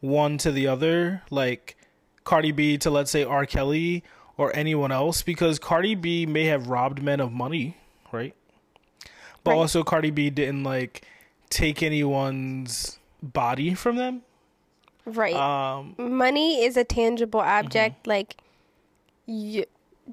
one 0.00 0.36
to 0.38 0.52
the 0.52 0.66
other, 0.66 1.22
like 1.30 1.76
Cardi 2.24 2.52
B 2.52 2.78
to 2.78 2.90
let's 2.90 3.10
say 3.10 3.24
R. 3.24 3.46
Kelly 3.46 4.02
or 4.36 4.54
anyone 4.56 4.90
else, 4.92 5.22
because 5.22 5.58
Cardi 5.58 5.94
B 5.94 6.26
may 6.26 6.44
have 6.46 6.68
robbed 6.68 7.02
men 7.02 7.20
of 7.20 7.32
money, 7.32 7.76
right? 8.12 8.34
But 9.44 9.52
Right. 9.52 9.56
also 9.58 9.82
Cardi 9.82 10.10
B 10.10 10.30
didn't 10.30 10.64
like 10.64 11.04
take 11.50 11.82
anyone's 11.82 12.98
body 13.22 13.74
from 13.74 13.96
them. 13.96 14.22
Right. 15.04 15.34
Um, 15.34 15.94
Money 15.98 16.62
is 16.64 16.76
a 16.76 16.84
tangible 16.84 17.40
Mm-hmm. 17.40 17.66
object. 17.66 18.06
Like 18.06 18.36
you, 19.26 19.64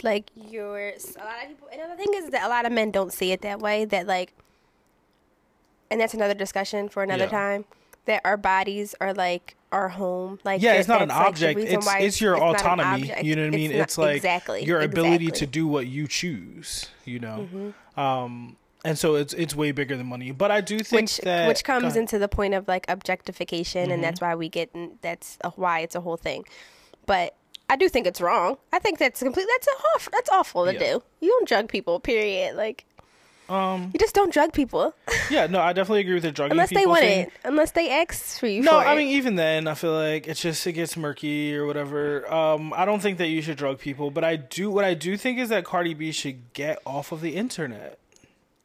like 0.04 0.30
you're. 0.36 0.90
A 0.90 1.24
lot 1.24 1.44
of 1.44 1.48
people. 1.50 1.70
And 1.72 1.92
the 1.92 1.96
thing 1.96 2.14
is 2.16 2.30
that 2.32 2.44
a 2.44 2.50
lot 2.50 2.66
of 2.66 2.72
men 2.72 2.90
don't 2.92 3.14
see 3.14 3.32
it 3.32 3.42
that 3.42 3.60
way. 3.60 3.86
That 3.86 4.08
like, 4.08 4.34
and 5.92 6.02
that's 6.02 6.14
another 6.14 6.34
discussion 6.34 6.90
for 6.90 7.04
another 7.04 7.26
Yeah. 7.26 7.30
time. 7.30 7.66
That 8.06 8.22
our 8.26 8.38
bodies 8.38 8.96
are 9.00 9.14
like 9.14 9.56
our 9.72 9.90
home. 9.90 10.40
Like 10.44 10.62
yeah, 10.62 10.74
it's 10.74 10.88
not 10.88 11.02
an 11.02 11.10
like, 11.10 11.28
object. 11.28 11.60
it's 11.60 11.88
it's 12.00 12.22
your 12.22 12.34
it's 12.36 12.62
autonomy. 12.62 13.14
You 13.22 13.36
know 13.36 13.44
what 13.44 13.54
I 13.54 13.58
mean? 13.58 13.72
not- 13.72 13.80
It's, 13.82 13.98
like 13.98 14.16
exactly 14.18 14.64
your 14.64 14.82
ability 14.82 15.30
to 15.32 15.46
do 15.46 15.68
what 15.68 15.86
you 15.88 16.08
choose. 16.08 16.88
You 17.06 17.20
know, 17.20 17.48
Mm-hmm. 17.54 18.00
um, 18.00 18.56
and 18.86 18.98
so 18.98 19.16
it's 19.16 19.34
it's 19.34 19.54
way 19.56 19.72
bigger 19.72 19.96
than 19.98 20.08
money. 20.08 20.32
But 20.32 20.50
I 20.52 20.62
do 20.62 20.80
think 20.80 21.02
which 21.04 21.18
that 21.20 21.48
which 21.48 21.64
comes. 21.64 21.86
Mm-hmm. 21.94 22.00
into 22.00 22.18
the 22.18 22.28
point 22.30 22.54
of 22.56 22.68
like 22.68 22.86
objectification 22.90 23.92
and 23.92 24.04
that's 24.04 24.22
why 24.22 24.34
we 24.36 24.50
get 24.50 24.74
and 24.74 24.98
that's 25.02 25.38
a, 25.44 25.50
why 25.52 25.80
it's 25.82 25.96
a 25.96 26.02
whole 26.02 26.18
thing 26.18 26.46
but 27.06 27.36
i 27.70 27.76
do 27.76 27.90
think 27.90 28.06
it's 28.08 28.22
wrong 28.22 28.58
i 28.72 28.80
think 28.80 28.98
that's 29.00 29.22
complete 29.22 29.48
that's 29.56 29.68
a 29.68 29.72
awful, 29.96 30.12
that's 30.14 30.30
awful 30.30 30.66
to 30.66 30.74
Yeah. 30.74 30.80
do 30.80 31.04
you 31.22 31.30
don't 31.30 31.48
drug 31.48 31.68
people 31.70 32.00
period 32.00 32.56
like 32.56 32.86
um 33.50 33.90
you 33.94 34.00
just 34.00 34.14
don't 34.16 34.32
drug 34.32 34.54
people 34.54 34.94
yeah 35.32 35.48
no 35.48 35.60
I 35.60 35.74
definitely 35.74 36.02
agree 36.02 36.14
with 36.14 36.24
the 36.24 36.32
drugging 36.32 36.52
unless 36.52 36.70
they 36.70 36.86
want 36.86 37.02
thing. 37.02 37.22
it 37.28 37.34
unless 37.44 37.72
they 37.72 37.90
ask 37.90 38.40
for 38.40 38.48
you 38.48 38.62
No, 38.62 38.72
for 38.72 38.78
I 38.88 38.94
it. 38.94 38.98
mean 38.98 39.08
even 39.10 39.36
then, 39.36 39.68
I 39.68 39.74
feel 39.74 39.94
like 39.94 40.28
it's 40.28 40.42
just 40.42 40.66
it 40.68 40.74
gets 40.74 40.96
murky 40.96 41.56
or 41.56 41.66
whatever. 41.66 42.32
Um, 42.32 42.74
I 42.76 42.86
don't 42.86 43.00
think 43.02 43.18
that 43.18 43.28
you 43.28 43.42
should 43.42 43.58
drug 43.58 43.80
people, 43.80 44.12
but 44.12 44.24
I 44.24 44.36
do. 44.36 44.70
What 44.70 44.86
I 44.86 44.94
do 44.94 45.18
think 45.18 45.40
is 45.40 45.50
that 45.50 45.66
Cardi 45.66 45.94
B 45.94 46.12
should 46.12 46.54
get 46.54 46.80
off 46.86 47.12
of 47.12 47.22
the 47.22 47.36
internet. 47.36 47.98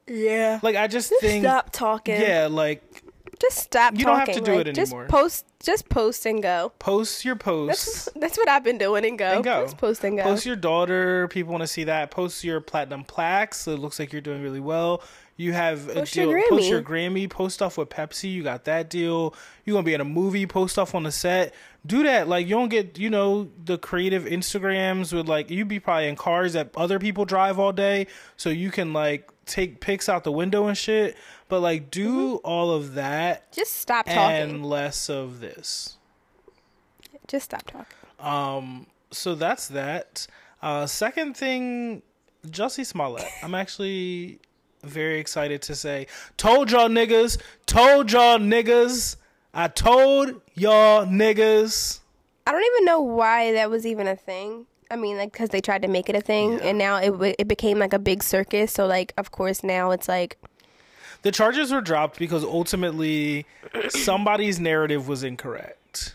yeah 0.07 0.61
Like 0.62 0.76
I 0.76 0.87
just 0.87 1.09
just 1.11 1.20
think, 1.22 1.45
stop 1.45 1.70
talking 1.72 2.20
yeah, 2.20 2.49
like 2.51 2.82
just 3.41 3.59
stop 3.59 3.97
You 3.97 4.05
don't 4.05 4.18
have 4.18 4.32
to 4.32 4.41
do 4.41 4.57
like, 4.57 4.66
it 4.66 4.74
just 4.74 4.93
anymore. 4.93 5.09
post 5.09 5.47
just 5.61 5.89
post 5.89 6.26
and 6.26 6.43
go 6.43 6.72
post 6.78 7.24
your 7.24 7.37
posts. 7.37 8.05
that's, 8.05 8.09
that's 8.20 8.39
what 8.39 8.49
i've 8.49 8.64
been 8.64 8.78
doing 8.78 9.05
and 9.05 9.18
go, 9.18 9.37
And 9.37 9.45
go. 9.45 9.62
Just 9.62 9.78
post 9.78 10.05
and 10.05 10.16
go 10.16 10.22
Post 10.24 10.47
your 10.47 10.57
daughter. 10.57 11.28
People 11.28 11.53
want 11.53 11.62
to 11.62 11.66
see 11.66 11.85
that. 11.85 12.11
Post 12.11 12.45
your 12.45 12.61
platinum 12.61 13.05
plaques. 13.05 13.62
So 13.62 13.72
it 13.72 13.78
looks 13.78 13.99
like 13.99 14.12
you're 14.12 14.20
doing 14.20 14.43
really 14.43 14.61
well. 14.61 15.03
You 15.37 15.53
have 15.53 15.89
a 15.89 15.95
Post 15.95 16.16
your 16.16 16.39
deal. 16.39 16.49
Post 16.49 16.68
your 16.68 16.82
Grammy. 16.82 17.28
Post 17.28 17.61
off 17.61 17.76
with 17.78 17.89
Pepsi. 17.89 18.32
You 18.32 18.43
got 18.43 18.64
that 18.64 18.89
deal. 18.89 19.35
You're 19.64 19.74
gonna 19.74 19.85
be 19.85 19.95
in 19.95 20.01
a 20.01 20.05
movie. 20.05 20.47
Post 20.47 20.74
stuff 20.74 20.95
on 20.95 21.03
the 21.03 21.12
set. 21.12 21.55
Do 21.85 22.03
that. 22.05 22.28
Like 22.28 22.47
you 22.47 22.55
don't 22.55 22.68
get 22.68 22.99
you 22.99 23.11
know 23.11 23.51
the 23.64 23.76
creative 23.78 24.24
Instagrams 24.24 25.12
with 25.12 25.28
like 25.28 25.51
you'd 25.51 25.68
be 25.68 25.80
probably 25.80 26.09
in 26.09 26.16
cars 26.16 26.53
that 26.53 26.70
other 26.76 26.99
people 26.99 27.24
drive 27.24 27.59
all 27.59 27.72
day, 27.72 28.07
so 28.37 28.49
you 28.49 28.70
can 28.70 28.93
like 28.93 29.30
take 29.47 29.80
pics 29.80 30.09
out 30.09 30.24
the 30.24 30.32
window 30.32 30.66
and 30.66 30.78
shit. 30.78 31.16
But 31.49 31.61
like 31.61 31.90
do 31.90 32.36
all 32.36 32.70
of 32.70 32.95
that 32.95 33.53
just 33.53 33.74
stop 33.74 34.07
Mm-hmm. 34.07 34.14
talking 34.18 34.55
and 34.57 34.66
less 34.66 35.09
of 35.09 35.40
this. 35.40 35.97
just 37.28 37.45
stop 37.47 37.62
talking 37.66 37.86
Um, 38.18 38.86
so 39.11 39.34
that's 39.34 39.68
that. 39.68 40.26
Uh, 40.62 40.86
second 40.86 41.36
thing, 41.36 42.03
Jussie 42.47 42.86
Smollett. 42.86 43.26
I'm 43.42 43.55
actually 43.55 44.40
very 44.82 45.18
excited 45.18 45.62
to 45.62 45.74
say, 45.74 46.07
told 46.36 46.70
y'all 46.70 46.88
niggas, 46.88 47.40
told 47.66 48.11
y'all 48.12 48.38
niggas, 48.38 49.16
I 49.53 49.68
told 49.68 50.40
y'all 50.55 51.07
niggas. 51.07 52.01
I 52.47 52.53
don't 52.53 52.64
even 52.74 52.84
know 52.86 53.01
why 53.01 53.53
that 53.53 53.70
was 53.70 53.86
even 53.86 54.07
a 54.07 54.16
thing. 54.16 54.66
I 54.90 54.97
mean, 54.97 55.16
like, 55.16 55.32
because 55.32 55.49
they 55.51 55.61
tried 55.61 55.82
to 55.82 55.88
make 55.88 56.09
it 56.11 56.16
a 56.16 56.20
thing, 56.20 56.61
and 56.61 56.76
now 56.76 56.97
it 56.97 57.36
it 57.38 57.49
became 57.49 57.78
like 57.78 57.92
a 57.95 57.99
big 57.99 58.22
circus. 58.22 58.72
So, 58.72 58.86
like, 58.86 59.12
of 59.16 59.30
course, 59.30 59.62
now 59.64 59.90
it's 59.92 60.09
like, 60.09 60.36
The 61.25 61.33
charges 61.33 61.72
were 61.72 61.81
dropped 61.81 62.18
because 62.18 62.45
ultimately 62.45 63.47
somebody's 63.89 64.61
narrative 64.61 65.09
was 65.09 65.25
incorrect. 65.25 66.14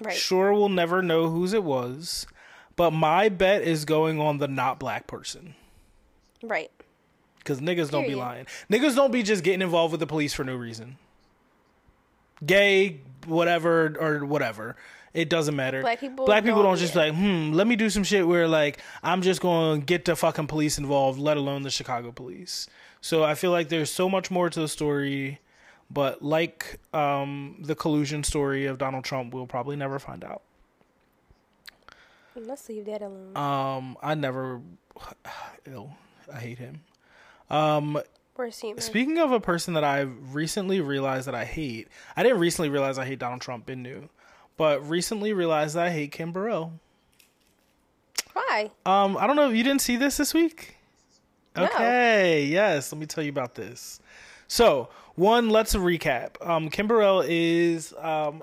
Right. 0.00 0.16
Sure, 0.16 0.52
we'll 0.54 0.68
never 0.68 1.02
know 1.02 1.28
whose 1.28 1.52
it 1.52 1.62
was, 1.64 2.26
but 2.76 2.92
my 2.92 3.28
bet 3.28 3.62
is 3.62 3.84
going 3.84 4.20
on 4.20 4.38
the 4.38 4.48
not 4.48 4.78
black 4.78 5.06
person. 5.06 5.54
Right. 6.42 6.70
Because 7.38 7.60
niggas 7.60 7.90
don't 7.90 8.06
be 8.06 8.14
lying. 8.14 8.46
Niggas 8.70 8.96
don't 8.96 9.10
be 9.12 9.22
just 9.22 9.44
getting 9.44 9.60
involved 9.62 9.92
with 9.92 10.00
the 10.00 10.06
police 10.06 10.32
for 10.32 10.44
no 10.44 10.56
reason. 10.56 10.96
Gay, 12.44 13.00
whatever, 13.26 13.94
or 13.98 14.24
whatever. 14.24 14.76
It 15.12 15.30
doesn't 15.30 15.54
matter. 15.54 15.80
Black 15.80 16.00
people 16.00 16.26
Black 16.26 16.42
people 16.42 16.62
don't- 16.62 16.72
don't 16.72 16.78
just 16.78 16.92
be 16.94 16.98
like, 17.00 17.14
hmm, 17.14 17.52
let 17.52 17.66
me 17.66 17.76
do 17.76 17.88
some 17.88 18.02
shit 18.02 18.26
where 18.26 18.48
like 18.48 18.78
I'm 19.02 19.22
just 19.22 19.40
going 19.40 19.80
to 19.80 19.84
get 19.86 20.04
the 20.04 20.16
fucking 20.16 20.48
police 20.48 20.76
involved, 20.78 21.18
let 21.20 21.36
alone 21.36 21.62
the 21.62 21.70
Chicago 21.70 22.10
police. 22.10 22.66
So 23.04 23.22
I 23.22 23.34
feel 23.34 23.50
like 23.50 23.68
there's 23.68 23.92
so 23.92 24.08
much 24.08 24.30
more 24.30 24.48
to 24.48 24.60
the 24.60 24.66
story, 24.66 25.38
but 25.90 26.22
like 26.22 26.80
um, 26.94 27.56
the 27.60 27.74
collusion 27.74 28.24
story 28.24 28.64
of 28.64 28.78
Donald 28.78 29.04
Trump, 29.04 29.34
we'll 29.34 29.46
probably 29.46 29.76
never 29.76 29.98
find 29.98 30.24
out. 30.24 30.40
Let's 32.34 32.66
leave 32.66 32.86
that 32.86 33.02
alone. 33.02 33.36
Um, 33.36 33.98
I 34.02 34.14
never, 34.14 34.62
ill, 35.66 35.98
I 36.32 36.38
hate 36.40 36.56
him. 36.56 36.80
Um, 37.50 38.00
Speaking 38.78 39.18
of 39.18 39.32
a 39.32 39.38
person 39.38 39.74
that 39.74 39.84
I've 39.84 40.34
recently 40.34 40.80
realized 40.80 41.26
that 41.26 41.34
I 41.34 41.44
hate, 41.44 41.88
I 42.16 42.22
didn't 42.22 42.38
recently 42.38 42.70
realize 42.70 42.96
I 42.96 43.04
hate 43.04 43.18
Donald 43.18 43.42
Trump, 43.42 43.66
been 43.66 43.82
new, 43.82 44.08
but 44.56 44.80
recently 44.88 45.34
realized 45.34 45.76
that 45.76 45.88
I 45.88 45.90
hate 45.90 46.10
Kim 46.10 46.32
Burrell. 46.32 46.72
Why? 48.32 48.70
Um, 48.86 49.18
I 49.18 49.26
don't 49.26 49.36
know 49.36 49.50
if 49.50 49.54
you 49.54 49.62
didn't 49.62 49.82
see 49.82 49.96
this 49.96 50.16
this 50.16 50.32
week. 50.32 50.78
No. 51.56 51.64
Okay, 51.64 52.44
yes, 52.46 52.92
let 52.92 52.98
me 52.98 53.06
tell 53.06 53.22
you 53.22 53.30
about 53.30 53.54
this. 53.54 54.00
So, 54.48 54.88
one, 55.14 55.50
let's 55.50 55.74
recap. 55.74 56.44
Um, 56.46 56.68
Kim 56.68 56.86
Burrell 56.88 57.22
is 57.26 57.94
um, 57.98 58.42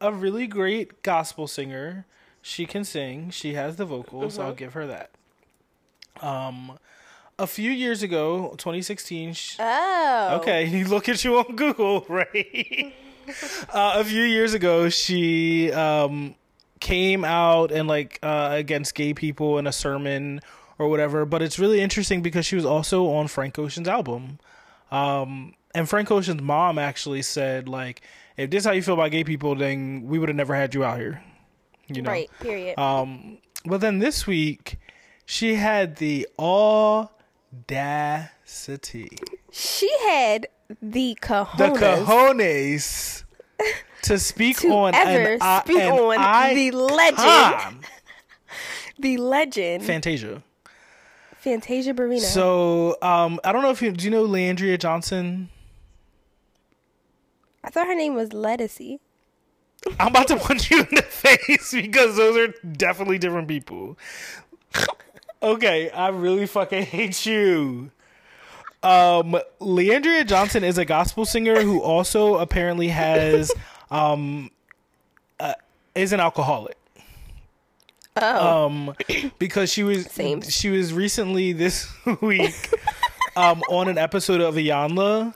a 0.00 0.12
really 0.12 0.46
great 0.46 1.02
gospel 1.02 1.46
singer. 1.46 2.06
She 2.42 2.66
can 2.66 2.84
sing. 2.84 3.30
She 3.30 3.54
has 3.54 3.76
the 3.76 3.84
vocals. 3.84 4.38
I'll 4.38 4.54
give 4.54 4.72
her 4.74 4.86
that. 4.86 5.10
Um, 6.20 6.78
a 7.38 7.46
few 7.46 7.70
years 7.70 8.02
ago, 8.02 8.54
2016. 8.58 9.32
She, 9.32 9.56
Oh. 9.58 10.38
Okay, 10.40 10.84
look 10.88 11.08
at 11.08 11.24
you 11.24 11.38
on 11.38 11.56
Google, 11.56 12.04
right? 12.08 12.94
uh, 13.72 13.92
a 13.96 14.04
few 14.04 14.22
years 14.22 14.54
ago, 14.54 14.88
she 14.88 15.72
um, 15.72 16.34
came 16.80 17.24
out 17.24 17.72
and 17.72 17.88
like 17.88 18.18
uh, 18.22 18.50
against 18.52 18.94
gay 18.94 19.14
people 19.14 19.58
in 19.58 19.66
a 19.66 19.72
sermon 19.72 20.40
or 20.80 20.88
whatever. 20.88 21.24
But 21.24 21.42
it's 21.42 21.58
really 21.58 21.80
interesting 21.80 22.22
because 22.22 22.44
she 22.46 22.56
was 22.56 22.64
also 22.64 23.08
on 23.10 23.28
Frank 23.28 23.58
Ocean's 23.58 23.86
album, 23.86 24.38
um, 24.90 25.54
and 25.74 25.88
Frank 25.88 26.10
Ocean's 26.10 26.42
mom 26.42 26.78
actually 26.78 27.22
said 27.22 27.68
like, 27.68 28.00
"If 28.36 28.50
this 28.50 28.62
is 28.62 28.66
how 28.66 28.72
you 28.72 28.82
feel 28.82 28.94
about 28.94 29.12
gay 29.12 29.22
people, 29.22 29.54
then 29.54 30.02
we 30.06 30.18
would 30.18 30.28
have 30.28 30.36
never 30.36 30.54
had 30.56 30.74
you 30.74 30.82
out 30.82 30.98
here." 30.98 31.22
You 31.86 32.02
know, 32.02 32.10
Right. 32.10 32.30
Period. 32.40 32.78
um, 32.78 33.38
but 33.64 33.80
then 33.80 33.98
this 33.98 34.26
week, 34.26 34.78
she 35.26 35.56
had 35.56 35.96
the 35.96 36.26
audacity 36.38 37.10
she 39.52 39.90
had 40.06 40.46
the 40.80 41.18
cojones. 41.20 41.58
the 41.58 41.68
cojones 41.78 43.24
to 44.02 44.18
speak 44.18 44.58
To 44.58 44.68
on 44.68 44.94
ever 44.94 45.36
an, 45.40 45.60
speak 45.62 45.78
an 45.78 45.92
on 45.92 46.54
the 46.54 46.70
legend. 46.70 47.84
the 48.98 49.16
legend. 49.16 49.84
Fantasia. 49.84 50.42
Fantasia 51.40 51.94
Barrino. 51.94 52.20
So 52.20 52.98
um, 53.00 53.40
I 53.42 53.52
don't 53.52 53.62
know 53.62 53.70
if 53.70 53.80
you 53.80 53.92
do 53.92 54.04
you 54.04 54.10
know 54.10 54.26
Leandria 54.26 54.78
Johnson. 54.78 55.48
I 57.64 57.70
thought 57.70 57.86
her 57.86 57.94
name 57.94 58.14
was 58.14 58.30
Lettucey. 58.30 59.00
I'm 59.98 60.08
about 60.08 60.28
to 60.28 60.36
punch 60.36 60.70
you 60.70 60.80
in 60.80 60.94
the 60.94 61.02
face 61.02 61.72
because 61.72 62.16
those 62.16 62.36
are 62.36 62.54
definitely 62.72 63.18
different 63.18 63.48
people. 63.48 63.96
okay, 65.42 65.88
I 65.90 66.08
really 66.08 66.46
fucking 66.46 66.84
hate 66.84 67.24
you. 67.24 67.90
Um, 68.82 69.38
Leandria 69.60 70.26
Johnson 70.26 70.62
is 70.62 70.76
a 70.76 70.84
gospel 70.84 71.24
singer 71.24 71.62
who 71.62 71.80
also 71.80 72.36
apparently 72.36 72.88
has 72.88 73.50
um, 73.90 74.50
uh, 75.38 75.54
is 75.94 76.12
an 76.12 76.20
alcoholic. 76.20 76.76
Oh. 78.22 78.66
Um, 78.66 78.94
because 79.38 79.72
she 79.72 79.82
was 79.82 80.06
Same. 80.06 80.42
she 80.42 80.70
was 80.70 80.92
recently 80.92 81.52
this 81.52 81.88
week 82.20 82.54
um 83.36 83.62
on 83.68 83.88
an 83.88 83.98
episode 83.98 84.40
of 84.40 84.54
Iyanla, 84.56 85.34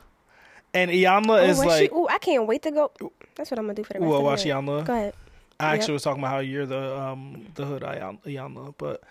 and 0.73 0.91
Iyanla 0.91 1.41
Oh, 1.43 1.45
is 1.45 1.59
like 1.65 1.91
she? 1.91 1.97
Ooh, 1.97 2.07
I 2.09 2.19
can't 2.19 2.47
wait 2.47 2.63
to 2.63 2.71
go. 2.71 2.91
That's 3.37 3.51
what 3.51 3.59
I'm 3.59 3.65
gonna 3.67 3.75
do 3.75 3.85
for 3.85 3.95
the 3.95 4.01
rest 4.01 4.09
Well, 4.09 4.19
of 4.19 4.23
the 4.25 4.31
watch. 4.31 4.45
Iyanla. 4.45 4.85
Go 4.85 4.93
ahead. 4.93 5.15
I 5.61 5.73
Yep. 5.73 5.81
actually 5.81 5.93
was 5.95 6.03
talking 6.03 6.21
about 6.23 6.31
how 6.33 6.39
you're 6.41 6.67
the 6.67 6.99
um 6.99 7.47
the 7.55 7.65
hood 7.65 7.83
Iyan- 7.83 8.23
Iyanla, 8.25 8.75
but 8.79 9.03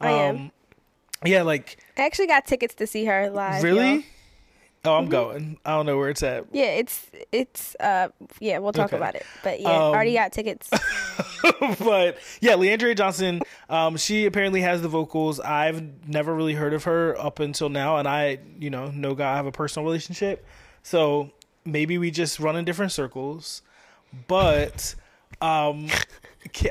I 0.00 0.10
am. 0.10 0.36
um, 0.36 0.52
yeah, 1.24 1.42
like 1.42 1.78
I 1.96 2.02
actually 2.02 2.26
got 2.26 2.46
tickets 2.46 2.74
to 2.76 2.86
see 2.86 3.06
her 3.06 3.30
live. 3.30 3.62
really. 3.62 4.04
Oh, 4.86 4.90
Mm-hmm. 4.92 5.04
I'm 5.04 5.08
going. 5.08 5.58
I 5.64 5.70
don't 5.72 5.86
know 5.86 5.96
where 5.98 6.10
it's 6.10 6.22
at. 6.22 6.46
Yeah, 6.52 6.64
it's 6.66 7.06
it's 7.32 7.76
uh 7.80 8.08
yeah, 8.40 8.58
we'll 8.58 8.72
talk 8.72 8.86
Okay. 8.86 8.96
about 8.96 9.14
it. 9.14 9.26
But 9.42 9.60
yeah, 9.60 9.68
Um, 9.70 9.82
already 9.94 10.14
got 10.14 10.32
tickets. 10.32 10.70
but 11.80 12.18
yeah, 12.40 12.52
Leandria 12.52 12.96
Johnson, 12.96 13.42
um, 13.68 13.96
she 13.96 14.26
apparently 14.26 14.60
has 14.62 14.82
the 14.82 14.88
vocals. 14.88 15.40
I've 15.40 16.06
never 16.08 16.34
really 16.34 16.54
heard 16.54 16.74
of 16.74 16.84
her 16.84 17.18
up 17.20 17.40
until 17.40 17.68
now, 17.68 17.96
and 17.96 18.06
I, 18.08 18.38
you 18.58 18.70
know, 18.70 18.90
know 18.90 19.14
God, 19.14 19.32
I 19.32 19.36
have 19.36 19.46
a 19.46 19.52
personal 19.52 19.84
relationship, 19.84 20.44
so 20.82 21.30
maybe 21.64 21.98
we 21.98 22.10
just 22.10 22.38
run 22.40 22.56
in 22.56 22.64
different 22.64 22.92
circles. 22.92 23.62
But 24.28 24.94
um, 25.40 25.88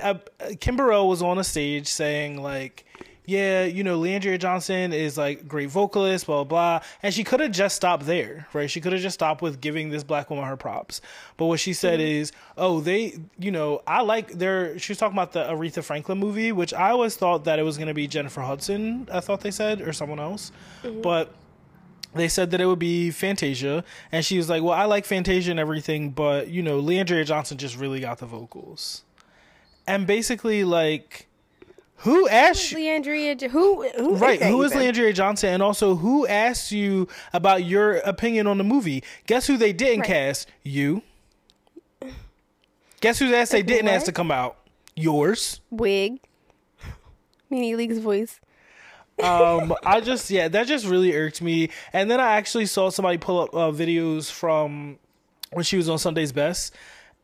uh, 0.02 0.16
Kim 0.60 0.76
Burrell 0.78 1.08
was 1.08 1.22
on 1.22 1.38
a 1.38 1.44
stage 1.44 1.88
saying 1.88 2.42
like, 2.42 2.86
yeah, 3.26 3.64
you 3.66 3.84
know, 3.84 4.00
Leandria 4.00 4.40
Johnson 4.40 4.94
is 4.94 5.18
like 5.18 5.48
great 5.48 5.70
vocalist, 5.70 6.26
blah 6.26 6.44
blah, 6.44 6.80
blah. 6.80 6.88
and 7.02 7.14
she 7.14 7.24
could 7.24 7.40
have 7.40 7.52
just 7.52 7.76
stopped 7.76 8.06
there, 8.06 8.48
right? 8.54 8.70
She 8.70 8.82
could 8.82 8.94
have 8.94 9.02
just 9.02 9.16
stopped 9.16 9.42
with 9.42 9.62
giving 9.62 9.90
this 9.90 10.04
black 10.04 10.30
woman 10.30 10.46
her 10.46 10.58
props. 10.58 11.02
But 11.38 11.46
what 11.46 11.60
she 11.60 11.74
said 11.74 12.00
mm-hmm. 12.00 12.22
is, 12.22 12.32
oh, 12.58 12.80
they, 12.80 13.18
you 13.40 13.52
know, 13.52 13.82
I 13.88 14.02
like 14.02 14.34
their. 14.34 14.78
She 14.80 14.92
was 14.92 14.98
talking 14.98 15.16
about 15.18 15.32
the 15.32 15.44
Aretha 15.46 15.84
Franklin 15.84 16.18
movie, 16.18 16.52
which 16.52 16.74
I 16.74 16.92
always 16.92 17.16
thought 17.16 17.46
that 17.46 17.60
it 17.60 17.64
was 17.64 17.78
going 17.78 17.88
to 17.88 17.94
be 17.94 18.08
Jennifer 18.08 18.42
Hudson. 18.42 19.08
I 19.12 19.20
thought 19.20 19.42
they 19.42 19.52
said 19.52 19.82
or 19.82 19.94
someone 19.94 20.20
else, 20.20 20.52
mm-hmm. 20.84 21.02
but 21.02 21.34
they 22.16 22.28
said 22.30 22.52
that 22.52 22.62
it 22.62 22.66
would 22.66 22.80
be 22.80 23.12
Fantasia, 23.12 23.84
and 24.12 24.24
she 24.24 24.38
was 24.38 24.50
like, 24.50 24.64
"Well, 24.64 24.74
I 24.74 24.86
like 24.86 25.06
Fantasia 25.06 25.52
and 25.52 25.60
everything, 25.60 26.12
but 26.12 26.48
you 26.48 26.64
know, 26.64 26.82
Leandria 26.82 27.26
Johnson 27.26 27.58
just 27.58 27.78
really 27.78 28.00
got 28.00 28.20
the 28.20 28.26
vocals." 28.26 29.04
And 29.88 30.08
basically, 30.08 30.64
like, 30.64 31.28
who 31.98 32.28
asked 32.28 32.72
you? 32.72 32.78
Leandria, 32.78 33.50
who 33.50 33.88
who 33.98 34.16
Right, 34.16 34.42
who 34.42 34.62
is 34.64 34.74
even? 34.76 34.94
Leandria 34.94 35.14
Johnson, 35.14 35.50
and 35.54 35.64
also 35.64 35.96
who 35.96 36.28
asked 36.28 36.72
you 36.72 37.08
about 37.34 37.64
your 37.64 37.98
opinion 37.98 38.48
on 38.48 38.58
the 38.58 38.64
movie? 38.64 39.04
Guess 39.28 39.48
who 39.48 39.58
they 39.58 39.74
didn't 39.74 40.02
Right. 40.02 40.08
cast? 40.10 40.50
You. 40.64 41.02
Guess 43.02 43.20
whose 43.20 43.32
asked 43.34 43.52
they 43.52 43.64
didn't 43.64 43.90
ask 43.90 44.06
to 44.06 44.12
come 44.12 44.32
out? 44.32 44.58
Yours. 44.96 45.62
Wig? 45.70 46.20
Mini 47.50 47.76
League's 47.76 48.00
voice. 48.00 48.40
um 49.24 49.74
i 49.86 50.02
just 50.02 50.30
yeah 50.30 50.50
that 50.50 50.68
just 50.68 50.86
really 50.86 51.16
irked 51.16 51.42
me 51.42 51.70
and 51.94 52.12
then 52.12 52.20
i 52.20 52.34
actually 52.34 52.66
saw 52.66 52.90
somebody 52.90 53.18
pull 53.18 53.40
up 53.40 53.54
uh, 53.56 53.72
videos 53.72 54.30
from 54.30 55.00
when 55.54 55.64
she 55.64 55.78
was 55.78 55.88
on 55.88 55.98
sunday's 55.98 56.34
best 56.34 56.76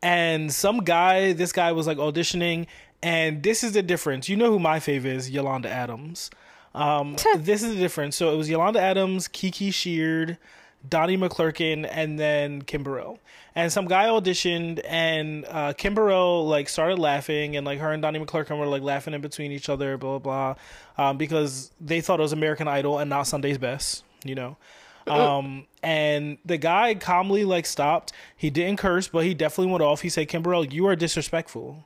and 0.01 0.53
some 0.53 0.77
guy 0.85 1.33
this 1.33 1.51
guy 1.51 1.73
was 1.73 1.87
like 1.87 1.97
auditioning 1.97 2.65
and 3.03 3.43
this 3.43 3.63
is 3.63 3.73
the 3.73 3.81
difference 3.81 4.29
you 4.29 4.35
know 4.35 4.51
who 4.51 4.59
my 4.59 4.79
favorite 4.79 5.15
is 5.15 5.29
yolanda 5.29 5.69
adams 5.69 6.29
um 6.73 7.15
this 7.37 7.63
is 7.63 7.73
the 7.73 7.79
difference 7.79 8.15
so 8.15 8.33
it 8.33 8.37
was 8.37 8.49
yolanda 8.49 8.81
adams 8.81 9.27
kiki 9.27 9.71
sheard 9.71 10.37
Donnie 10.87 11.17
McClurkin 11.17 11.87
and 11.89 12.19
then 12.19 12.61
Kim 12.63 12.83
Burrell. 12.83 13.19
And 13.53 13.71
some 13.71 13.85
guy 13.85 14.05
auditioned 14.05 14.81
and 14.87 15.45
uh 15.45 15.73
Kim 15.73 15.93
Burrell 15.93 16.47
like 16.47 16.69
started 16.69 16.99
laughing 16.99 17.55
and 17.55 17.65
like 17.65 17.79
her 17.79 17.91
and 17.91 18.01
Donnie 18.01 18.19
McClurkin 18.19 18.57
were 18.57 18.65
like 18.65 18.81
laughing 18.81 19.13
in 19.13 19.21
between 19.21 19.51
each 19.51 19.69
other, 19.69 19.97
blah 19.97 20.19
blah 20.19 20.55
blah. 20.97 21.07
Um, 21.09 21.17
because 21.17 21.71
they 21.79 22.01
thought 22.01 22.19
it 22.19 22.23
was 22.23 22.33
American 22.33 22.67
Idol 22.67 22.99
and 22.99 23.09
not 23.09 23.23
Sunday's 23.23 23.57
best, 23.57 24.03
you 24.23 24.35
know. 24.35 24.57
Um 25.07 25.65
and 25.83 26.37
the 26.45 26.57
guy 26.57 26.95
calmly 26.95 27.43
like 27.43 27.65
stopped. 27.65 28.13
He 28.37 28.49
didn't 28.49 28.79
curse, 28.79 29.07
but 29.07 29.25
he 29.25 29.33
definitely 29.33 29.71
went 29.71 29.83
off. 29.83 30.01
He 30.01 30.09
said, 30.09 30.27
Kim 30.29 30.41
Burrell, 30.41 30.65
you 30.65 30.87
are 30.87 30.95
disrespectful. 30.95 31.85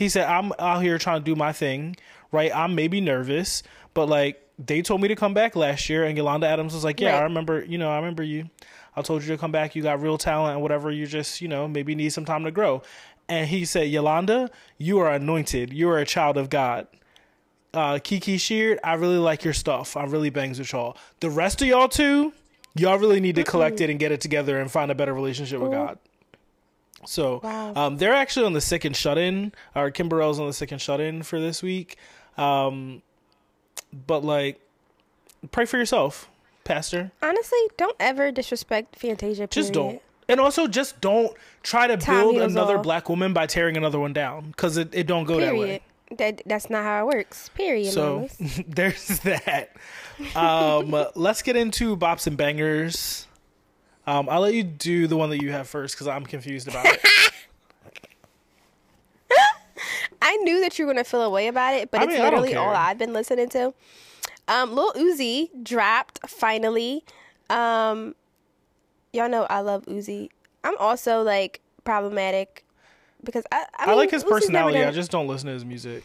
He 0.00 0.08
said, 0.08 0.24
I'm 0.24 0.50
out 0.58 0.82
here 0.82 0.96
trying 0.96 1.20
to 1.20 1.24
do 1.26 1.36
my 1.36 1.52
thing, 1.52 1.94
right? 2.32 2.50
I'm 2.56 2.74
maybe 2.74 3.02
nervous, 3.02 3.62
but 3.92 4.08
like 4.08 4.42
they 4.58 4.80
told 4.80 5.02
me 5.02 5.08
to 5.08 5.14
come 5.14 5.34
back 5.34 5.54
last 5.54 5.90
year, 5.90 6.04
and 6.04 6.16
Yolanda 6.16 6.46
Adams 6.46 6.72
was 6.72 6.84
like, 6.84 7.00
Yeah, 7.00 7.18
I 7.18 7.24
remember, 7.24 7.62
you 7.62 7.76
know, 7.76 7.90
I 7.90 7.96
remember 7.96 8.22
you. 8.22 8.48
I 8.96 9.02
told 9.02 9.20
you 9.22 9.28
to 9.28 9.36
come 9.36 9.52
back. 9.52 9.76
You 9.76 9.82
got 9.82 10.00
real 10.00 10.16
talent 10.16 10.54
and 10.54 10.62
whatever. 10.62 10.90
You 10.90 11.06
just, 11.06 11.42
you 11.42 11.48
know, 11.48 11.68
maybe 11.68 11.94
need 11.94 12.14
some 12.14 12.24
time 12.24 12.44
to 12.44 12.50
grow. 12.50 12.82
And 13.28 13.46
he 13.46 13.66
said, 13.66 13.90
Yolanda, 13.90 14.50
you 14.78 15.00
are 15.00 15.12
anointed. 15.12 15.70
You 15.70 15.90
are 15.90 15.98
a 15.98 16.06
child 16.06 16.38
of 16.38 16.48
God. 16.48 16.86
Uh, 17.74 17.98
Kiki 18.02 18.38
Sheard, 18.38 18.78
I 18.82 18.94
really 18.94 19.18
like 19.18 19.44
your 19.44 19.52
stuff. 19.52 19.98
I 19.98 20.04
really 20.04 20.30
bangs 20.30 20.58
with 20.58 20.72
y'all. 20.72 20.96
The 21.20 21.28
rest 21.28 21.60
of 21.60 21.68
y'all 21.68 21.88
too, 21.88 22.32
y'all 22.74 22.96
really 22.96 23.20
need 23.20 23.34
to 23.34 23.44
collect 23.44 23.82
it 23.82 23.90
and 23.90 24.00
get 24.00 24.12
it 24.12 24.22
together 24.22 24.58
and 24.58 24.70
find 24.70 24.90
a 24.90 24.94
better 24.94 25.12
relationship 25.12 25.60
with 25.60 25.72
God. 25.72 25.98
So 27.06 27.40
Wow. 27.42 27.72
um, 27.74 27.96
they're 27.96 28.14
actually 28.14 28.46
on 28.46 28.52
the 28.52 28.60
sick 28.60 28.84
and 28.84 28.94
shut 28.94 29.18
in. 29.18 29.52
Or 29.74 29.90
Kim 29.90 30.08
Burrell's 30.08 30.38
on 30.38 30.46
the 30.46 30.52
sick 30.52 30.70
and 30.72 30.80
shut 30.80 31.00
in 31.00 31.22
for 31.22 31.40
this 31.40 31.62
week. 31.62 31.96
Um, 32.36 33.02
but 34.06 34.24
like, 34.24 34.60
pray 35.50 35.64
for 35.64 35.78
yourself, 35.78 36.28
Pastor. 36.64 37.10
Honestly, 37.22 37.58
don't 37.76 37.96
ever 38.00 38.30
disrespect 38.30 38.96
Fantasia. 38.96 39.46
Just 39.46 39.72
don't. 39.72 40.00
And 40.28 40.38
also, 40.38 40.68
just 40.68 41.00
don't 41.00 41.32
try 41.64 41.88
to 41.88 41.96
Time 41.96 42.20
build 42.20 42.36
another 42.36 42.76
all. 42.76 42.82
black 42.82 43.08
woman 43.08 43.32
by 43.32 43.46
tearing 43.46 43.76
another 43.76 43.98
one 43.98 44.12
down 44.12 44.48
because 44.52 44.76
it, 44.76 44.94
it 44.94 45.06
don't 45.08 45.24
go 45.24 45.40
that 45.40 45.56
way. 45.56 45.80
That 46.18 46.42
that's 46.46 46.70
not 46.70 46.84
how 46.84 47.02
it 47.08 47.14
works. 47.14 47.48
Period. 47.54 47.92
So 47.92 48.28
there's 48.68 49.20
that. 49.20 49.70
Um, 50.36 50.94
let's 51.16 51.42
get 51.42 51.56
into 51.56 51.96
bops 51.96 52.26
and 52.28 52.36
bangers. 52.36 53.26
Um, 54.06 54.28
I'll 54.28 54.40
let 54.40 54.54
you 54.54 54.62
do 54.64 55.06
the 55.06 55.16
one 55.16 55.30
that 55.30 55.42
you 55.42 55.52
have 55.52 55.68
first 55.68 55.94
because 55.94 56.06
I'm 56.08 56.24
confused 56.24 56.68
about 56.68 56.86
it. 56.86 57.00
I 60.22 60.36
knew 60.38 60.60
that 60.60 60.78
you 60.78 60.86
were 60.86 60.92
gonna 60.92 61.04
feel 61.04 61.22
a 61.22 61.30
way 61.30 61.48
about 61.48 61.74
it, 61.74 61.90
but 61.90 62.00
I 62.00 62.04
it's 62.04 62.12
mean, 62.12 62.20
I 62.20 62.30
don't 62.30 62.42
literally 62.42 62.56
all. 62.56 62.74
I've 62.74 62.98
been 62.98 63.12
listening 63.12 63.48
to. 63.50 63.72
Um, 64.48 64.74
Lil 64.74 64.92
Uzi 64.92 65.48
dropped 65.62 66.20
finally. 66.28 67.04
Um, 67.48 68.14
y'all 69.12 69.28
know 69.28 69.46
I 69.48 69.60
love 69.60 69.86
Uzi. 69.86 70.28
I'm 70.62 70.76
also 70.78 71.22
like 71.22 71.60
problematic 71.84 72.64
because 73.24 73.44
I 73.50 73.64
I, 73.78 73.90
I, 73.92 73.94
like 73.94 74.10
his 74.10 74.24
Uzi's 74.24 74.30
personality. 74.30 74.78
done- 74.78 74.88
I 74.88 74.92
just 74.92 75.10
don't 75.10 75.26
listen 75.26 75.46
to 75.46 75.54
his 75.54 75.64
music. 75.64 76.04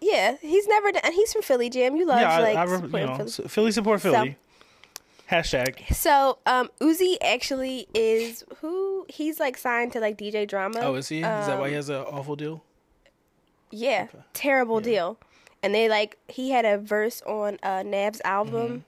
yeah, 0.00 0.36
he's 0.40 0.68
never 0.68 0.92
done. 0.92 1.02
And 1.04 1.12
he's 1.14 1.32
from 1.32 1.42
Philly, 1.42 1.68
Jam. 1.68 1.96
You 1.96 2.06
love 2.06 2.20
yeah, 2.20 2.30
I, 2.36 2.40
like 2.40 2.56
I, 2.56 2.62
re- 2.64 3.00
you 3.00 3.06
know, 3.06 3.16
Philly. 3.26 3.48
Philly 3.48 3.72
support 3.72 4.00
Philly. 4.02 4.36
Hashtag. 5.30 5.92
So, 5.94 6.38
um, 6.46 6.70
Uzi 6.80 7.16
actually 7.20 7.88
is 7.94 8.44
who 8.60 9.06
he's 9.08 9.40
like 9.40 9.56
signed 9.56 9.92
to 9.92 10.00
like 10.00 10.16
DJ 10.16 10.46
Drama. 10.46 10.78
Oh, 10.82 10.94
is 10.94 11.08
he? 11.08 11.16
Is 11.18 11.22
that 11.22 11.58
why 11.58 11.68
he 11.68 11.74
Um, 11.74 11.76
has 11.76 11.88
an 11.88 11.96
awful 11.96 12.36
deal? 12.36 12.62
Yeah, 13.70 14.06
terrible 14.32 14.80
deal. 14.80 15.18
And 15.62 15.74
they 15.74 15.88
like 15.88 16.16
he 16.28 16.50
had 16.50 16.64
a 16.64 16.78
verse 16.78 17.22
on 17.22 17.58
uh 17.64 17.82
Nav's 17.82 18.20
album, 18.24 18.84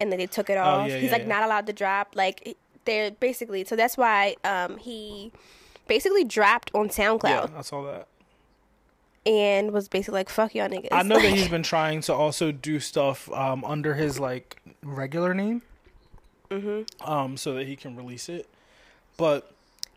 and 0.00 0.12
then 0.12 0.18
they 0.20 0.26
took 0.28 0.48
it 0.48 0.56
off. 0.56 0.82
Mm-hmm. 0.82 0.84
Oh, 0.84 0.94
yeah, 0.94 1.00
He's 1.00 1.04
yeah, 1.06 1.12
like 1.12 1.22
yeah. 1.22 1.28
not 1.28 1.42
allowed 1.42 1.66
to 1.66 1.72
drop. 1.72 2.12
Like 2.14 2.56
they're 2.84 3.10
basically 3.10 3.64
so 3.64 3.74
that's 3.74 3.96
why 3.96 4.36
um 4.44 4.76
he 4.78 5.32
basically 5.88 6.22
dropped 6.22 6.70
on 6.74 6.88
SoundCloud 6.88 7.24
Yeah, 7.50 7.58
I 7.58 7.62
saw 7.62 7.82
that. 7.90 8.06
And 9.30 9.72
was 9.72 9.88
basically 9.88 10.18
like 10.18 10.28
fuck 10.28 10.54
y'all 10.54 10.68
niggas. 10.68 10.88
I 10.90 11.02
know 11.02 11.20
that 11.20 11.30
he's 11.30 11.48
been 11.56 11.62
trying 11.62 12.00
to 12.02 12.14
also 12.14 12.52
do 12.52 12.80
stuff 12.80 13.30
um, 13.32 13.64
under 13.64 13.94
his 13.94 14.18
like 14.18 14.60
regular 14.82 15.32
name, 15.34 15.62
mm-hmm. 16.50 17.10
um, 17.10 17.36
so 17.36 17.54
that 17.54 17.66
he 17.66 17.76
can 17.76 17.96
release 17.96 18.28
it. 18.28 18.48
But 19.16 19.52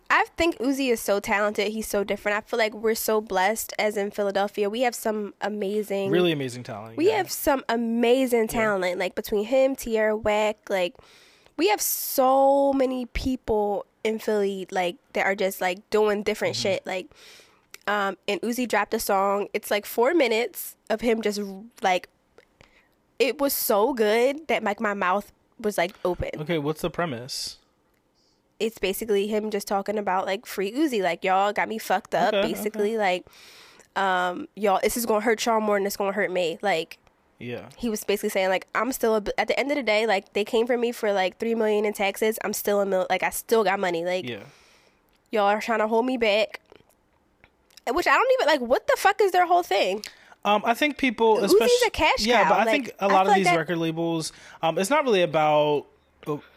I 0.10 0.26
think 0.38 0.58
Uzi 0.60 0.92
is 0.92 1.02
so 1.02 1.20
talented. 1.20 1.72
He's 1.72 1.88
so 1.88 2.04
different. 2.04 2.38
I 2.38 2.42
feel 2.42 2.60
like 2.60 2.74
we're 2.74 2.96
so 2.96 3.20
blessed 3.20 3.74
as 3.80 3.98
in 3.98 4.12
Philadelphia. 4.12 4.70
We 4.70 4.82
have 4.82 4.96
some 4.96 5.34
amazing 5.42 6.12
really 6.12 6.32
amazing 6.32 6.64
talent. 6.64 6.98
We 6.98 7.08
yeah. 7.08 7.18
have 7.18 7.32
some 7.32 7.64
amazing 7.68 8.48
talent, 8.48 9.00
like 9.00 9.16
between 9.16 9.46
him, 9.46 9.76
Tierra 9.76 10.16
Whack, 10.16 10.70
like 10.70 10.96
we 11.58 11.70
have 11.70 11.82
so 11.82 12.74
many 12.74 13.06
people 13.08 13.86
in 14.04 14.20
Philly, 14.20 14.68
like 14.72 14.98
that 15.14 15.26
are 15.26 15.36
just 15.36 15.62
like 15.62 15.90
doing 15.90 16.24
different 16.24 16.56
Mm-hmm. 16.56 16.62
shit. 16.62 16.86
Like, 16.86 17.08
um, 17.88 18.18
and 18.28 18.42
Uzi 18.42 18.68
dropped 18.68 18.94
a 18.94 19.00
song. 19.00 19.48
It's 19.54 19.70
like 19.72 19.86
four 19.86 20.14
minutes 20.14 20.76
of 20.90 21.02
him 21.02 21.22
just 21.22 21.42
like. 21.82 22.10
It 23.20 23.40
was 23.40 23.54
so 23.54 23.94
good 23.94 24.48
that 24.48 24.64
like 24.64 24.80
my 24.82 24.94
mouth 24.94 25.32
was 25.60 25.78
like 25.78 25.94
open. 26.04 26.30
Okay, 26.40 26.58
what's 26.58 26.82
the 26.82 26.90
premise? 26.90 27.58
It's 28.60 28.78
basically 28.78 29.28
him 29.28 29.50
just 29.52 29.68
talking 29.68 29.98
about 29.98 30.26
like 30.26 30.46
free 30.46 30.72
Uzi, 30.72 31.02
like 31.02 31.24
y'all 31.24 31.54
got 31.54 31.70
me 31.70 31.78
fucked 31.78 32.16
up. 32.16 32.34
Okay, 32.34 32.48
basically, 32.52 32.98
like, 32.98 33.26
um, 33.96 34.48
y'all, 34.56 34.80
this 34.82 34.98
is 34.98 35.06
gonna 35.06 35.22
hurt 35.22 35.46
y'all 35.46 35.60
more 35.62 35.78
than 35.78 35.86
it's 35.86 35.96
gonna 35.98 36.12
hurt 36.12 36.32
me. 36.32 36.58
Like, 36.62 36.98
Yeah. 37.40 37.70
he 37.78 37.90
was 37.90 38.04
basically 38.04 38.30
saying 38.30 38.50
like 38.50 38.68
I'm 38.74 38.92
still 38.92 39.16
a, 39.18 39.24
at 39.38 39.48
the 39.48 39.58
end 39.60 39.72
of 39.72 39.78
the 39.78 39.84
day 39.84 40.06
like 40.08 40.34
they 40.34 40.44
came 40.46 40.66
for 40.66 40.78
me 40.78 40.92
for 40.92 41.14
like 41.14 41.38
three 41.38 41.56
million 41.56 41.86
in 41.86 41.94
taxes. 41.94 42.40
I'm 42.44 42.54
still 42.54 42.80
a 42.82 42.86
mil 42.86 43.06
like 43.10 43.24
I 43.24 43.30
still 43.30 43.64
got 43.64 43.80
money. 43.80 44.04
Like 44.06 44.28
Yeah. 44.28 44.44
y'all 45.32 45.44
are 45.46 45.62
trying 45.62 45.80
to 45.80 45.88
hold 45.88 46.06
me 46.06 46.18
back. 46.18 46.62
Which 47.92 48.08
I 48.08 48.14
don't 48.14 48.32
even 48.42 48.48
like. 48.48 48.62
What 48.62 48.88
the 48.88 48.96
fuck 48.98 49.20
is 49.22 49.32
their 49.32 49.46
whole 49.46 49.64
thing? 49.64 50.04
Um, 50.46 50.62
I 50.66 50.74
think 50.74 50.98
people, 50.98 51.38
Uzi's 51.38 51.54
especially 51.54 51.88
a 51.88 51.90
cash 51.92 52.26
yeah, 52.26 52.44
cow. 52.44 52.50
but 52.50 52.56
I 52.56 52.64
Like, 52.66 52.70
think 52.86 52.96
a 53.00 53.08
lot 53.08 53.22
of 53.22 53.28
like 53.30 53.38
these 53.38 53.46
that- 53.48 53.58
record 53.58 53.78
labels, 53.78 54.34
um, 54.62 54.78
it's 54.78 54.90
not 54.90 55.06
really 55.06 55.22
about 55.22 55.86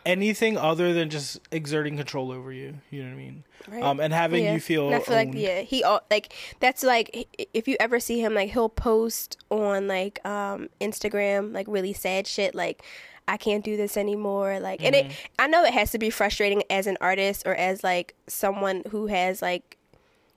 anything 0.04 0.56
other 0.56 0.92
than 0.92 1.10
just 1.10 1.40
exerting 1.50 1.96
control 1.96 2.30
over 2.32 2.52
you. 2.52 2.74
You 2.90 3.02
know 3.02 3.08
what 3.08 3.14
I 3.14 3.16
mean? 3.16 3.44
Right. 3.68 3.82
Um, 3.82 4.00
and 4.00 4.12
having 4.12 4.44
Yeah. 4.44 4.54
you 4.54 4.60
feel. 4.60 4.86
And 4.86 4.94
I 4.96 5.00
feel 5.00 5.14
like 5.14 5.28
owned. 5.28 5.38
yeah, 5.38 5.60
he 5.62 5.82
all 5.82 6.02
like 6.10 6.32
that's 6.60 6.82
like 6.84 7.28
if 7.52 7.66
you 7.66 7.76
ever 7.80 7.98
see 7.98 8.20
him 8.20 8.34
like 8.34 8.52
he'll 8.52 8.68
post 8.68 9.38
on 9.50 9.88
like 9.88 10.24
um 10.24 10.68
Instagram 10.80 11.52
like 11.52 11.66
really 11.68 11.92
sad 11.92 12.26
shit 12.28 12.54
like 12.54 12.82
I 13.26 13.36
can't 13.36 13.64
do 13.64 13.76
this 13.76 13.96
anymore 13.96 14.60
like 14.60 14.84
and 14.84 14.94
Mm-hmm. 14.94 15.10
it 15.10 15.16
I 15.38 15.48
know 15.48 15.64
it 15.64 15.72
has 15.74 15.90
to 15.92 15.98
be 15.98 16.10
frustrating 16.10 16.62
as 16.70 16.86
an 16.86 16.96
artist 17.00 17.42
or 17.44 17.54
as 17.56 17.82
like 17.82 18.14
someone 18.28 18.82
who 18.90 19.06
has 19.08 19.42
like 19.42 19.76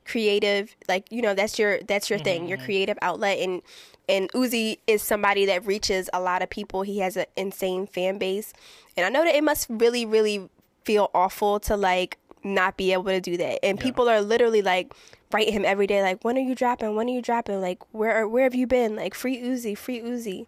creative 0.09 0.75
like 0.87 1.05
you 1.11 1.21
know 1.21 1.33
that's 1.33 1.59
your 1.59 1.79
that's 1.83 2.09
your 2.09 2.19
thing 2.19 2.41
Mm-hmm. 2.41 2.49
your 2.49 2.57
creative 2.57 2.97
outlet. 3.01 3.37
And 3.39 3.61
and 4.07 4.31
Uzi 4.31 4.79
is 4.87 5.03
somebody 5.03 5.45
that 5.45 5.65
reaches 5.67 6.09
a 6.11 6.19
lot 6.19 6.41
of 6.41 6.49
people. 6.49 6.81
He 6.81 6.99
has 6.99 7.15
an 7.15 7.25
insane 7.37 7.85
fan 7.87 8.17
base. 8.17 8.53
And 8.97 9.05
I 9.05 9.09
know 9.09 9.23
that 9.23 9.35
it 9.35 9.43
must 9.43 9.67
really 9.69 10.05
really 10.05 10.49
feel 10.83 11.11
awful 11.13 11.59
to 11.61 11.77
like 11.77 12.17
not 12.43 12.75
be 12.77 12.91
able 12.93 13.03
to 13.05 13.21
do 13.21 13.37
that. 13.37 13.59
And 13.63 13.79
people 13.79 14.09
are 14.09 14.21
literally 14.21 14.61
like 14.61 14.93
write 15.31 15.49
him 15.49 15.63
every 15.63 15.85
day 15.85 16.01
like 16.01 16.23
when 16.23 16.37
are 16.37 16.41
you 16.41 16.55
dropping? 16.55 16.95
When 16.95 17.07
are 17.07 17.13
you 17.13 17.21
dropping? 17.21 17.61
Like 17.61 17.79
where 17.91 18.27
where 18.27 18.43
have 18.43 18.55
you 18.55 18.65
been? 18.67 18.95
Like 18.95 19.13
free 19.13 19.37
Uzi 19.41 19.77
free 19.77 20.01
Uzi. 20.01 20.47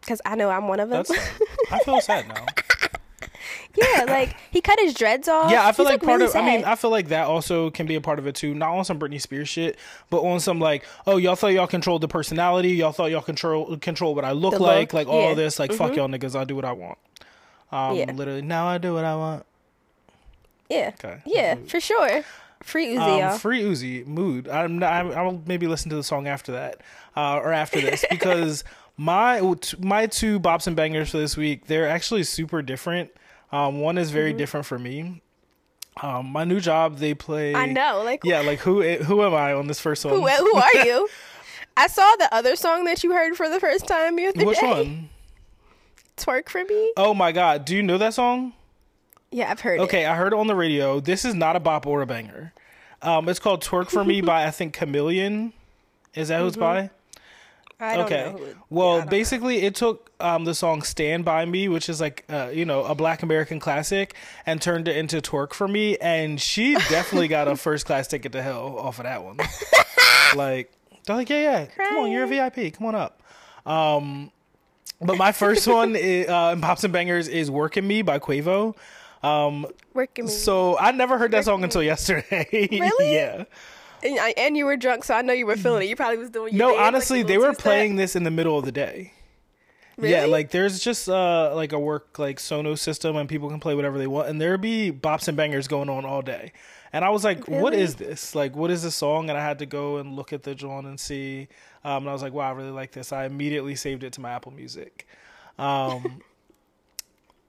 Because 0.00 0.20
I 0.26 0.34
know 0.34 0.50
I'm 0.50 0.68
one 0.68 0.80
of 0.80 0.90
them. 0.90 1.04
That's. 1.08 1.30
I 1.72 1.78
feel 1.78 2.00
sad 2.00 2.28
now. 2.28 2.44
yeah 3.74 4.04
like 4.06 4.36
he 4.50 4.60
cut 4.60 4.78
his 4.80 4.94
dreads 4.94 5.28
off 5.28 5.50
Yeah, 5.50 5.66
I 5.66 5.72
feel 5.72 5.84
He's, 5.86 5.92
like, 5.92 6.02
part 6.02 6.20
really 6.20 6.30
of. 6.30 6.36
I 6.36 6.44
mean. 6.44 6.64
I 6.64 6.74
feel 6.74 6.90
like 6.90 7.08
that 7.08 7.26
also 7.26 7.70
can 7.70 7.86
be 7.86 7.94
a 7.94 8.00
part 8.00 8.18
of 8.18 8.26
it 8.26 8.34
too. 8.34 8.54
Not 8.54 8.70
on 8.76 8.84
some 8.84 8.98
Britney 8.98 9.20
Spears 9.20 9.48
shit, 9.48 9.78
but 10.10 10.22
on 10.22 10.40
some 10.40 10.60
like, 10.60 10.84
oh, 11.06 11.16
y'all 11.16 11.34
thought 11.36 11.48
y'all 11.48 11.66
controlled 11.66 12.00
the 12.02 12.08
personality. 12.08 12.70
Y'all 12.70 12.92
thought 12.92 13.10
y'all 13.10 13.22
control 13.22 13.76
control 13.78 14.14
what 14.14 14.24
I 14.24 14.32
look 14.32 14.54
The 14.54 14.62
like. 14.62 14.92
look, 14.92 15.06
Like 15.06 15.08
all 15.08 15.30
yeah. 15.30 15.34
this. 15.34 15.58
Like 15.58 15.72
fuck 15.72 15.94
y'all 15.96 16.08
niggas. 16.08 16.38
I 16.38 16.44
do 16.44 16.56
what 16.56 16.64
I 16.64 16.72
want. 16.72 16.98
Um, 17.72 17.96
Yeah. 17.96 18.12
literally. 18.12 18.42
Now 18.42 18.66
I 18.66 18.78
do 18.78 18.94
what 18.94 19.04
I 19.04 19.16
want. 19.16 19.46
yeah 20.68 20.92
Okay. 20.94 21.20
yeah 21.26 21.56
for 21.66 21.80
sure 21.80 22.22
free 22.62 22.86
Uzi 22.94 23.18
y'all. 23.18 23.32
Um, 23.32 23.38
free 23.38 23.62
Uzi 23.62 24.06
mood. 24.06 24.48
I'm 24.48 24.78
not, 24.78 24.92
I'm, 24.92 25.12
I'll 25.12 25.42
maybe 25.46 25.66
listen 25.66 25.90
to 25.90 25.96
the 25.96 26.02
song 26.02 26.26
after 26.26 26.52
that, 26.52 26.80
uh, 27.16 27.36
or 27.36 27.52
after 27.52 27.80
this 27.80 28.04
because 28.08 28.64
my 28.96 29.40
my 29.78 30.06
two 30.06 30.40
bops 30.40 30.66
and 30.66 30.74
bangers 30.76 31.10
for 31.10 31.18
this 31.18 31.36
week 31.36 31.66
they're 31.66 31.88
actually 31.88 32.22
super 32.22 32.62
different. 32.62 33.10
Um, 33.54 33.80
one 33.80 33.98
is 33.98 34.08
Mm-hmm. 34.08 34.14
very 34.14 34.32
different 34.32 34.66
for 34.66 34.78
me. 34.78 35.22
Um, 36.02 36.26
my 36.26 36.42
new 36.44 36.58
job 36.60 36.96
they 36.98 37.14
play. 37.14 37.54
I 37.54 37.66
know 37.66 38.02
like 38.04 38.24
Yeah, 38.24 38.40
like 38.40 38.58
who 38.60 38.82
who 38.82 39.22
am 39.22 39.32
I 39.34 39.52
on 39.52 39.68
this 39.68 39.78
first 39.80 40.04
one? 40.04 40.14
Who, 40.14 40.26
who 40.26 40.54
are 40.56 40.76
you? 40.84 41.08
I 41.76 41.86
saw 41.86 42.16
the 42.18 42.28
other 42.34 42.56
song 42.56 42.84
that 42.84 43.02
you 43.04 43.12
heard 43.12 43.36
for 43.36 43.48
the 43.48 43.60
first 43.60 43.86
time 43.86 44.16
the 44.16 44.26
other 44.26 44.44
Which 44.44 44.58
day. 44.58 44.66
one? 44.70 45.08
Twerk 46.16 46.48
for 46.48 46.64
me. 46.64 46.92
Oh 46.96 47.14
my 47.14 47.32
god, 47.32 47.64
do 47.64 47.74
you 47.76 47.82
know 47.82 47.98
that 47.98 48.14
song? 48.14 48.52
Yeah, 49.30 49.50
I've 49.50 49.60
heard 49.60 49.80
it. 49.80 49.82
Okay, 49.84 50.04
I 50.06 50.14
heard 50.16 50.32
it 50.32 50.38
on 50.38 50.46
the 50.46 50.54
radio. 50.54 51.00
This 51.00 51.24
is 51.24 51.34
not 51.34 51.56
a 51.56 51.60
bop 51.60 51.86
or 51.86 52.02
a 52.02 52.06
banger. 52.06 52.52
Um, 53.02 53.28
it's 53.28 53.38
called 53.40 53.62
"Twerk 53.64 53.90
for 53.90 54.04
Me" 54.04 54.20
by 54.32 54.46
I 54.46 54.50
think 54.50 54.74
Chameleon. 54.74 55.52
Is 56.14 56.28
that 56.28 56.40
who 56.40 56.46
it's 56.46 56.56
by? 56.56 56.90
I 57.80 57.96
don't 57.96 58.06
okay. 58.06 58.32
know. 58.32 58.54
Well, 58.70 58.98
yeah, 58.98 59.04
basically, 59.06 59.62
it 59.62 59.74
took 59.74 60.10
um, 60.20 60.44
the 60.44 60.54
song 60.54 60.82
"Stand 60.82 61.24
by 61.24 61.44
Me," 61.44 61.68
which 61.68 61.88
is 61.88 62.00
like 62.00 62.24
uh, 62.28 62.50
you 62.52 62.64
know 62.64 62.84
a 62.84 62.94
Black 62.94 63.22
American 63.22 63.60
classic, 63.60 64.14
and 64.46 64.60
turned 64.60 64.88
it 64.88 64.96
into 64.96 65.20
"Twerk 65.20 65.52
for 65.52 65.68
Me," 65.68 65.96
and 65.98 66.40
she 66.40 66.74
definitely 66.88 67.28
got 67.28 67.48
a 67.48 67.56
first 67.56 67.86
class 67.86 68.06
ticket 68.06 68.32
to 68.32 68.42
hell 68.42 68.78
off 68.78 68.98
of 68.98 69.04
that 69.04 69.24
one. 69.24 69.38
like 70.36 70.72
they're 71.06 71.16
like, 71.16 71.28
yeah, 71.28 71.40
yeah, 71.40 71.66
come 71.66 72.04
on, 72.04 72.10
you're 72.10 72.24
a 72.24 72.26
VIP, 72.26 72.74
come 72.74 72.86
on 72.86 72.94
up. 72.94 73.22
Um, 73.66 74.30
but 75.00 75.18
my 75.18 75.32
first 75.32 75.66
one 75.66 75.96
is, 75.96 76.28
uh, 76.28 76.52
in 76.54 76.60
Pops 76.60 76.84
and 76.84 76.92
Bangers 76.92 77.28
is 77.28 77.50
"Working 77.50 77.86
Me" 77.86 78.02
by 78.02 78.18
Quavo. 78.18 78.76
Um, 79.22 79.66
Working 79.94 80.26
me. 80.26 80.30
so 80.30 80.78
I 80.78 80.92
never 80.92 81.18
heard 81.18 81.30
that 81.32 81.44
song 81.44 81.64
until 81.64 81.82
yesterday. 81.82 82.68
Really? 82.70 83.14
yeah. 83.14 83.44
And, 84.04 84.18
I- 84.20 84.34
and 84.36 84.56
you 84.56 84.66
were 84.66 84.76
drunk, 84.76 85.04
so 85.04 85.14
I 85.14 85.22
know 85.22 85.32
you 85.32 85.46
were 85.46 85.56
feeling 85.56 85.82
it. 85.82 85.88
You 85.88 85.96
probably 85.96 86.18
was 86.18 86.30
doing. 86.30 86.56
No, 86.56 86.68
dance, 86.68 86.76
like, 86.78 86.86
honestly, 86.86 87.22
they 87.22 87.38
were 87.38 87.54
playing 87.54 87.96
this 87.96 88.14
in 88.14 88.22
the 88.24 88.30
middle 88.30 88.58
of 88.58 88.64
the 88.64 88.72
day. 88.72 89.12
Yeah, 89.96 90.24
like 90.26 90.50
there's 90.50 90.80
just 90.80 91.08
uh 91.08 91.52
like 91.54 91.72
a 91.72 91.78
work 91.78 92.18
like 92.18 92.38
Sonos 92.38 92.80
system 92.80 93.14
and 93.16 93.28
people 93.28 93.48
can 93.48 93.60
play 93.60 93.76
whatever 93.76 93.96
they 93.96 94.08
want 94.08 94.26
and 94.28 94.40
there'd 94.40 94.60
be 94.60 94.90
bops 94.90 95.28
and 95.28 95.36
bangers 95.36 95.68
going 95.68 95.88
on 95.88 96.04
all 96.04 96.20
day. 96.20 96.52
And 96.92 97.04
I 97.04 97.10
was 97.10 97.22
like, 97.22 97.46
what 97.46 97.70
Really? 97.72 97.80
is 97.84 97.94
this? 97.94 98.34
Like 98.34 98.56
what 98.56 98.72
is 98.72 98.82
this 98.82 98.96
song? 98.96 99.28
And 99.30 99.38
I 99.38 99.44
had 99.44 99.60
to 99.60 99.66
go 99.66 99.98
and 99.98 100.16
look 100.16 100.32
at 100.32 100.42
the 100.42 100.52
joint 100.52 100.86
and 100.88 100.98
see. 100.98 101.46
Um 101.84 101.98
and 102.02 102.08
I 102.08 102.12
was 102.12 102.22
like, 102.22 102.32
wow, 102.32 102.48
I 102.48 102.52
really 102.56 102.72
like 102.72 102.90
this. 102.90 103.12
I 103.12 103.24
immediately 103.24 103.76
saved 103.76 104.02
it 104.02 104.12
to 104.14 104.20
my 104.20 104.32
Apple 104.32 104.50
Music. 104.52 105.06
Um 105.60 106.20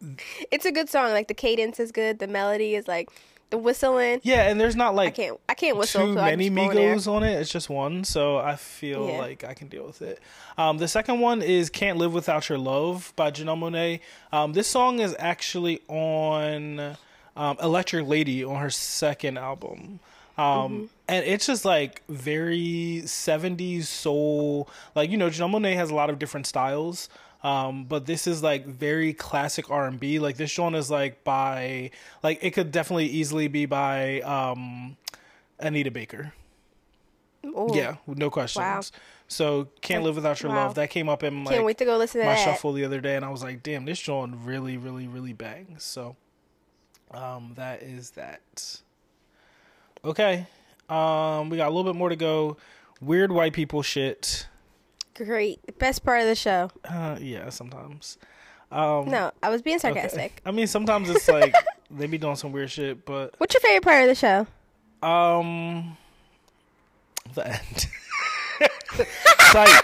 It's 0.52 0.66
a 0.66 0.72
good 0.72 0.88
song. 0.90 1.12
Like 1.12 1.28
the 1.28 1.34
cadence 1.34 1.80
is 1.80 1.92
good. 1.92 2.20
The 2.20 2.28
melody 2.28 2.76
is 2.76 2.88
like 2.88 3.10
whistling. 3.58 4.22
Yeah, 4.24 4.48
and 4.50 4.60
there's 4.60 4.76
not 4.76 4.96
like 4.96 5.10
I 5.10 5.12
can't. 5.12 5.40
I 5.50 5.54
can't 5.54 5.78
whistle. 5.78 6.02
too 6.08 6.14
so 6.16 6.22
many 6.22 6.46
just 6.50 6.56
go 6.56 6.70
in 6.70 6.76
there. 6.76 6.96
Migos 6.96 7.08
on 7.12 7.24
it. 7.24 7.34
It's 7.40 7.52
just 7.52 7.70
one, 7.70 8.04
so 8.04 8.38
I 8.38 8.56
feel 8.56 9.08
Yeah. 9.10 9.18
like 9.20 9.44
I 9.44 9.54
can 9.54 9.68
deal 9.68 9.86
with 9.86 10.02
it. 10.02 10.20
Um, 10.58 10.78
the 10.78 10.88
second 10.88 11.20
one 11.20 11.42
is 11.42 11.70
"Can't 11.70 11.98
Live 11.98 12.14
Without 12.14 12.48
Your 12.50 12.58
Love" 12.58 13.14
by 13.16 13.32
Janelle 13.32 13.58
Monáe. 13.60 14.00
Um, 14.32 14.54
this 14.54 14.68
song 14.68 15.00
is 15.00 15.16
actually 15.20 15.82
on 15.88 16.98
um, 17.36 17.58
"Electric 17.62 18.08
Lady" 18.08 18.44
on 18.44 18.58
her 18.62 18.70
second 18.70 19.38
album. 19.38 20.00
Um, 20.38 20.46
Mm-hmm. 20.46 20.86
and 21.08 21.26
it's 21.26 21.46
just 21.48 21.64
like 21.64 22.02
very 22.10 23.02
70s 23.06 23.86
soul. 23.86 24.68
Like 24.94 25.10
you 25.10 25.18
know, 25.18 25.30
Janelle 25.30 25.50
Monáe 25.52 25.76
has 25.76 25.90
a 25.90 25.96
lot 25.96 26.10
of 26.10 26.20
different 26.20 26.46
styles. 26.46 27.08
Um, 27.46 27.84
but 27.84 28.08
this 28.08 28.26
is 28.26 28.42
like 28.42 28.66
very 28.66 29.14
classic 29.14 29.70
R 29.70 29.86
and 29.86 30.00
B. 30.00 30.18
Like 30.18 30.36
this 30.36 30.52
joint 30.52 30.76
is 30.76 30.90
like 30.90 31.24
by 31.24 31.92
like 32.24 32.40
it 32.42 32.52
could 32.52 32.72
definitely 32.72 33.06
easily 33.06 33.48
be 33.48 33.68
by 33.68 34.22
um, 34.22 34.98
Anita 35.60 35.92
Baker. 35.92 36.34
Ooh. 37.46 37.70
Yeah, 37.72 37.98
no 38.08 38.32
questions. 38.32 38.64
Wow. 38.64 38.82
So 39.28 39.68
can't 39.82 40.04
live 40.04 40.16
without 40.16 40.42
your 40.42 40.52
Wow. 40.52 40.66
love. 40.66 40.76
That 40.76 40.90
came 40.90 41.08
up 41.08 41.22
in 41.22 41.44
like 41.44 41.54
Can't 41.54 41.66
wait 41.66 41.78
to 41.78 41.86
go 41.86 41.98
listen 41.98 42.22
to 42.22 42.26
my 42.26 42.34
that. 42.34 42.44
shuffle 42.44 42.74
the 42.74 42.84
other 42.84 43.00
day, 43.00 43.16
and 43.16 43.24
I 43.24 43.30
was 43.30 43.44
like, 43.44 43.62
damn, 43.62 43.86
this 43.86 44.00
joint 44.00 44.34
really, 44.44 44.78
really, 44.78 45.08
really 45.08 45.34
bangs. 45.34 45.84
So, 45.84 46.16
um, 47.12 47.54
that 47.58 47.84
is 47.84 48.10
that. 48.12 48.80
Okay, 50.04 50.48
um, 50.90 51.50
we 51.52 51.58
got 51.58 51.68
a 51.68 51.74
little 51.74 51.92
bit 51.92 51.98
more 51.98 52.10
to 52.10 52.16
go. 52.16 52.58
Weird 53.02 53.32
white 53.32 53.54
people 53.54 53.84
shit. 53.84 54.48
Great. 55.16 55.66
The 55.66 55.72
best 55.74 56.04
part 56.04 56.22
of 56.22 56.28
the 56.28 56.36
show. 56.36 56.70
Uh, 56.84 57.18
yeah, 57.20 57.50
sometimes. 57.50 58.18
Um, 58.72 59.10
No, 59.10 59.32
I 59.42 59.50
was 59.50 59.62
being 59.62 59.78
okay. 59.78 59.94
sarcastic. 59.94 60.42
I 60.46 60.52
mean, 60.52 60.68
sometimes 60.68 61.10
it's 61.10 61.28
like 61.28 61.54
they 61.92 62.08
be 62.08 62.18
doing 62.18 62.36
some 62.36 62.52
weird 62.52 62.70
shit, 62.72 63.06
but 63.06 63.34
What's 63.38 63.54
your 63.54 63.62
favorite 63.62 63.84
part 63.84 64.02
of 64.04 64.10
the 64.10 64.16
show? 64.16 64.48
Um, 65.08 65.98
the 67.34 67.48
end. 67.48 67.88
Sight. 69.52 69.84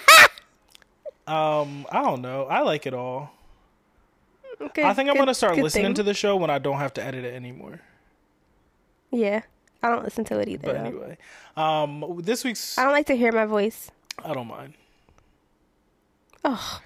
Um, 1.28 1.86
I 1.92 2.02
don't 2.02 2.22
know. 2.22 2.46
I 2.46 2.62
like 2.62 2.86
it 2.86 2.94
all. 2.94 3.32
Okay, 4.60 4.84
I 4.84 4.94
think 4.94 5.10
I'm 5.10 5.16
gonna 5.16 5.34
start 5.34 5.58
listening 5.58 5.86
thing. 5.86 5.94
to 5.96 6.04
the 6.04 6.14
show 6.14 6.36
when 6.36 6.50
I 6.50 6.60
don't 6.60 6.78
have 6.78 6.94
to 6.96 7.04
edit 7.04 7.24
it 7.26 7.34
anymore. 7.34 7.80
Yeah, 9.10 9.42
I 9.82 9.90
don't 9.90 10.04
listen 10.04 10.24
to 10.26 10.40
it 10.40 10.48
either. 10.48 10.68
But 10.68 10.76
anyway, 10.76 11.18
um, 11.58 12.20
this 12.24 12.44
week's 12.44 12.78
I 12.78 12.84
don't 12.84 12.94
like 12.94 13.08
to 13.08 13.16
hear 13.16 13.32
my 13.32 13.46
voice. 13.46 13.92
I 14.24 14.34
don't 14.34 14.48
mind. 14.48 14.74
Oh, 16.44 16.82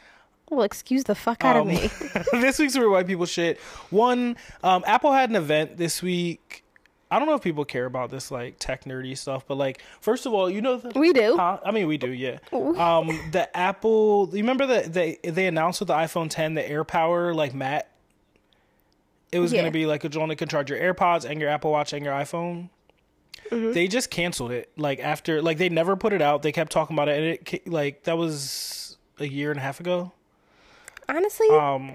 well, 0.50 0.62
excuse 0.64 1.04
the 1.06 1.16
fuck 1.16 1.44
out 1.44 1.56
Um, 1.56 1.70
of 1.70 1.74
me. 1.74 1.90
this 2.42 2.60
week's 2.60 2.78
weird 2.78 2.92
white 2.92 3.08
people 3.08 3.26
shit. 3.26 3.60
One, 3.90 4.38
um, 4.64 4.84
Apple 4.86 5.12
had 5.14 5.30
an 5.30 5.36
event 5.36 5.78
this 5.78 6.02
week. 6.02 6.64
I 7.12 7.20
don't 7.20 7.28
know 7.28 7.36
if 7.36 7.42
people 7.42 7.66
care 7.66 7.86
about 7.86 8.10
this 8.10 8.32
like 8.32 8.56
tech 8.60 8.84
nerdy 8.86 9.18
stuff, 9.18 9.46
but 9.48 9.56
like 9.58 9.82
first 10.02 10.26
of 10.26 10.34
all, 10.34 10.50
you 10.50 10.60
know 10.62 10.78
the 10.78 11.00
We 11.00 11.14
do. 11.14 11.38
Huh? 11.38 11.60
I 11.64 11.72
mean, 11.72 11.88
we 11.88 11.98
do, 11.98 12.10
yeah. 12.10 12.40
Um, 12.52 13.08
the 13.32 13.48
Apple. 13.56 14.30
You 14.34 14.40
remember 14.40 14.66
that 14.68 14.92
they 14.94 15.20
they 15.24 15.48
announced 15.48 15.80
with 15.80 15.88
the 15.88 15.94
iPhone 15.94 16.30
10 16.30 16.56
the 16.56 16.64
AirPower 16.64 17.34
like 17.34 17.54
mat. 17.54 17.90
It 19.32 19.40
was 19.40 19.54
Yeah. 19.54 19.62
gonna 19.62 19.72
be 19.72 19.86
like 19.86 20.04
a 20.04 20.10
joint 20.10 20.30
that 20.30 20.38
could 20.38 20.50
charge 20.50 20.70
your 20.70 20.80
AirPods 20.80 21.26
and 21.30 21.40
your 21.40 21.50
Apple 21.50 21.72
Watch 21.72 21.94
and 21.94 22.04
your 22.04 22.14
iPhone. 22.14 22.70
Mm-hmm. 23.52 23.74
They 23.74 23.88
just 23.88 24.10
canceled 24.10 24.52
it. 24.52 24.72
Like 24.76 25.00
after, 25.00 25.42
like 25.42 25.58
they 25.60 25.70
never 25.70 25.96
put 25.96 26.12
it 26.14 26.22
out. 26.22 26.42
They 26.42 26.52
kept 26.52 26.72
talking 26.72 26.96
about 26.96 27.08
it, 27.10 27.18
and 27.40 27.54
it 27.54 27.68
like 27.68 28.04
that 28.06 28.18
was 28.18 28.85
a 29.20 29.28
year 29.28 29.52
and 29.52 29.60
a 29.60 29.64
half 29.64 29.80
ago. 29.80 30.12
Honestly, 31.08 31.48
Um, 31.50 31.92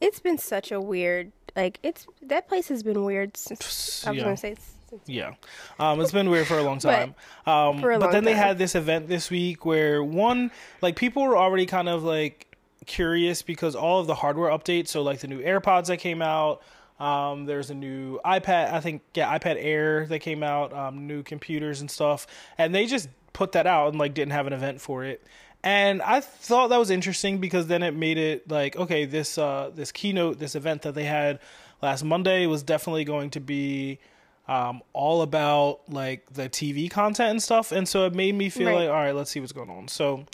it's 0.00 0.20
been 0.20 0.38
such 0.38 0.72
a 0.72 0.80
weird. 0.80 1.32
Like 1.54 1.78
it's 1.82 2.06
that 2.22 2.48
place 2.48 2.68
has 2.68 2.82
been 2.82 3.04
weird 3.04 3.36
since. 3.36 4.06
I 4.06 4.10
was 4.10 4.16
yeah. 4.18 4.24
gonna 4.24 4.36
say 4.36 4.56
since 4.88 5.02
Yeah. 5.06 5.34
Um, 5.78 6.00
it's 6.00 6.12
been 6.12 6.30
weird 6.30 6.46
for 6.46 6.58
a 6.58 6.62
long 6.62 6.78
But- 6.82 6.96
time. 6.96 7.14
um, 7.46 7.80
for 7.80 7.92
a 7.92 7.98
but 7.98 8.06
long 8.06 8.12
then 8.12 8.24
they 8.24 8.32
time. 8.32 8.42
had 8.42 8.58
this 8.58 8.74
event 8.74 9.08
this 9.08 9.30
week 9.30 9.64
where 9.64 10.02
one, 10.02 10.50
like 10.80 10.96
people 10.96 11.22
were 11.22 11.36
already 11.36 11.66
kind 11.66 11.88
of 11.88 12.02
like 12.02 12.56
curious 12.86 13.42
because 13.42 13.76
all 13.76 14.00
of 14.00 14.06
the 14.06 14.14
hardware 14.14 14.50
updates, 14.50 14.88
so 14.88 15.02
like 15.02 15.20
the 15.20 15.28
new 15.28 15.40
AirPods 15.40 15.86
that 15.86 15.98
came 15.98 16.20
out, 16.22 16.62
um, 16.98 17.44
there's 17.46 17.70
a 17.70 17.74
new 17.74 18.18
iPad, 18.24 18.72
I 18.72 18.80
think, 18.80 19.02
yeah, 19.14 19.36
iPad 19.38 19.56
Air 19.58 20.06
that 20.06 20.18
came 20.20 20.42
out, 20.42 20.72
um, 20.72 21.06
new 21.06 21.22
computers 21.22 21.80
and 21.80 21.90
stuff, 21.90 22.26
and 22.58 22.74
they 22.74 22.86
just 22.86 23.08
put 23.34 23.52
that 23.52 23.66
out 23.66 23.88
and 23.88 23.98
like 23.98 24.14
didn't 24.14 24.32
have 24.32 24.46
an 24.46 24.52
event 24.52 24.80
for 24.80 25.04
it. 25.04 25.22
And 25.64 26.02
I 26.02 26.20
thought 26.20 26.68
that 26.68 26.78
was 26.78 26.90
interesting 26.90 27.38
because 27.38 27.68
then 27.68 27.82
it 27.82 27.94
made 27.94 28.18
it 28.18 28.50
like 28.50 28.76
okay, 28.76 29.04
this 29.04 29.38
uh, 29.38 29.70
this 29.74 29.92
keynote, 29.92 30.38
this 30.38 30.54
event 30.56 30.82
that 30.82 30.94
they 30.94 31.04
had 31.04 31.38
last 31.80 32.02
Monday 32.04 32.46
was 32.46 32.62
definitely 32.62 33.04
going 33.04 33.30
to 33.30 33.40
be 33.40 33.98
um, 34.48 34.82
all 34.92 35.22
about 35.22 35.80
like 35.88 36.32
the 36.32 36.48
TV 36.48 36.90
content 36.90 37.30
and 37.30 37.42
stuff, 37.42 37.70
and 37.70 37.88
so 37.88 38.06
it 38.06 38.14
made 38.14 38.34
me 38.34 38.48
feel 38.50 38.68
Right. 38.68 38.74
like 38.80 38.88
all 38.88 38.94
right, 38.94 39.14
let's 39.14 39.30
see 39.30 39.38
what's 39.38 39.52
going 39.52 39.70
on. 39.70 39.86
So 39.86 40.26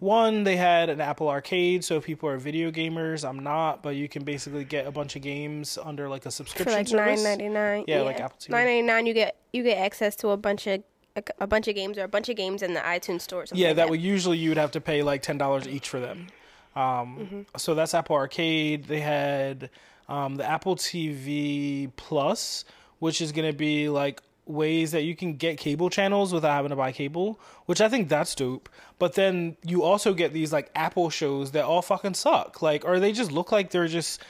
one, 0.00 0.42
they 0.44 0.56
had 0.56 0.88
an 0.88 1.00
Apple 1.00 1.28
Arcade, 1.28 1.84
so 1.84 1.96
if 1.98 2.04
people 2.04 2.28
are 2.28 2.38
video 2.38 2.70
gamers, 2.70 3.28
I'm 3.28 3.38
not, 3.40 3.82
but 3.82 3.94
you 3.94 4.08
can 4.08 4.24
basically 4.24 4.64
get 4.64 4.86
a 4.86 4.90
bunch 4.90 5.14
of 5.16 5.22
games 5.22 5.78
under 5.80 6.08
like 6.08 6.24
a 6.26 6.30
subscription 6.30 6.72
for 6.72 6.78
like 6.78 6.88
service. 6.88 7.22
nine 7.22 7.38
ninety 7.38 7.48
nine. 7.54 7.84
Yeah, 7.86 8.00
like 8.00 8.20
Apple 8.20 8.38
TV. 8.40 8.48
Nine 8.48 8.64
ninety 8.66 8.82
nine. 8.82 9.06
You 9.06 9.12
get 9.14 9.36
you 9.52 9.62
get 9.62 9.76
access 9.78 10.16
to 10.16 10.30
a 10.30 10.36
bunch 10.38 10.66
of 10.66 10.82
a, 11.16 11.22
a 11.40 11.46
bunch 11.46 11.68
of 11.68 11.74
games 11.74 11.98
or 11.98 12.04
a 12.04 12.08
bunch 12.08 12.28
of 12.28 12.36
games 12.36 12.62
in 12.62 12.74
the 12.74 12.80
iTunes 12.80 13.22
store. 13.22 13.44
Yeah, 13.52 13.68
like 13.68 13.76
that 13.76 13.90
would 13.90 14.00
usually 14.00 14.38
you 14.38 14.50
would 14.50 14.58
have 14.58 14.72
to 14.72 14.80
pay 14.80 15.02
like 15.02 15.22
ten 15.22 15.38
dollars 15.38 15.66
each 15.68 15.88
for 15.88 16.00
them. 16.00 16.28
Um, 16.74 17.18
Mm-hmm. 17.18 17.40
So 17.56 17.74
that's 17.74 17.94
Apple 17.94 18.16
Arcade. 18.16 18.84
They 18.84 19.00
had 19.00 19.70
um, 20.08 20.36
the 20.36 20.48
Apple 20.48 20.76
TV 20.76 21.90
Plus, 21.96 22.64
which 22.98 23.20
is 23.20 23.32
going 23.32 23.50
to 23.50 23.56
be 23.56 23.88
like 23.88 24.22
ways 24.46 24.90
that 24.92 25.02
you 25.02 25.14
can 25.14 25.34
get 25.36 25.56
cable 25.58 25.88
channels 25.88 26.32
without 26.32 26.52
having 26.52 26.70
to 26.70 26.76
buy 26.76 26.92
cable, 26.92 27.38
which 27.66 27.80
I 27.80 27.88
think 27.88 28.08
that's 28.08 28.34
dope. 28.34 28.68
But 28.98 29.14
then 29.14 29.56
you 29.64 29.82
also 29.82 30.14
get 30.14 30.32
these 30.32 30.52
like 30.52 30.70
Apple 30.74 31.10
shows 31.10 31.52
that 31.52 31.64
all 31.64 31.82
fucking 31.82 32.14
suck, 32.14 32.62
like 32.62 32.84
or 32.84 32.98
they 33.00 33.12
just 33.12 33.32
look 33.32 33.52
like 33.52 33.70
they're 33.70 33.88
just 33.88 34.20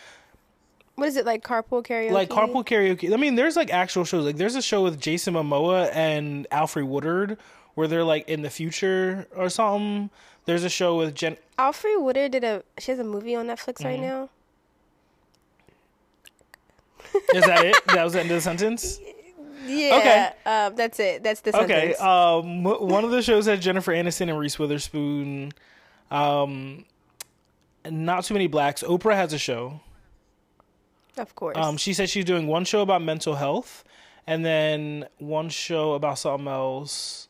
What 1.02 1.08
is 1.08 1.16
it 1.16 1.26
like? 1.26 1.42
Carpool 1.42 1.84
karaoke. 1.84 2.12
like 2.12 2.28
carpool 2.28 2.64
karaoke. 2.64 3.12
I 3.12 3.16
mean, 3.16 3.34
there's 3.34 3.56
like 3.56 3.72
actual 3.72 4.04
shows. 4.04 4.24
Like 4.24 4.36
there's 4.36 4.54
a 4.54 4.62
show 4.62 4.84
with 4.84 5.00
Jason 5.00 5.34
Momoa 5.34 5.90
and 5.92 6.46
Alfre 6.52 6.86
Woodard 6.86 7.38
where 7.74 7.88
they're 7.88 8.04
like 8.04 8.28
in 8.28 8.42
the 8.42 8.50
future 8.50 9.26
or 9.34 9.48
something. 9.48 10.10
There's 10.44 10.62
a 10.62 10.68
show 10.68 10.96
with 10.98 11.16
Jen. 11.16 11.38
Alfre 11.58 12.00
Woodard 12.00 12.30
did 12.30 12.44
a. 12.44 12.62
She 12.78 12.92
has 12.92 13.00
a 13.00 13.04
movie 13.04 13.34
on 13.34 13.48
Netflix 13.48 13.84
right 13.84 13.98
Mm-hmm. 13.98 14.02
now. 14.02 14.28
Is 17.34 17.44
that 17.46 17.64
it? 17.64 17.76
that 17.88 18.04
was 18.04 18.12
the 18.12 18.20
end 18.20 18.30
of 18.30 18.36
the 18.36 18.40
sentence. 18.40 19.00
Yeah. 19.66 19.96
Okay. 19.96 20.30
Um, 20.46 20.76
that's 20.76 21.00
it. 21.00 21.24
That's 21.24 21.40
the 21.40 21.56
Okay. 21.62 21.94
sentence. 21.94 22.00
Um, 22.00 22.62
one 22.62 23.04
of 23.04 23.10
the 23.10 23.22
shows 23.22 23.46
had 23.46 23.60
Jennifer 23.60 23.90
Aniston 23.92 24.28
and 24.28 24.38
Reese 24.38 24.56
Witherspoon. 24.56 25.52
Um, 26.12 26.84
not 27.90 28.22
too 28.22 28.34
many 28.34 28.46
blacks. 28.46 28.84
Oprah 28.84 29.14
has 29.14 29.32
a 29.32 29.38
show. 29.38 29.80
Of 31.18 31.34
course. 31.34 31.56
Um, 31.56 31.76
she 31.76 31.92
said 31.94 32.08
she's 32.10 32.24
doing 32.24 32.46
one 32.46 32.64
show 32.64 32.80
about 32.82 33.02
mental 33.02 33.34
health, 33.34 33.84
and 34.26 34.44
then 34.44 35.06
one 35.18 35.48
show 35.48 35.92
about 35.94 36.18
something 36.18 36.48
else. 36.48 37.28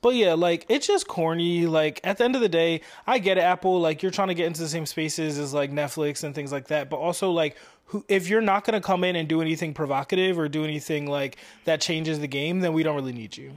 But 0.00 0.16
yeah, 0.16 0.34
like 0.34 0.66
it's 0.68 0.86
just 0.86 1.06
corny. 1.06 1.66
Like 1.66 2.00
at 2.02 2.18
the 2.18 2.24
end 2.24 2.34
of 2.34 2.40
the 2.40 2.48
day, 2.48 2.80
I 3.06 3.18
get 3.18 3.38
it, 3.38 3.42
Apple. 3.42 3.80
Like 3.80 4.02
you're 4.02 4.10
trying 4.10 4.28
to 4.28 4.34
get 4.34 4.46
into 4.46 4.60
the 4.60 4.68
same 4.68 4.86
spaces 4.86 5.38
as 5.38 5.54
like 5.54 5.70
Netflix 5.70 6.24
and 6.24 6.34
things 6.34 6.50
like 6.50 6.66
that. 6.68 6.90
But 6.90 6.96
also 6.96 7.30
like, 7.30 7.56
who 7.86 8.04
if 8.08 8.28
you're 8.28 8.40
not 8.40 8.64
gonna 8.64 8.80
come 8.80 9.04
in 9.04 9.14
and 9.14 9.28
do 9.28 9.40
anything 9.40 9.72
provocative 9.74 10.38
or 10.40 10.48
do 10.48 10.64
anything 10.64 11.06
like 11.06 11.36
that 11.66 11.80
changes 11.80 12.18
the 12.18 12.26
game, 12.26 12.58
then 12.60 12.72
we 12.72 12.82
don't 12.82 12.96
really 12.96 13.12
need 13.12 13.36
you. 13.36 13.52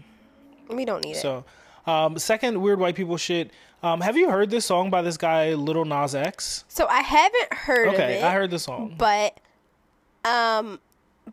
we 0.69 0.85
don't 0.85 1.03
need 1.03 1.13
it. 1.13 1.21
So, 1.21 1.45
um, 1.87 2.19
second 2.19 2.61
weird 2.61 2.79
white 2.79 2.95
people 2.95 3.17
shit. 3.17 3.49
Um, 3.81 4.01
have 4.01 4.15
you 4.15 4.29
heard 4.29 4.51
this 4.51 4.65
song 4.65 4.91
by 4.91 5.01
this 5.01 5.17
guy 5.17 5.53
Little 5.55 5.85
Nas 5.85 6.13
X? 6.13 6.63
So 6.67 6.85
I 6.87 7.01
haven't 7.01 7.53
heard 7.53 7.87
Okay, 7.89 8.19
it. 8.19 8.23
I 8.23 8.33
heard 8.33 8.51
the 8.51 8.59
song. 8.59 8.93
but 8.99 9.39
um 10.25 10.79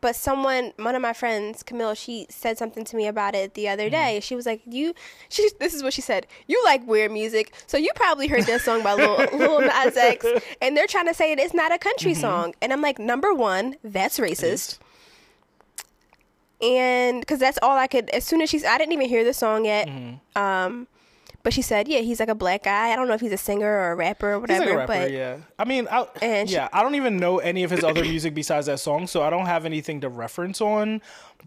but 0.01 0.16
someone 0.16 0.72
one 0.78 0.95
of 0.95 1.03
my 1.03 1.12
friends 1.12 1.62
camille 1.62 1.95
she 1.95 2.26
said 2.30 2.57
something 2.57 2.82
to 2.84 2.97
me 2.97 3.07
about 3.07 3.34
it 3.34 3.53
the 3.55 3.64
Mm-hmm. 3.64 3.72
other 3.74 3.90
day 3.90 4.20
she 4.20 4.34
was 4.34 4.47
like 4.47 4.62
you 4.66 4.95
she 5.28 5.51
this 5.61 5.74
is 5.74 5.82
what 5.82 5.93
she 5.93 6.01
said 6.01 6.26
you 6.47 6.62
like 6.64 6.86
weird 6.86 7.12
music 7.12 7.53
so 7.66 7.76
you 7.76 7.90
probably 7.95 8.26
heard 8.26 8.45
this 8.45 8.64
song 8.64 8.82
by 8.82 8.95
lil, 8.95 9.16
lil 9.38 9.61
nas 9.61 9.97
x 9.97 10.24
and 10.62 10.76
they're 10.76 10.86
trying 10.86 11.07
to 11.09 11.14
say 11.14 11.32
it's 11.32 11.53
not 11.55 11.72
a 11.74 11.78
country 11.78 12.12
Mm-hmm. 12.12 12.20
song 12.22 12.55
and 12.62 12.72
i'm 12.72 12.80
like 12.80 12.99
number 12.99 13.34
one 13.34 13.76
that's 13.84 14.18
racist 14.18 14.78
and 16.61 17.20
because 17.20 17.38
that's 17.38 17.59
all 17.62 17.76
i 17.76 17.86
could 17.86 18.09
as 18.11 18.24
soon 18.24 18.40
as 18.40 18.49
she's 18.49 18.64
i 18.64 18.78
didn't 18.78 18.93
even 18.93 19.09
hear 19.09 19.24
the 19.24 19.34
song 19.34 19.64
yet 19.64 19.88
Mm-hmm. 19.88 20.40
um 20.43 20.86
but 21.43 21.53
she 21.53 21.62
said 21.62 21.88
yeah 21.88 22.01
he's 22.01 22.20
like 22.20 22.28
a 22.28 22.34
black 22.34 22.62
guy 22.64 22.90
i 22.93 22.97
don't 22.97 23.09
know 23.09 23.14
if 23.14 23.20
he's 23.20 23.32
a 23.32 23.36
singer 23.36 23.66
or 23.68 23.93
a 23.93 23.95
rapper 23.97 24.32
or 24.32 24.38
whatever 24.40 24.64
like 24.64 24.74
a 24.74 24.76
rapper, 24.76 24.86
but 24.93 25.11
yeah. 25.12 25.36
I 25.59 25.64
mean, 25.64 25.88
I, 25.90 26.07
And 26.20 26.49
she- 26.49 26.55
yeah, 26.57 26.68
I 26.72 26.82
don't 26.82 26.95
even 26.95 27.16
know 27.16 27.38
any 27.38 27.62
of 27.64 27.70
his 27.70 27.82
other 27.84 28.03
music 28.03 28.34
besides 28.34 28.66
that 28.66 28.80
song, 28.80 29.07
so 29.07 29.22
I 29.22 29.30
don't 29.30 29.47
have 29.47 29.64
anything 29.64 30.01
to 30.03 30.09
reference 30.09 30.61
on. 30.61 31.01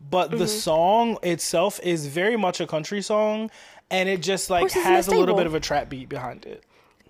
But 0.10 0.30
Mm-hmm. 0.30 0.40
the 0.40 0.48
song 0.48 1.18
itself 1.24 1.80
is 1.84 2.08
very 2.08 2.36
much 2.38 2.60
a 2.60 2.68
country 2.68 3.02
song, 3.02 3.50
and 3.90 4.10
it 4.10 4.22
just 4.22 4.50
like 4.50 4.62
Horses 4.62 4.78
in 4.78 4.84
the 4.84 4.90
has 4.90 5.08
a 5.08 5.12
little 5.16 5.36
bit 5.36 5.46
of 5.48 5.54
a 5.56 5.60
trap 5.60 5.90
beat 5.90 6.10
behind 6.10 6.46
it. 6.46 6.64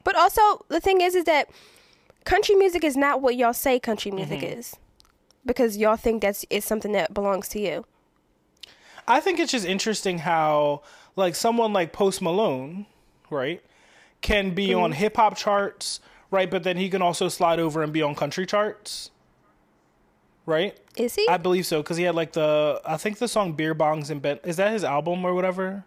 But 0.04 0.16
also 0.16 0.42
the 0.70 0.80
thing 0.80 1.02
is, 1.02 1.16
is 1.16 1.24
that 1.26 1.50
country 2.24 2.56
music 2.56 2.84
is 2.84 2.96
not 2.98 3.22
what 3.22 3.36
y'all 3.36 3.54
say 3.54 3.80
country 3.80 4.12
music 4.12 4.40
Mm-hmm. 4.42 4.60
is, 4.60 4.76
because 5.46 5.78
y'all 5.78 5.96
think 5.98 6.22
that's 6.22 6.46
it's 6.50 6.66
something 6.66 6.92
that 6.94 7.14
belongs 7.14 7.48
to 7.50 7.60
you. 7.60 7.86
I 9.08 9.20
think 9.20 9.40
it's 9.40 9.52
just 9.52 9.66
interesting 9.66 10.20
how 10.20 10.82
like 11.16 11.36
someone 11.36 11.74
like 11.74 11.94
Post 11.94 12.22
Malone, 12.22 12.86
right, 13.30 13.62
can 14.22 14.52
be 14.52 14.70
mm-hmm. 14.70 14.82
on 14.82 14.92
hip 14.92 15.16
hop 15.16 15.38
charts, 15.38 16.00
right, 16.32 16.50
but 16.50 16.64
then 16.64 16.78
he 16.78 16.90
can 16.90 17.02
also 17.02 17.30
slide 17.30 17.60
over 17.60 17.84
and 17.84 17.94
be 17.94 18.02
on 18.02 18.16
country 18.16 18.46
charts. 18.46 19.12
Right? 20.46 20.78
Is 20.96 21.16
he? 21.16 21.28
I 21.28 21.38
believe 21.38 21.66
so 21.66 21.82
cuz 21.82 21.98
he 21.98 22.04
had 22.04 22.14
like 22.14 22.34
the 22.34 22.80
I 22.86 22.98
think 22.98 23.18
the 23.18 23.28
song 23.28 23.54
Beer 23.54 23.74
Bongs 23.74 24.12
and 24.12 24.22
Ben 24.22 24.40
is 24.44 24.58
that 24.58 24.72
his 24.72 24.84
album 24.84 25.26
or 25.26 25.34
whatever? 25.34 25.86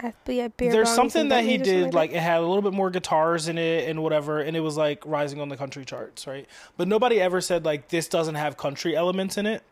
I, 0.00 0.12
yeah, 0.26 0.48
beer 0.48 0.70
There's 0.70 0.90
something 0.90 1.28
that 1.28 1.44
he 1.44 1.56
did 1.56 1.94
like 1.94 2.12
it 2.12 2.20
had 2.20 2.38
a 2.38 2.46
little 2.46 2.62
bit 2.62 2.74
more 2.74 2.90
guitars 2.90 3.48
in 3.48 3.56
it 3.56 3.88
and 3.88 4.02
whatever 4.02 4.40
and 4.40 4.56
it 4.56 4.60
was 4.60 4.76
like 4.76 5.02
rising 5.06 5.40
on 5.40 5.48
the 5.48 5.56
country 5.56 5.84
charts, 5.84 6.26
right? 6.26 6.46
But 6.76 6.88
nobody 6.88 7.20
ever 7.20 7.40
said 7.40 7.64
like 7.64 7.88
this 7.88 8.06
doesn't 8.06 8.36
have 8.36 8.58
country 8.58 8.94
elements 8.94 9.38
in 9.38 9.46
it. 9.46 9.62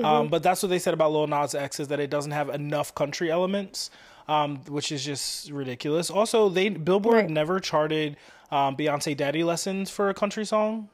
Mm-hmm. 0.00 0.04
Um, 0.06 0.28
but 0.28 0.42
that's 0.42 0.62
what 0.62 0.68
they 0.68 0.78
said 0.78 0.94
about 0.94 1.12
Lil 1.12 1.26
Nas 1.26 1.54
X 1.54 1.80
is 1.80 1.88
that 1.88 2.00
it 2.00 2.10
doesn't 2.10 2.32
have 2.32 2.48
enough 2.50 2.94
country 2.94 3.30
elements, 3.30 3.90
um, 4.28 4.58
which 4.68 4.90
is 4.92 5.04
just 5.04 5.50
ridiculous. 5.50 6.10
Also, 6.10 6.48
they 6.48 6.68
Billboard 6.70 7.14
Right. 7.14 7.30
never 7.30 7.60
charted 7.60 8.16
um, 8.50 8.76
Beyonce 8.76 9.16
"Daddy 9.16 9.44
Lessons" 9.44 9.90
for 9.90 10.08
a 10.08 10.14
country 10.14 10.44
song. 10.44 10.88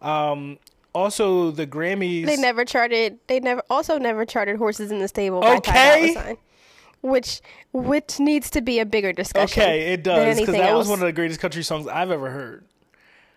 Um, 0.00 0.58
also, 0.94 1.50
the 1.50 1.66
Grammys. 1.66 2.26
They 2.26 2.36
never 2.36 2.64
charted. 2.64 3.18
They 3.26 3.40
never 3.40 3.62
also 3.70 3.98
never 3.98 4.24
charted 4.24 4.56
"Horses 4.58 4.90
in 4.90 4.98
the 4.98 5.08
Stable" 5.08 5.42
Okay. 5.44 6.36
Which 7.00 7.40
which 7.72 8.20
needs 8.20 8.48
to 8.50 8.60
be 8.60 8.78
a 8.78 8.86
bigger 8.86 9.12
discussion. 9.12 9.60
okay, 9.60 9.92
it 9.92 10.04
does 10.04 10.38
because 10.38 10.54
that 10.54 10.74
was 10.74 10.86
one 10.86 11.00
of 11.00 11.04
the 11.06 11.12
greatest 11.12 11.40
country 11.40 11.64
songs 11.64 11.88
I've 11.88 12.10
ever 12.12 12.30
heard. 12.30 12.64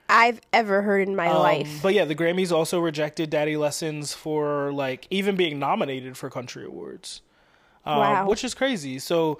I've 0.08 0.40
ever 0.54 0.82
heard 0.84 1.08
in 1.08 1.16
my 1.16 1.28
Um, 1.30 1.38
life. 1.40 1.80
But 1.82 1.94
yeah, 1.94 2.06
the 2.06 2.16
Grammys 2.16 2.52
also 2.52 2.80
rejected 2.80 3.30
Daddy 3.30 3.58
Lessons 3.58 4.14
for 4.14 4.72
like 4.72 5.08
even 5.10 5.36
being 5.36 5.58
nominated 5.60 6.16
for 6.18 6.30
country 6.30 6.66
awards. 6.66 7.22
Um, 7.86 7.98
Wow. 8.00 8.28
Which 8.28 8.44
is 8.44 8.54
crazy. 8.54 9.00
So 9.00 9.40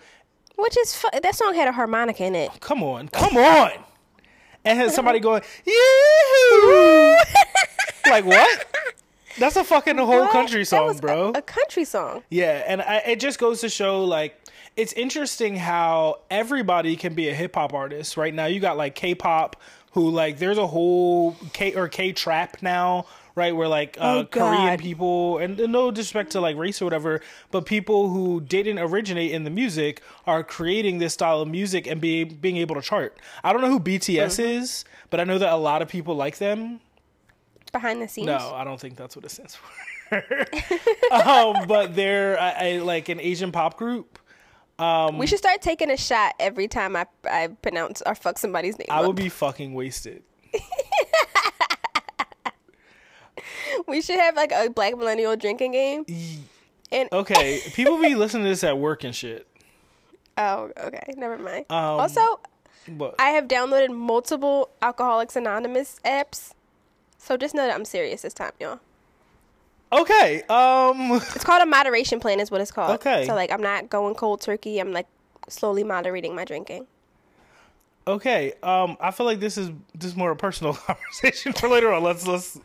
Which 0.56 0.78
is 0.78 0.96
fu- 0.96 1.10
that 1.22 1.36
song 1.36 1.54
had 1.56 1.68
a 1.68 1.72
harmonica 1.72 2.24
in 2.26 2.34
it. 2.36 2.50
come 2.62 2.82
on, 2.84 3.10
come 3.10 3.38
on. 3.38 3.72
And 4.64 4.80
has 4.80 4.96
somebody 4.96 5.20
going, 5.20 5.42
Like 8.10 8.26
what? 8.26 8.66
That's 9.38 9.56
a 9.58 9.64
fucking 9.64 9.98
whole 9.98 10.22
What? 10.22 10.32
country 10.32 10.64
song, 10.64 10.88
was 10.88 11.00
a- 11.00 11.02
bro. 11.02 11.32
A, 11.36 11.42
country 11.42 11.84
song. 11.86 12.24
Yeah, 12.30 12.64
and 12.66 12.82
I, 12.82 12.98
it 13.00 13.20
just 13.20 13.38
goes 13.40 13.62
to 13.62 13.70
show 13.70 14.04
like 14.06 14.40
it's 14.78 14.94
interesting 14.94 15.56
how 15.56 16.22
everybody 16.30 16.96
can 16.96 17.14
be 17.16 17.30
a 17.30 17.34
hip 17.34 17.56
hop 17.56 17.74
artist. 17.74 18.16
Right 18.18 18.34
now, 18.34 18.46
you 18.46 18.60
got 18.60 18.78
like 18.78 18.96
K-pop, 18.96 19.56
who 19.96 20.10
like 20.12 20.38
there's 20.38 20.60
a 20.60 20.68
whole 20.68 21.36
K 21.54 21.74
or 21.74 21.88
K-trap 21.88 22.62
now, 22.62 23.08
right? 23.34 23.56
Where 23.56 23.68
like 23.68 23.98
uh, 24.00 24.20
Oh, 24.20 24.26
Korean 24.26 24.78
people, 24.78 25.40
and 25.40 25.58
no 25.58 25.90
disrespect 25.90 26.32
to 26.34 26.42
like 26.42 26.56
race 26.58 26.82
or 26.82 26.86
whatever, 26.86 27.22
but 27.50 27.66
people 27.66 28.10
who 28.10 28.42
didn't 28.42 28.78
originate 28.78 29.32
in 29.32 29.44
the 29.46 29.50
music 29.50 30.02
are 30.28 30.44
creating 30.44 31.00
this 31.00 31.14
style 31.14 31.42
of 31.42 31.48
music 31.48 31.88
and 31.88 32.00
be 32.00 32.24
being 32.24 32.58
able 32.58 32.76
to 32.76 32.82
chart. 32.82 33.18
I 33.44 33.52
don't 33.54 33.62
know 33.62 33.70
who 33.70 33.80
BTS 33.80 34.38
Mm-hmm. 34.38 34.62
is, 34.62 34.86
but 35.10 35.20
I 35.20 35.24
know 35.24 35.38
that 35.40 35.52
a 35.52 35.56
lot 35.58 35.82
of 35.82 35.88
people 35.88 36.16
like 36.16 36.38
them. 36.38 36.80
Behind 37.72 38.02
the 38.02 38.08
scenes. 38.08 38.28
No, 38.28 38.54
I 38.54 38.64
don't 38.64 38.80
think 38.80 38.96
that's 38.96 39.16
what 39.16 39.26
it 39.26 39.30
stands 39.32 39.56
for. 39.56 39.68
um, 41.12 41.68
but 41.68 41.96
they're 41.96 42.40
I, 42.40 42.52
I, 42.52 42.78
like 42.80 43.10
an 43.10 43.20
Asian 43.20 43.52
pop 43.52 43.76
group. 43.78 44.20
We 44.80 45.28
should 45.28 45.40
start 45.40 45.62
taking 45.62 45.90
a 45.90 45.98
shot 45.98 46.34
every 46.40 46.68
time 46.68 46.96
I 46.96 47.06
I 47.30 47.48
pronounce 47.62 48.02
or 48.06 48.16
fuck 48.16 48.38
somebody's 48.38 48.78
name. 48.78 48.88
I 48.90 49.00
up. 49.00 49.08
would 49.08 49.16
be 49.16 49.30
fucking 49.30 49.74
wasted. 49.74 50.24
We 53.88 54.02
should 54.02 54.20
have 54.20 54.36
like 54.36 54.52
a 54.52 54.70
black 54.70 54.98
millennial 54.98 55.36
drinking 55.36 55.74
game. 55.74 56.06
And 56.92 57.10
Okay, 57.14 57.62
people 57.74 58.00
be 58.02 58.16
listening 58.16 58.44
to 58.44 58.50
this 58.50 58.64
at 58.64 58.78
work 58.78 59.04
and 59.04 59.16
shit. 59.16 59.48
oh, 60.38 60.72
okay, 60.78 61.14
never 61.18 61.38
mind. 61.38 61.66
Um, 61.70 62.00
also, 62.00 62.40
I 63.20 63.30
have 63.30 63.48
downloaded 63.48 63.94
multiple 63.94 64.70
Alcoholics 64.82 65.36
Anonymous 65.36 66.00
apps, 66.06 66.54
so 67.18 67.38
just 67.38 67.54
know 67.56 67.66
that 67.68 67.76
I'm 67.76 67.86
serious 67.86 68.22
this 68.22 68.34
time, 68.34 68.52
y'all. 68.60 68.80
Okay, 70.02 70.44
um, 70.44 71.12
It's 71.36 71.44
called 71.44 71.62
a 71.62 71.66
moderation 71.66 72.20
plan, 72.20 72.40
is 72.40 72.52
what 72.52 72.62
it's 72.62 72.72
called. 72.72 72.92
Okay. 72.96 73.26
So 73.26 73.34
like, 73.36 73.52
I'm 73.52 73.62
not 73.62 73.90
going 73.90 74.16
cold 74.16 74.42
turkey. 74.42 74.80
I'm 74.80 74.92
like 74.92 75.08
slowly 75.48 75.84
moderating 75.84 76.36
my 76.36 76.46
drinking. 76.46 76.88
okay, 78.08 78.54
um, 78.64 78.98
I 79.00 79.12
feel 79.12 79.26
like 79.26 79.40
this 79.40 79.58
is 79.58 79.70
this 79.94 80.12
is 80.12 80.16
more 80.16 80.32
a 80.32 80.36
personal 80.36 80.74
conversation 80.88 81.54
for 81.54 81.68
later 81.70 81.92
on. 81.92 82.04
Let's 82.04 82.28
let's 82.28 82.60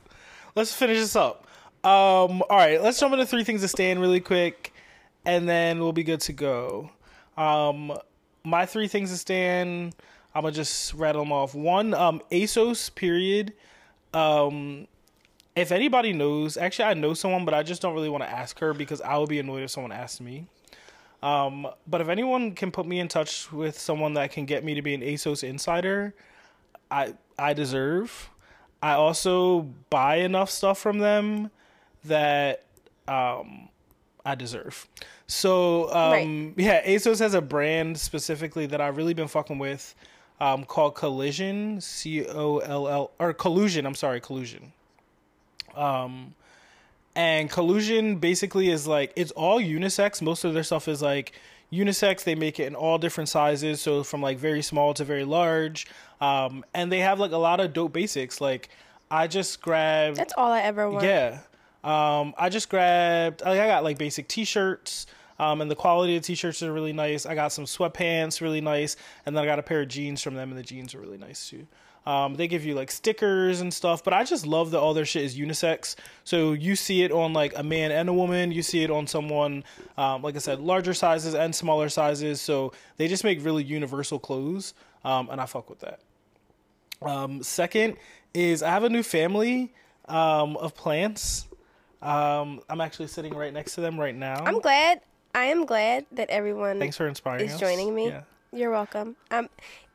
let's 0.54 0.72
finish 0.74 0.98
this 0.98 1.16
up. 1.16 1.46
Um, 1.82 2.42
all 2.50 2.56
right, 2.58 2.82
let's 2.82 3.00
jump 3.00 3.12
into 3.14 3.24
three 3.26 3.44
things 3.44 3.62
to 3.62 3.68
stand 3.68 4.00
really 4.00 4.20
quick, 4.20 4.72
and 5.24 5.48
then 5.48 5.78
we'll 5.78 5.92
be 5.92 6.04
good 6.04 6.20
to 6.22 6.32
go. 6.34 6.90
Um, 7.38 7.96
my 8.44 8.66
three 8.66 8.88
things 8.88 9.10
to 9.10 9.16
stand. 9.16 9.94
I'm 10.34 10.42
gonna 10.42 10.54
just 10.54 10.94
rattle 10.94 11.22
them 11.22 11.32
off. 11.32 11.54
One, 11.54 11.92
um, 11.94 12.20
ASOS 12.30 12.94
period. 12.94 13.52
Um, 14.14 14.86
if 15.60 15.72
anybody 15.72 16.12
knows, 16.12 16.56
actually, 16.56 16.86
I 16.86 16.94
know 16.94 17.14
someone, 17.14 17.44
but 17.44 17.54
I 17.54 17.62
just 17.62 17.82
don't 17.82 17.94
really 17.94 18.08
want 18.08 18.24
to 18.24 18.30
ask 18.30 18.58
her 18.60 18.72
because 18.72 19.00
I 19.00 19.18
would 19.18 19.28
be 19.28 19.38
annoyed 19.38 19.62
if 19.62 19.70
someone 19.70 19.92
asked 19.92 20.20
me. 20.20 20.46
Um, 21.22 21.66
but 21.86 22.00
if 22.00 22.08
anyone 22.08 22.54
can 22.54 22.70
put 22.70 22.86
me 22.86 22.98
in 22.98 23.08
touch 23.08 23.52
with 23.52 23.78
someone 23.78 24.14
that 24.14 24.32
can 24.32 24.46
get 24.46 24.64
me 24.64 24.74
to 24.74 24.82
be 24.82 24.94
an 24.94 25.02
ASOS 25.02 25.44
insider, 25.44 26.14
I 26.90 27.14
I 27.38 27.52
deserve. 27.52 28.30
I 28.82 28.92
also 28.92 29.68
buy 29.90 30.16
enough 30.16 30.50
stuff 30.50 30.78
from 30.78 30.98
them 30.98 31.50
that 32.04 32.64
um, 33.06 33.68
I 34.24 34.34
deserve. 34.34 34.88
So 35.26 35.92
um, 35.94 36.54
yeah, 36.56 36.82
ASOS 36.86 37.18
has 37.18 37.34
a 37.34 37.42
brand 37.42 37.98
specifically 37.98 38.64
that 38.66 38.80
I've 38.80 38.96
really 38.96 39.14
been 39.14 39.28
fucking 39.28 39.58
with 39.58 39.94
um, 40.40 40.64
called 40.64 40.94
Collision, 40.94 41.82
C 41.82 42.26
O 42.26 42.58
L 42.58 42.88
L 42.88 43.10
or 43.18 43.34
Collusion. 43.34 43.84
I'm 43.84 43.94
sorry, 43.94 44.20
Collusion. 44.20 44.72
Um, 45.76 46.34
and 47.14 47.50
Collusion 47.50 48.16
basically 48.16 48.70
is 48.70 48.86
like 48.86 49.12
it's 49.16 49.32
all 49.32 49.60
unisex. 49.60 50.22
Most 50.22 50.44
of 50.44 50.54
their 50.54 50.62
stuff 50.62 50.88
is 50.88 51.02
like 51.02 51.32
unisex. 51.72 52.24
They 52.24 52.34
make 52.34 52.60
it 52.60 52.66
in 52.66 52.74
all 52.74 52.98
different 52.98 53.28
sizes, 53.28 53.80
so 53.80 54.02
from 54.04 54.22
like 54.22 54.38
very 54.38 54.62
small 54.62 54.94
to 54.94 55.04
very 55.04 55.24
large. 55.24 55.86
Um, 56.20 56.64
and 56.74 56.90
they 56.90 57.00
have 57.00 57.18
like 57.18 57.32
a 57.32 57.36
lot 57.38 57.60
of 57.60 57.72
dope 57.72 57.92
basics. 57.92 58.40
Like 58.40 58.68
I 59.10 59.26
just 59.26 59.60
grabbed 59.60 60.16
That's 60.16 60.34
all 60.36 60.52
I 60.52 60.60
ever 60.60 60.88
want. 60.88 61.04
yeah. 61.04 61.40
Um, 61.82 62.34
I 62.38 62.48
just 62.50 62.68
grabbed. 62.68 63.40
Like, 63.40 63.58
I 63.58 63.66
got 63.66 63.82
like 63.84 63.98
basic 63.98 64.28
T-shirts. 64.28 65.06
Um, 65.38 65.62
and 65.62 65.70
the 65.70 65.74
quality 65.74 66.16
of 66.16 66.22
the 66.22 66.26
T-shirts 66.26 66.62
are 66.62 66.70
really 66.70 66.92
nice. 66.92 67.24
I 67.24 67.34
got 67.34 67.50
some 67.50 67.64
sweatpants, 67.64 68.42
really 68.42 68.60
nice, 68.60 68.96
and 69.24 69.34
then 69.34 69.42
I 69.42 69.46
got 69.46 69.58
a 69.58 69.62
pair 69.62 69.80
of 69.80 69.88
jeans 69.88 70.20
from 70.20 70.34
them, 70.34 70.50
and 70.50 70.58
the 70.58 70.62
jeans 70.62 70.94
are 70.94 71.00
really 71.00 71.16
nice 71.16 71.48
too. 71.48 71.66
Um, 72.06 72.34
they 72.34 72.48
give 72.48 72.64
you 72.64 72.74
like 72.74 72.90
stickers 72.90 73.60
and 73.60 73.72
stuff, 73.72 74.02
but 74.02 74.12
I 74.12 74.24
just 74.24 74.46
love 74.46 74.70
that 74.70 74.80
all 74.80 74.94
their 74.94 75.04
shit 75.04 75.22
is 75.22 75.36
unisex. 75.36 75.96
So 76.24 76.52
you 76.52 76.74
see 76.74 77.02
it 77.02 77.12
on 77.12 77.32
like 77.32 77.52
a 77.56 77.62
man 77.62 77.92
and 77.92 78.08
a 78.08 78.12
woman. 78.12 78.52
You 78.52 78.62
see 78.62 78.82
it 78.82 78.90
on 78.90 79.06
someone, 79.06 79.64
um, 79.98 80.22
like 80.22 80.34
I 80.34 80.38
said, 80.38 80.60
larger 80.60 80.94
sizes 80.94 81.34
and 81.34 81.54
smaller 81.54 81.88
sizes. 81.88 82.40
So 82.40 82.72
they 82.96 83.06
just 83.06 83.22
make 83.22 83.44
really 83.44 83.62
universal 83.62 84.18
clothes, 84.18 84.74
um, 85.04 85.28
and 85.30 85.40
I 85.40 85.46
fuck 85.46 85.68
with 85.68 85.80
that. 85.80 86.00
Um, 87.02 87.42
second 87.42 87.96
is 88.34 88.62
I 88.62 88.70
have 88.70 88.84
a 88.84 88.90
new 88.90 89.02
family 89.02 89.72
um, 90.08 90.56
of 90.56 90.74
plants. 90.74 91.46
Um, 92.02 92.60
I'm 92.68 92.80
actually 92.80 93.08
sitting 93.08 93.34
right 93.34 93.52
next 93.52 93.74
to 93.74 93.82
them 93.82 94.00
right 94.00 94.14
now. 94.14 94.42
I'm 94.44 94.60
glad. 94.60 95.00
I 95.34 95.44
am 95.44 95.64
glad 95.64 96.06
that 96.12 96.28
everyone 96.30 96.78
Thanks 96.78 96.96
for 96.96 97.06
inspiring 97.06 97.44
is 97.44 97.54
us. 97.54 97.60
joining 97.60 97.94
me. 97.94 98.08
Yeah. 98.08 98.22
You're 98.52 98.70
welcome. 98.70 99.14
Um, 99.30 99.48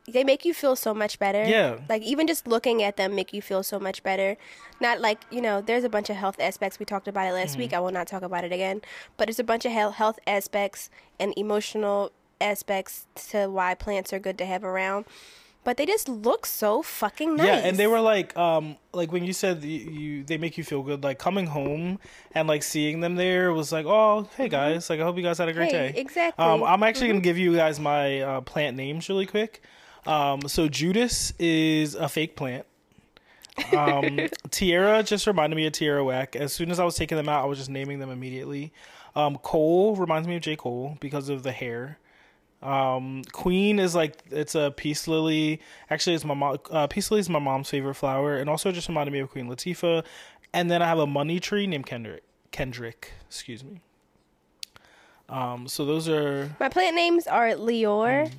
they 0.07 0.23
make 0.23 0.45
you 0.45 0.53
feel 0.53 0.75
so 0.75 0.93
much 0.93 1.17
better. 1.19 1.43
Yeah. 1.43 1.79
Like 1.89 2.01
even 2.03 2.27
just 2.27 2.47
looking 2.47 2.83
at 2.83 2.95
them 2.97 3.15
make 3.15 3.33
you 3.33 3.41
feel 3.41 3.63
so 3.63 3.79
much 3.79 4.03
better. 4.03 4.37
Not 4.79 5.01
like 5.01 5.21
you 5.31 5.41
know, 5.41 5.61
there's 5.61 5.83
a 5.83 5.89
bunch 5.89 6.09
of 6.09 6.15
health 6.15 6.39
aspects. 6.39 6.77
We 6.79 6.85
talked 6.85 7.07
about 7.07 7.27
it 7.27 7.33
last 7.33 7.51
Mm-hmm. 7.53 7.59
week. 7.61 7.73
I 7.73 7.79
will 7.79 7.91
not 7.91 8.07
talk 8.07 8.21
about 8.21 8.43
it 8.43 8.51
again. 8.51 8.81
But 9.17 9.27
there's 9.27 9.39
a 9.39 9.43
bunch 9.43 9.65
of 9.65 9.71
health 9.71 9.95
health 9.95 10.19
aspects 10.27 10.89
and 11.19 11.33
emotional 11.37 12.11
aspects 12.41 13.07
to 13.29 13.47
why 13.47 13.73
plants 13.73 14.13
are 14.13 14.19
good 14.19 14.37
to 14.37 14.45
have 14.45 14.63
around. 14.63 15.05
But 15.63 15.77
they 15.77 15.87
just 15.87 16.07
look 16.07 16.45
so 16.45 16.83
fucking 16.83 17.37
nice. 17.37 17.47
Yeah, 17.47 17.55
and 17.67 17.75
they 17.77 17.87
were 17.87 17.99
like, 17.99 18.37
um, 18.37 18.77
like 18.93 19.11
when 19.11 19.23
you 19.23 19.33
said 19.33 19.63
you, 19.63 19.79
you, 19.79 20.23
they 20.23 20.37
make 20.37 20.59
you 20.59 20.63
feel 20.63 20.83
good. 20.83 21.03
Like 21.03 21.17
coming 21.17 21.47
home 21.47 21.97
and 22.35 22.47
like 22.47 22.61
seeing 22.61 22.99
them 22.99 23.15
there 23.15 23.51
was 23.51 23.71
like, 23.71 23.87
oh, 23.87 24.29
hey 24.37 24.47
guys, 24.47 24.91
like 24.91 24.99
I 24.99 25.03
hope 25.03 25.17
you 25.17 25.23
guys 25.23 25.39
had 25.39 25.49
a 25.49 25.53
great 25.53 25.71
Mm-hmm. 25.71 25.85
Hey, 25.87 25.91
day. 25.93 25.99
exactly. 25.99 26.45
Mm-hmm. 26.45 26.61
Um, 26.61 26.69
I'm 26.69 26.83
actually 26.83 27.07
gonna 27.07 27.21
give 27.21 27.39
you 27.39 27.55
guys 27.55 27.79
my 27.79 28.21
uh, 28.21 28.41
plant 28.41 28.77
names 28.77 29.09
really 29.09 29.25
quick. 29.25 29.63
Um, 30.05 30.41
so 30.47 30.67
Judas 30.67 31.33
is 31.39 31.95
a 31.95 32.07
fake 32.09 32.35
plant. 32.35 32.65
Um, 33.75 34.19
Tierra 34.51 35.01
just 35.03 35.25
reminded 35.27 35.55
me 35.55 35.65
of 35.65 35.73
Tierra 35.73 36.03
Whack. 36.03 36.35
As 36.35 36.53
soon 36.53 36.69
as 36.71 36.79
I 36.79 36.83
was 36.85 36.95
taking 36.95 37.17
them 37.17 37.29
out, 37.29 37.43
I 37.43 37.47
was 37.47 37.57
just 37.57 37.69
naming 37.69 37.99
them 37.99 38.09
immediately. 38.09 38.71
Um, 39.15 39.37
Cole 39.37 39.95
reminds 39.95 40.27
me 40.27 40.35
of 40.35 40.41
J. 40.41 40.55
Cole 40.55 40.97
because 40.99 41.29
of 41.29 41.43
the 41.43 41.51
hair. 41.51 41.97
Um, 42.61 43.23
Queen 43.31 43.79
is 43.79 43.95
like 43.95 44.17
it's 44.31 44.55
a 44.55 44.73
peace 44.75 45.07
lily. 45.07 45.61
Actually, 45.89 46.15
it's 46.15 46.25
my 46.25 46.33
mom. 46.33 46.57
Uh, 46.69 46.87
peace 46.87 47.11
lily 47.11 47.19
is 47.21 47.29
my 47.29 47.39
mom's 47.39 47.69
favorite 47.69 47.93
flower, 47.95 48.37
and 48.37 48.49
also 48.49 48.71
just 48.71 48.87
reminded 48.87 49.11
me 49.11 49.19
of 49.19 49.29
Queen 49.29 49.47
Latifah. 49.47 50.03
And 50.53 50.69
then 50.71 50.81
I 50.81 50.87
have 50.87 50.99
a 50.99 51.07
money 51.07 51.39
tree 51.39 51.67
named 51.67 51.85
Kendrick. 51.85 52.23
Kendrick, 52.51 53.11
excuse 53.27 53.63
me. 53.63 53.81
Um, 55.29 55.67
so 55.67 55.85
those 55.85 56.07
are 56.07 56.55
My 56.59 56.69
plant 56.69 56.95
names 56.95 57.25
are 57.27 57.49
Leor 57.51 58.27
Mm. 58.27 58.31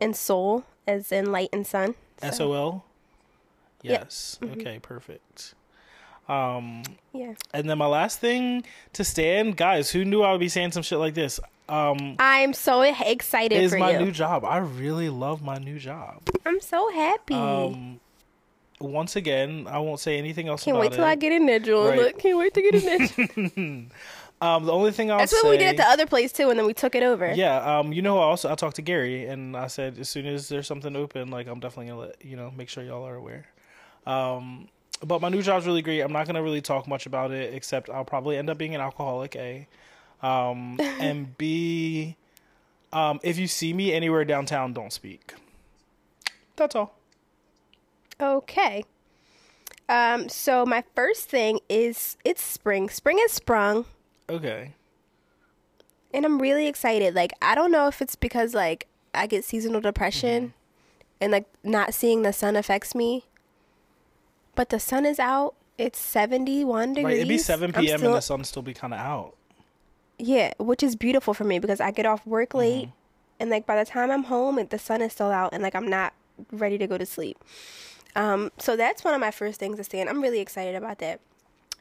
and 0.00 0.16
Sol, 0.16 0.64
as 0.86 1.12
in 1.12 1.32
light 1.32 1.50
and 1.52 1.66
sun. 1.66 1.94
So, 2.20 2.26
S 2.26 2.40
O 2.40 2.52
L. 2.52 2.84
Yep. 3.82 4.00
Yes. 4.00 4.38
Okay. 4.42 4.78
Perfect. 4.80 5.54
Um, 6.28 6.84
yeah. 7.12 7.34
and 7.52 7.68
then 7.68 7.78
my 7.78 7.86
last 7.86 8.20
thing 8.20 8.62
to 8.92 9.02
stand, 9.02 9.56
guys. 9.56 9.90
Who 9.90 10.04
knew 10.04 10.22
I 10.22 10.30
would 10.30 10.40
be 10.40 10.48
saying 10.48 10.72
some 10.72 10.84
shit 10.84 10.98
like 10.98 11.14
this? 11.14 11.40
Um, 11.68 12.16
I'm 12.18 12.52
so 12.52 12.82
excited 12.82 13.60
is 13.60 13.72
for 13.72 13.78
my 13.78 13.92
you. 13.92 13.98
new 14.00 14.10
job. 14.12 14.44
I 14.44 14.58
really 14.58 15.08
love 15.08 15.42
my 15.42 15.56
new 15.56 15.78
job. 15.78 16.20
I'm 16.44 16.60
so 16.60 16.90
happy. 16.92 17.34
Um, 17.34 18.00
once 18.80 19.14
again, 19.14 19.66
I 19.68 19.78
won't 19.78 20.00
say 20.00 20.18
anything 20.18 20.48
else 20.48 20.64
Can't 20.64 20.78
wait 20.78 20.92
till 20.92 21.04
it. 21.04 21.08
I 21.08 21.14
get 21.14 21.32
in 21.32 21.46
there, 21.46 21.58
Jewel. 21.58 21.88
Right. 21.88 21.98
Look, 21.98 22.18
can't 22.18 22.38
wait 22.38 22.54
to 22.54 22.62
get 22.62 22.74
in 22.74 23.46
there. 23.56 23.86
um, 24.40 24.64
the 24.64 24.72
only 24.72 24.90
thing 24.92 25.10
I'll 25.10 25.18
That's 25.18 25.32
say, 25.32 25.38
what 25.42 25.50
we 25.50 25.58
did 25.58 25.68
at 25.68 25.76
the 25.76 25.86
other 25.86 26.06
place 26.06 26.32
too, 26.32 26.48
and 26.50 26.58
then 26.58 26.66
we 26.66 26.72
took 26.74 26.94
it 26.94 27.02
over. 27.02 27.32
yeah. 27.32 27.78
Um, 27.78 27.92
you 27.92 28.00
know, 28.02 28.18
I 28.18 28.22
also 28.22 28.50
I 28.50 28.54
talked 28.54 28.76
to 28.76 28.82
Gary, 28.82 29.26
and 29.26 29.56
I 29.56 29.66
said 29.66 29.98
as 29.98 30.08
soon 30.08 30.26
as 30.26 30.48
there's 30.48 30.66
something 30.66 30.96
open, 30.96 31.30
like 31.30 31.46
I'm 31.46 31.60
definitely 31.60 31.90
gonna 31.90 32.00
let 32.00 32.24
you 32.24 32.36
know, 32.36 32.50
make 32.56 32.68
sure 32.68 32.82
y'all 32.82 33.06
are 33.06 33.16
aware. 33.16 33.46
Um, 34.06 34.68
but 35.04 35.20
my 35.20 35.28
new 35.28 35.42
job's 35.42 35.66
really 35.66 35.82
great. 35.82 36.00
I'm 36.00 36.12
not 36.12 36.26
gonna 36.26 36.42
really 36.42 36.62
talk 36.62 36.88
much 36.88 37.06
about 37.06 37.30
it, 37.32 37.52
except 37.54 37.90
I'll 37.90 38.04
probably 38.04 38.36
end 38.38 38.48
up 38.48 38.56
being 38.58 38.74
an 38.74 38.80
alcoholic. 38.80 39.36
A, 39.36 39.68
um, 40.22 40.78
and 41.00 41.36
B, 41.36 42.16
um, 42.92 43.20
if 43.22 43.38
you 43.38 43.46
see 43.46 43.72
me 43.72 43.92
anywhere 43.92 44.24
downtown, 44.24 44.72
don't 44.72 44.92
speak. 44.92 45.34
That's 46.56 46.74
all. 46.74 46.94
Okay. 48.20 48.84
Um, 49.88 50.28
so 50.28 50.64
my 50.64 50.84
first 50.94 51.28
thing 51.28 51.60
is 51.68 52.16
it's 52.24 52.42
spring. 52.42 52.88
Spring 52.88 53.18
has 53.18 53.32
sprung, 53.32 53.86
Okay. 54.30 54.74
and 56.12 56.24
I'm 56.24 56.40
really 56.40 56.66
excited. 56.66 57.14
Like 57.14 57.32
I 57.42 57.54
don't 57.54 57.70
know 57.72 57.86
if 57.88 58.00
it's 58.02 58.16
because 58.16 58.54
like 58.54 58.86
I 59.14 59.26
get 59.26 59.44
seasonal 59.44 59.80
depression, 59.80 60.42
Mm-hmm. 60.48 61.22
and 61.22 61.32
like 61.32 61.46
not 61.64 61.94
seeing 61.94 62.22
the 62.22 62.32
sun 62.32 62.56
affects 62.56 62.94
me. 62.94 63.24
But 64.54 64.68
the 64.70 64.80
sun 64.80 65.06
is 65.06 65.18
out. 65.18 65.54
It's 65.78 65.98
71 65.98 66.94
degrees. 66.94 67.04
Right. 67.04 67.16
It'd 67.16 67.28
be 67.28 67.38
7 67.38 67.72
p.m. 67.72 67.98
still- 67.98 68.08
and 68.10 68.16
the 68.16 68.20
sun 68.20 68.44
still 68.44 68.62
be 68.62 68.74
kind 68.74 68.92
of 68.92 69.00
out. 69.00 69.34
Yeah, 70.18 70.52
which 70.58 70.82
is 70.82 70.96
beautiful 70.96 71.32
for 71.32 71.44
me 71.44 71.58
because 71.58 71.80
I 71.80 71.90
get 71.92 72.04
off 72.04 72.26
work 72.26 72.52
late 72.52 72.86
Mm-hmm. 72.88 72.90
and 73.40 73.50
like 73.50 73.64
by 73.66 73.76
the 73.82 73.88
time 73.90 74.10
I'm 74.10 74.24
home 74.24 74.58
it- 74.58 74.70
the 74.70 74.78
sun 74.78 75.00
is 75.02 75.12
still 75.12 75.30
out 75.30 75.54
and 75.54 75.62
like 75.62 75.74
I'm 75.74 75.88
not 75.88 76.12
ready 76.52 76.76
to 76.78 76.86
go 76.86 76.98
to 76.98 77.06
sleep. 77.06 77.38
Um 78.16 78.50
so 78.58 78.76
that's 78.76 79.02
one 79.04 79.14
of 79.14 79.20
my 79.20 79.30
first 79.30 79.58
things 79.60 79.76
to 79.78 79.84
stand. 79.84 80.08
I'm 80.10 80.20
really 80.20 80.40
excited 80.40 80.74
about 80.74 80.98
that. 80.98 81.20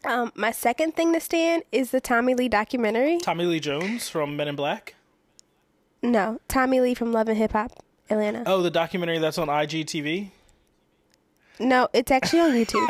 Um 0.06 0.32
my 0.36 0.52
second 0.52 0.96
thing 0.96 1.14
to 1.14 1.20
stand 1.20 1.64
is 1.72 1.92
the 1.92 2.00
Tommy 2.02 2.34
Lee 2.34 2.50
documentary. 2.50 3.18
Tommy 3.20 3.46
Lee 3.46 3.60
Jones 3.60 4.10
from 4.10 4.36
Men 4.38 4.48
in 4.48 4.56
Black. 4.56 4.96
No, 6.02 6.40
Tommy 6.48 6.80
Lee 6.80 6.94
from 6.94 7.12
Love 7.12 7.28
and 7.28 7.38
Hip 7.38 7.52
Hop 7.52 7.72
Atlanta. 8.10 8.44
Oh, 8.46 8.62
the 8.62 8.72
documentary 8.72 9.18
that's 9.20 9.38
on 9.38 9.48
IGTV. 9.48 10.30
No, 11.60 11.90
it's 11.92 12.10
actually 12.10 12.40
on 12.40 12.52
YouTube. 12.52 12.88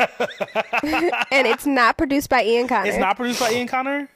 and 1.32 1.46
it's 1.46 1.66
not 1.66 1.98
produced 1.98 2.30
by 2.30 2.44
Ian 2.44 2.68
Connor. 2.68 2.88
It's 2.88 2.98
not 2.98 3.16
produced 3.16 3.40
by 3.40 3.50
Ian 3.50 3.66
Connor. 3.66 4.08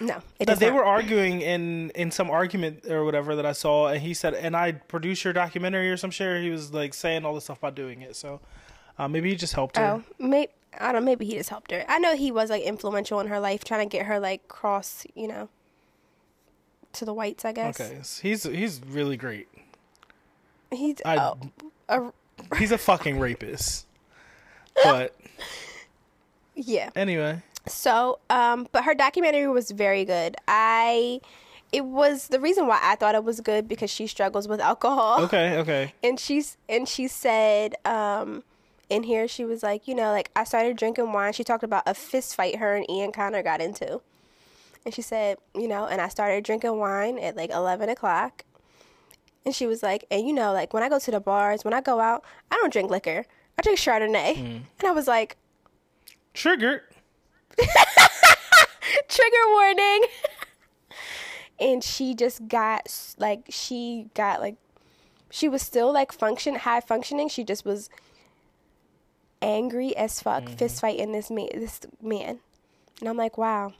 No, 0.00 0.16
it 0.40 0.46
But 0.46 0.54
is 0.54 0.58
they 0.58 0.66
not. 0.66 0.74
were 0.74 0.84
arguing 0.84 1.40
in 1.40 1.90
in 1.90 2.10
some 2.10 2.28
argument 2.28 2.84
or 2.90 3.04
whatever 3.04 3.36
that 3.36 3.46
I 3.46 3.52
saw, 3.52 3.86
and 3.86 4.02
he 4.02 4.12
said, 4.12 4.34
"And 4.34 4.54
I 4.56 4.72
produced 4.72 5.24
your 5.24 5.32
documentary 5.32 5.88
or 5.90 5.96
some 5.96 6.10
shit." 6.10 6.42
He 6.42 6.50
was 6.50 6.72
like 6.72 6.92
saying 6.92 7.24
all 7.24 7.34
this 7.34 7.44
stuff 7.44 7.58
about 7.58 7.76
doing 7.76 8.02
it. 8.02 8.14
So 8.16 8.40
uh, 8.98 9.08
maybe 9.08 9.30
he 9.30 9.36
just 9.36 9.54
helped 9.54 9.76
her. 9.78 9.84
Oh, 9.84 10.02
maybe 10.18 10.50
I 10.80 10.92
don't. 10.92 11.02
know, 11.02 11.06
Maybe 11.06 11.26
he 11.26 11.32
just 11.36 11.50
helped 11.50 11.70
her. 11.70 11.84
I 11.88 11.98
know 11.98 12.16
he 12.16 12.30
was 12.30 12.50
like 12.50 12.62
influential 12.62 13.20
in 13.20 13.28
her 13.28 13.40
life, 13.40 13.64
trying 13.64 13.88
to 13.88 13.96
get 13.96 14.06
her 14.06 14.18
like 14.20 14.48
cross, 14.48 15.06
you 15.14 15.28
know, 15.28 15.48
to 16.94 17.04
the 17.04 17.12
whites. 17.14 17.44
I 17.44 17.52
guess. 17.52 17.80
Okay, 17.80 18.00
he's 18.22 18.42
he's 18.44 18.80
really 18.88 19.16
great. 19.16 19.48
He's 20.72 20.96
I- 21.04 21.16
oh, 21.18 21.38
a, 21.88 22.12
He's 22.58 22.72
a 22.72 22.78
fucking 22.78 23.18
rapist. 23.18 23.86
But 24.84 25.14
yeah. 26.54 26.90
anyway, 26.94 27.42
So, 27.66 28.18
um, 28.30 28.68
but 28.72 28.84
her 28.84 28.94
documentary 28.94 29.48
was 29.48 29.70
very 29.70 30.04
good. 30.04 30.36
I, 30.46 31.20
it 31.72 31.84
was 31.84 32.28
the 32.28 32.38
reason 32.40 32.66
why 32.66 32.78
I 32.82 32.96
thought 32.96 33.14
it 33.14 33.24
was 33.24 33.40
good 33.40 33.68
because 33.68 33.90
she 33.90 34.06
struggles 34.06 34.48
with 34.48 34.60
alcohol. 34.60 35.22
okay, 35.24 35.56
okay. 35.58 35.94
and 36.02 36.20
she's 36.20 36.56
and 36.68 36.86
she 36.88 37.08
said 37.08 37.74
um 37.86 38.42
in 38.88 39.02
here 39.02 39.26
she 39.26 39.44
was 39.44 39.62
like 39.62 39.88
you 39.88 39.94
know 39.94 40.12
like 40.12 40.30
i 40.36 40.44
started 40.44 40.76
drinking 40.76 41.12
wine. 41.12 41.32
She 41.32 41.44
talked 41.44 41.64
about 41.64 41.82
a 41.86 41.94
fist 41.94 42.34
fight 42.34 42.56
her 42.56 42.76
and 42.76 42.88
ian 42.90 43.12
connor 43.12 43.42
got 43.42 43.60
into. 43.60 44.00
And 44.84 44.94
she 44.94 45.02
said 45.02 45.38
you 45.54 45.68
know 45.68 45.86
and 45.86 46.00
i 46.00 46.08
started 46.08 46.44
drinking 46.44 46.78
wine 46.78 47.18
at 47.18 47.36
like 47.36 47.50
11 47.50 47.88
o'clock. 47.88 48.44
And 49.44 49.54
she 49.54 49.66
was 49.66 49.82
like 49.82 50.04
and 50.10 50.26
you 50.26 50.32
know 50.32 50.52
like 50.52 50.72
when 50.72 50.82
i 50.82 50.88
go 50.88 50.98
to 50.98 51.10
the 51.10 51.20
bars 51.20 51.64
when 51.64 51.74
i 51.74 51.80
go 51.80 52.00
out 52.00 52.24
i 52.50 52.56
don't 52.56 52.72
drink 52.72 52.90
liquor. 52.90 53.24
I 53.58 53.62
drink 53.62 53.78
chardonnay. 53.78 54.36
Mm. 54.36 54.60
And 54.78 54.88
i 54.88 54.92
was 54.92 55.08
like 55.08 55.36
Triggered. 56.34 56.82
trigger 59.08 59.46
warning. 59.48 60.04
And 61.58 61.82
she 61.82 62.14
just 62.14 62.48
got 62.48 63.14
like 63.16 63.46
she 63.48 64.08
got 64.12 64.40
like 64.40 64.56
she 65.30 65.48
was 65.48 65.62
still 65.62 65.90
like 65.90 66.12
function 66.12 66.54
high 66.56 66.80
functioning. 66.80 67.30
She 67.30 67.44
just 67.44 67.64
was 67.64 67.88
angry 69.42 69.96
as 69.96 70.20
fuck 70.20 70.48
fist 70.48 70.80
fighting 70.80 71.12
this 71.12 71.30
man 71.30 71.48
this 71.54 71.80
man. 72.02 72.40
And 73.00 73.08
i'm 73.08 73.16
like 73.16 73.36
wow. 73.38 73.72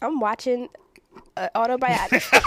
I'm 0.00 0.18
watching 0.18 0.68
an 1.36 1.50
autobiography 1.54 2.38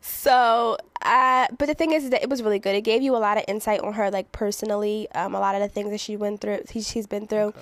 so 0.00 0.76
uh 1.02 1.46
but 1.58 1.66
the 1.66 1.74
thing 1.74 1.92
is 1.92 2.10
that 2.10 2.22
it 2.22 2.30
was 2.30 2.42
really 2.42 2.58
good. 2.58 2.74
It 2.74 2.80
gave 2.82 3.02
you 3.02 3.14
a 3.14 3.18
lot 3.18 3.36
of 3.36 3.44
insight 3.46 3.80
on 3.80 3.92
her 3.92 4.10
like 4.10 4.32
personally 4.32 5.08
um 5.14 5.34
a 5.34 5.40
lot 5.40 5.54
of 5.54 5.60
the 5.60 5.68
things 5.68 5.90
that 5.90 6.00
she 6.00 6.16
went 6.16 6.40
through 6.40 6.60
he, 6.70 6.80
she's 6.80 7.06
been 7.06 7.26
through. 7.26 7.52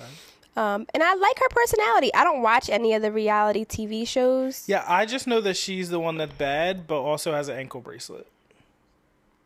Um 0.55 0.85
and 0.93 1.03
i 1.03 1.13
like 1.13 1.39
her 1.39 1.49
personality. 1.49 2.13
I 2.13 2.23
don't 2.23 2.41
watch 2.41 2.69
any 2.69 2.93
of 2.93 3.01
the 3.01 3.11
reality 3.11 3.65
tv 3.65 4.07
shows. 4.07 4.63
Yeah, 4.67 4.85
I 4.87 5.05
just 5.05 5.27
know 5.27 5.41
that 5.41 5.57
she's 5.57 5.89
the 5.89 5.99
one 5.99 6.17
that's 6.17 6.33
bad, 6.33 6.87
but 6.87 7.01
also 7.01 7.33
has 7.33 7.49
an 7.49 7.57
ankle 7.57 7.81
bracelet. 7.81 8.27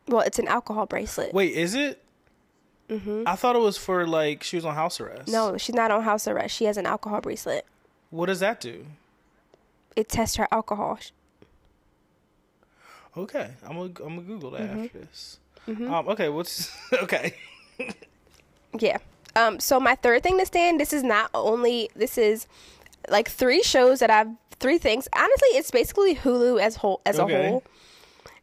Well 0.08 0.20
it's 0.22 0.38
an 0.38 0.48
alcohol 0.48 0.86
bracelet 0.86 1.32
Wait, 1.34 1.52
is 1.54 1.74
it? 1.74 2.02
Mm-hmm. 2.88 3.24
I 3.26 3.36
thought 3.36 3.54
it 3.54 3.60
was 3.60 3.76
for 3.76 4.06
like 4.06 4.42
she 4.42 4.56
was 4.56 4.64
on 4.64 4.74
house 4.74 5.00
arrest. 5.00 5.28
no 5.28 5.56
she's 5.58 5.74
not 5.74 5.90
on 5.90 6.02
house 6.02 6.26
arrest 6.26 6.54
she 6.56 6.64
has 6.64 6.76
an 6.76 6.86
alcohol 6.86 7.20
bracelet 7.20 7.66
What 8.10 8.26
does 8.26 8.40
that 8.40 8.60
do? 8.60 8.86
it 9.96 10.08
tests 10.08 10.36
her 10.36 10.48
alcohol 10.50 10.98
Okay, 13.16 13.50
I'm 13.66 13.72
gonna 13.76 13.82
I'm 14.04 14.14
gonna 14.16 14.22
Google 14.22 14.50
that 14.52 14.60
Mm-hmm. 14.62 14.84
after 14.84 14.98
this. 15.00 15.38
Um, 15.66 16.08
okay, 16.08 16.28
what's 16.28 16.70
okay? 17.02 17.34
Yeah. 18.78 18.98
Um, 19.34 19.58
so 19.60 19.80
my 19.80 19.94
third 19.96 20.22
thing 20.22 20.38
to 20.38 20.46
stand, 20.46 20.78
this 20.80 20.92
is 20.92 21.02
not 21.02 21.30
only 21.34 21.90
this 21.96 22.16
is 22.16 22.46
like 23.10 23.28
three 23.28 23.62
shows 23.62 23.98
that 24.00 24.10
I've 24.10 24.28
three 24.60 24.78
things. 24.78 25.08
Honestly, 25.16 25.48
it's 25.50 25.70
basically 25.70 26.14
Hulu 26.14 26.60
as 26.60 26.76
whole 26.76 27.00
as 27.04 27.18
Okay. 27.18 27.46
a 27.46 27.50
whole. 27.50 27.62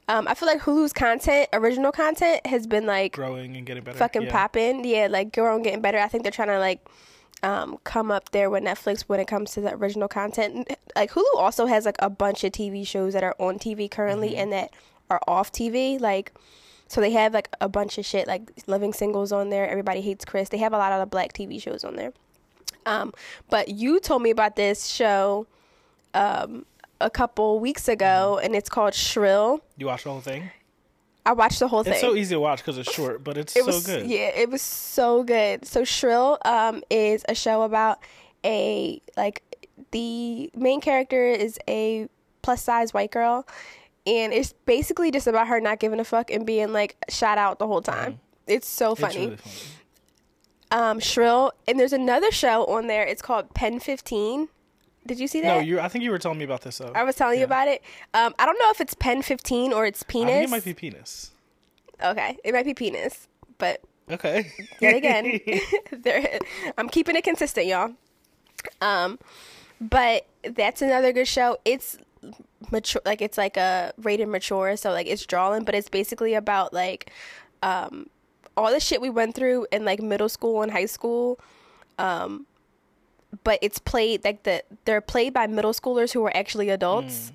Um, 0.07 0.27
I 0.27 0.35
feel 0.35 0.47
like 0.47 0.61
Hulu's 0.61 0.93
content, 0.93 1.49
original 1.51 1.91
content, 1.91 2.45
has 2.45 2.67
been 2.67 2.85
like 2.85 3.13
Growing 3.13 3.55
and 3.57 3.65
getting 3.65 3.83
better. 3.83 3.97
fucking 3.97 4.23
yeah. 4.23 4.31
popping. 4.31 4.83
Yeah, 4.85 5.07
like 5.09 5.33
growing, 5.33 5.63
getting 5.63 5.81
better. 5.81 5.97
I 5.97 6.07
think 6.07 6.23
they're 6.23 6.31
trying 6.31 6.49
to 6.49 6.59
like 6.59 6.87
um, 7.41 7.77
come 7.83 8.11
up 8.11 8.29
there 8.31 8.49
with 8.49 8.63
Netflix 8.63 9.01
when 9.03 9.19
it 9.19 9.27
comes 9.27 9.51
to 9.53 9.61
the 9.61 9.73
original 9.73 10.07
content. 10.07 10.67
Like 10.95 11.11
Hulu 11.11 11.23
also 11.37 11.65
has 11.65 11.85
like 11.85 11.95
a 11.99 12.09
bunch 12.09 12.43
of 12.43 12.51
TV 12.51 12.85
shows 12.85 13.13
that 13.13 13.23
are 13.23 13.35
on 13.39 13.57
TV 13.57 13.89
currently 13.89 14.29
Mm-hmm. 14.31 14.39
and 14.39 14.51
that 14.53 14.71
are 15.09 15.21
off 15.27 15.51
TV. 15.51 15.99
Like, 15.99 16.31
so 16.87 17.01
they 17.01 17.11
have 17.11 17.33
like 17.33 17.49
a 17.59 17.67
bunch 17.67 17.97
of 17.97 18.05
shit 18.05 18.27
like 18.27 18.51
Living 18.67 18.93
Singles 18.93 19.31
on 19.31 19.49
there. 19.49 19.67
Everybody 19.67 20.01
hates 20.01 20.23
Chris. 20.23 20.49
They 20.49 20.57
have 20.59 20.73
a 20.73 20.77
lot 20.77 20.91
of 20.91 20.99
the 20.99 21.07
black 21.07 21.33
TV 21.33 21.59
shows 21.61 21.83
on 21.83 21.95
there. 21.95 22.13
Um, 22.85 23.11
but 23.49 23.69
you 23.69 23.99
told 23.99 24.21
me 24.21 24.29
about 24.29 24.55
this 24.55 24.85
show 24.85 25.47
um, 26.13 26.65
a 27.01 27.09
couple 27.09 27.59
weeks 27.59 27.87
ago, 27.87 28.35
Mm-hmm. 28.37 28.45
and 28.45 28.55
it's 28.55 28.69
called 28.69 28.93
Shrill. 28.93 29.61
You 29.77 29.87
watch 29.87 30.03
the 30.03 30.11
whole 30.11 30.21
thing? 30.21 30.49
I 31.27 31.33
watched 31.33 31.59
the 31.59 31.67
whole 31.67 31.83
thing. 31.83 31.93
It's 31.93 32.01
so 32.01 32.15
easy 32.15 32.35
to 32.35 32.39
watch 32.39 32.59
because 32.59 32.77
it's 32.77 32.91
short, 32.93 33.23
but 33.23 33.35
it's 33.37 33.55
it 33.55 33.61
so 33.61 33.65
was 33.65 33.85
good. 33.85 34.05
yeah 34.05 34.27
it 34.35 34.47
was 34.49 34.61
so 34.61 35.23
good 35.23 35.65
so 35.65 35.83
shrill 35.83 36.37
um 36.45 36.83
is 36.91 37.25
a 37.27 37.33
show 37.33 37.63
about 37.63 37.97
a 38.45 39.01
like 39.17 39.41
the 39.89 40.51
main 40.55 40.81
character 40.81 41.25
is 41.25 41.57
a 41.67 42.07
plus 42.43 42.61
size 42.61 42.93
white 42.93 43.09
girl 43.09 43.47
and 44.05 44.31
it's 44.33 44.53
basically 44.67 45.09
just 45.09 45.25
about 45.25 45.47
her 45.47 45.59
not 45.59 45.79
giving 45.79 45.99
a 45.99 46.03
fuck 46.03 46.29
and 46.29 46.45
being 46.45 46.71
like 46.71 46.95
shot 47.09 47.39
out 47.39 47.57
the 47.57 47.65
whole 47.65 47.81
time 47.81 48.19
it's 48.45 48.67
so 48.67 48.91
It's 48.91 49.01
funny 49.01 49.17
really 49.25 49.37
funny. 49.37 49.55
um 50.71 50.99
shrill 50.99 51.51
and 51.67 51.79
there's 51.79 51.93
another 51.93 52.31
show 52.31 52.65
on 52.65 52.85
there 52.85 53.03
it's 53.03 53.23
called 53.23 53.51
pen 53.55 53.79
15 53.79 54.47
Did 55.07 55.19
you 55.19 55.27
see 55.27 55.41
that? 55.41 55.47
No, 55.47 55.59
you. 55.59 55.79
I 55.79 55.87
think 55.87 56.03
you 56.03 56.11
were 56.11 56.17
telling 56.19 56.37
me 56.39 56.45
about 56.45 56.61
this. 56.61 56.79
Though. 56.79 56.91
I 56.95 57.03
was 57.03 57.15
telling 57.15 57.37
you 57.39 57.45
about 57.45 57.67
it. 57.67 57.83
Um, 58.13 58.33
I 58.39 58.45
don't 58.45 58.57
know 58.59 58.69
if 58.71 58.81
it's 58.81 58.93
pen 58.95 59.21
15 59.21 59.71
or 59.71 59.85
it's 59.85 60.01
I 60.03 60.05
penis. 60.07 60.33
think 60.33 60.43
it 60.45 60.49
might 60.49 60.65
be 60.65 60.73
penis. 60.73 61.31
Okay, 62.03 62.37
it 62.43 62.53
might 62.53 62.65
be 62.65 62.73
penis, 62.73 63.27
but 63.57 63.81
Okay. 64.11 64.51
yet 64.81 64.95
again, 64.95 65.39
there, 65.91 66.39
I'm 66.77 66.89
keeping 66.89 67.15
it 67.15 67.23
consistent, 67.23 67.67
y'all. 67.67 67.91
Um, 68.81 69.19
but 69.79 70.25
that's 70.43 70.81
another 70.81 71.13
good 71.13 71.27
show. 71.27 71.57
It's 71.65 71.97
mature, 72.71 73.01
like 73.05 73.21
it's 73.21 73.37
like 73.37 73.57
a 73.57 73.93
rated 73.97 74.27
mature, 74.27 74.75
so 74.75 74.91
like 74.91 75.07
it's 75.07 75.25
drawing, 75.25 75.63
but 75.63 75.75
it's 75.75 75.89
basically 75.89 76.33
about 76.33 76.73
like 76.73 77.11
um 77.61 78.07
all 78.57 78.71
the 78.71 78.79
shit 78.79 79.01
we 79.01 79.09
went 79.09 79.35
through 79.35 79.67
in 79.71 79.85
like 79.85 80.01
middle 80.01 80.29
school 80.29 80.61
and 80.63 80.71
high 80.71 80.85
school. 80.87 81.39
Um, 81.99 82.45
but 83.43 83.59
it's 83.61 83.79
played 83.79 84.23
like 84.23 84.43
the 84.43 84.63
they're 84.85 85.01
played 85.01 85.33
by 85.33 85.47
middle 85.47 85.73
schoolers 85.73 86.13
who 86.13 86.23
are 86.25 86.35
actually 86.35 86.69
adults. 86.69 87.31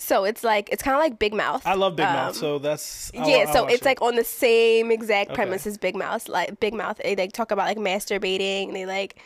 So 0.00 0.22
it's 0.24 0.44
like 0.44 0.68
it's 0.70 0.82
kind 0.82 0.94
of 0.94 1.00
like 1.00 1.18
Big 1.18 1.34
Mouth. 1.34 1.66
I 1.66 1.74
love 1.74 1.96
Big 1.96 2.06
Mouth, 2.06 2.28
Um, 2.28 2.34
so 2.34 2.58
that's 2.60 3.10
I'll- 3.18 3.28
yeah, 3.28 3.44
I'll 3.48 3.52
so 3.52 3.66
it's 3.66 3.82
it. 3.82 3.84
like 3.84 4.00
on 4.00 4.14
the 4.14 4.22
same 4.24 4.92
exact 4.92 5.30
Okay. 5.30 5.34
premise 5.36 5.66
as 5.66 5.76
Big 5.76 5.96
Mouth. 5.96 6.28
Like 6.28 6.60
Big 6.60 6.72
Mouth, 6.72 7.00
they 7.02 7.16
like 7.16 7.32
talk 7.32 7.50
about 7.50 7.66
like 7.66 7.78
masturbating. 7.78 8.72
They 8.72 8.86
like 8.86 9.16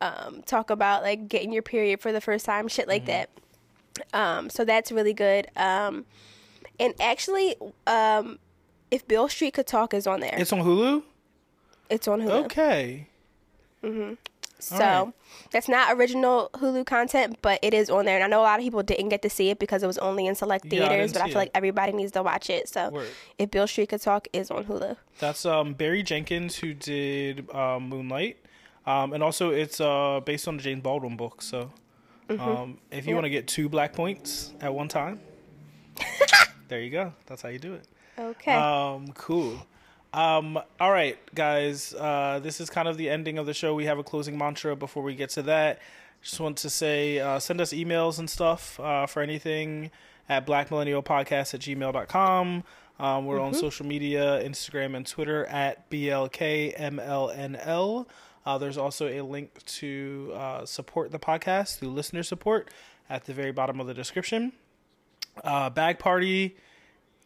um, 0.00 0.42
talk 0.46 0.70
about 0.70 1.02
like 1.02 1.28
getting 1.28 1.52
your 1.52 1.62
period 1.62 2.00
for 2.00 2.10
the 2.12 2.20
first 2.20 2.44
time, 2.46 2.68
shit 2.68 2.88
like 2.88 3.04
Mm-hmm. 3.04 3.26
that. 4.12 4.18
Um, 4.18 4.50
so 4.50 4.64
that's 4.64 4.90
really 4.90 5.12
good. 5.14 5.46
Um, 5.56 6.04
and 6.80 6.94
actually, 7.00 7.54
um, 7.86 8.38
if 8.90 9.06
Beale 9.06 9.28
Street 9.28 9.54
could 9.54 9.66
talk 9.66 9.92
is 9.94 10.06
on 10.06 10.20
there. 10.20 10.34
It's 10.36 10.52
on 10.52 10.60
Hulu. 10.60 11.02
It's 11.90 12.08
on 12.08 12.22
Hulu. 12.22 12.44
Okay. 12.46 13.08
So 14.66 14.76
Alright. 14.82 15.14
that's 15.50 15.68
not 15.68 15.92
original 15.96 16.50
Hulu 16.54 16.86
content, 16.86 17.38
but 17.42 17.58
it 17.62 17.74
is 17.74 17.90
on 17.90 18.04
there. 18.04 18.14
And 18.16 18.24
I 18.24 18.26
know 18.28 18.40
a 18.40 18.42
lot 18.42 18.58
of 18.58 18.64
people 18.64 18.82
didn't 18.82 19.08
get 19.10 19.22
to 19.22 19.30
see 19.30 19.50
it 19.50 19.58
because 19.58 19.82
it 19.82 19.86
was 19.86 19.98
only 19.98 20.26
in 20.26 20.34
select 20.34 20.64
Yeah, 20.66 20.84
I 20.84 20.88
theaters, 20.88 21.12
but 21.12 21.22
I 21.22 21.26
feel 21.26 21.32
it. 21.36 21.38
like 21.38 21.50
everybody 21.54 21.92
needs 21.92 22.12
to 22.12 22.22
watch 22.22 22.48
it. 22.50 22.68
So 22.68 22.90
Word. 22.90 23.08
if 23.38 23.50
Beale 23.50 23.66
Street 23.66 23.88
could 23.90 24.00
talk 24.02 24.26
is 24.32 24.50
on 24.50 24.64
Hulu. 24.64 24.96
That's 25.18 25.44
um 25.46 25.74
Barry 25.74 26.02
Jenkins 26.02 26.56
who 26.56 26.74
did 26.74 27.48
um, 27.54 27.88
Moonlight, 27.88 28.38
um, 28.86 29.12
and 29.12 29.22
also 29.22 29.50
it's 29.50 29.80
uh 29.80 30.20
based 30.24 30.48
on 30.48 30.56
the 30.56 30.62
James 30.62 30.82
Baldwin 30.82 31.16
book. 31.16 31.42
So, 31.42 31.70
Mm-hmm. 32.28 32.40
um, 32.48 32.78
if 32.90 33.06
you 33.06 33.14
want 33.14 33.24
to 33.26 33.30
get 33.30 33.46
two 33.46 33.68
black 33.68 33.92
points 33.92 34.54
at 34.62 34.72
one 34.74 34.88
time, 34.88 35.20
there 36.68 36.80
you 36.80 36.90
go. 36.90 37.12
That's 37.26 37.42
how 37.42 37.48
you 37.50 37.58
do 37.58 37.74
it. 37.74 37.86
Okay. 38.18 38.54
Um, 38.54 39.08
cool. 39.14 39.66
Um, 40.14 40.58
all 40.78 40.92
right, 40.92 41.18
guys. 41.34 41.92
Uh, 41.92 42.38
this 42.40 42.60
is 42.60 42.70
kind 42.70 42.86
of 42.86 42.96
the 42.96 43.10
ending 43.10 43.36
of 43.36 43.46
the 43.46 43.54
show. 43.54 43.74
We 43.74 43.86
have 43.86 43.98
a 43.98 44.04
closing 44.04 44.38
mantra 44.38 44.76
before 44.76 45.02
we 45.02 45.16
get 45.16 45.30
to 45.30 45.42
that. 45.42 45.80
Just 46.22 46.38
want 46.38 46.56
to 46.58 46.70
say, 46.70 47.18
uh, 47.18 47.40
send 47.40 47.60
us 47.60 47.72
emails 47.72 48.20
and 48.20 48.30
stuff 48.30 48.78
uh, 48.78 49.06
for 49.06 49.22
anything 49.22 49.90
at 50.28 50.46
blackmillennialpodcast 50.46 51.54
at 51.54 51.60
gmail.com. 51.60 52.62
Um, 53.00 53.26
we're 53.26 53.40
on 53.40 53.54
social 53.54 53.86
media, 53.86 54.40
Instagram 54.44 54.96
and 54.96 55.04
Twitter 55.04 55.46
at 55.46 55.90
BLKMLNL. 55.90 56.76
Uh, 58.46 58.58
there's 58.58 58.78
also 58.78 59.08
a 59.08 59.20
link 59.22 59.64
to 59.64 60.30
uh, 60.32 60.64
support 60.64 61.10
the 61.10 61.18
podcast 61.18 61.78
through 61.78 61.88
listener 61.88 62.22
support 62.22 62.70
at 63.10 63.24
the 63.24 63.34
very 63.34 63.50
bottom 63.50 63.80
of 63.80 63.88
the 63.88 63.94
description. 63.94 64.52
Uh, 65.42 65.70
bag 65.70 65.98
party 65.98 66.54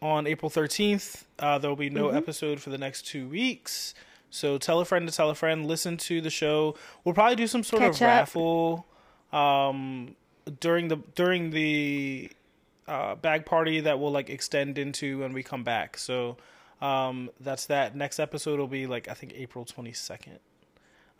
on 0.01 0.27
April 0.27 0.49
13th. 0.49 1.23
Uh, 1.37 1.57
there 1.57 1.69
will 1.69 1.75
be 1.77 1.89
no 1.89 2.09
episode 2.09 2.59
for 2.61 2.69
the 2.69 2.77
next 2.77 3.03
two 3.07 3.27
weeks. 3.27 3.93
So 4.29 4.57
tell 4.57 4.79
a 4.79 4.85
friend 4.85 5.07
to 5.07 5.13
tell 5.15 5.29
a 5.29 5.35
friend. 5.35 5.65
Listen 5.65 5.97
to 5.97 6.21
the 6.21 6.29
show. 6.29 6.75
We'll 7.03 7.15
probably 7.15 7.35
do 7.35 7.47
some 7.47 7.63
sort 7.63 7.81
Catch 7.81 7.95
of 7.95 8.01
up. 8.03 8.07
raffle 8.07 8.85
um, 9.33 10.15
during 10.59 10.87
the 10.87 10.97
during 11.15 11.49
the 11.51 12.31
uh, 12.87 13.15
bag 13.15 13.45
party 13.45 13.79
that 13.81 13.99
we'll 13.99 14.11
like 14.11 14.29
extend 14.29 14.77
into 14.77 15.19
when 15.19 15.33
we 15.33 15.43
come 15.43 15.63
back. 15.63 15.97
So 15.97 16.37
um, 16.81 17.29
that's 17.39 17.65
that. 17.67 17.95
Next 17.95 18.19
episode 18.19 18.59
will 18.59 18.67
be 18.67 18.85
like 18.87 19.07
I 19.07 19.13
think 19.15 19.33
April 19.35 19.65
22nd, 19.65 20.37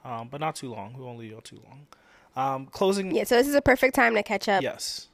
um, 0.06 0.28
but 0.30 0.40
not 0.40 0.56
too 0.56 0.70
long. 0.72 0.94
We 0.98 1.04
won't 1.04 1.18
leave 1.20 1.30
you 1.32 1.36
all 1.36 1.42
too 1.42 1.62
long. 1.68 1.88
Um, 2.36 2.66
closing. 2.68 3.14
yeah, 3.14 3.24
so 3.24 3.36
this 3.38 3.48
is 3.48 3.56
a 3.56 3.62
perfect 3.62 3.96
time 3.96 4.14
to 4.16 4.24
catch 4.24 4.48
up 4.48 4.62
Yes. 4.62 5.08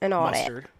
and 0.00 0.14
all 0.14 0.30
Mustard. 0.30 0.64
that. 0.64 0.70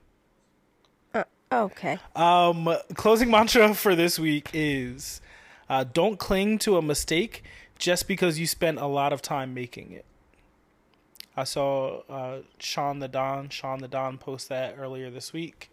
Okay. 1.53 1.99
Um, 2.17 2.75
closing 2.95 3.31
mantra 3.31 3.75
for 3.75 3.95
this 3.95 4.19
week 4.19 4.51
is 4.53 5.21
uh, 5.69 5.85
don't 5.85 6.19
cling 6.19 6.59
to 6.61 6.77
a 6.77 6.83
mistake 6.83 7.45
just 7.79 8.09
because 8.09 8.39
you 8.39 8.47
spent 8.47 8.79
a 8.79 8.87
lot 8.87 9.13
of 9.13 9.21
time 9.21 9.53
making 9.53 9.93
it. 9.93 10.05
I 11.37 11.45
saw 11.45 12.03
uh, 12.09 12.39
Sean 12.59 12.99
the 12.99 13.09
Don, 13.09 13.49
Sean 13.49 13.81
the 13.81 13.89
Don 13.89 14.19
post 14.19 14.49
that 14.49 14.77
earlier 14.79 15.11
this 15.11 15.33
week 15.33 15.71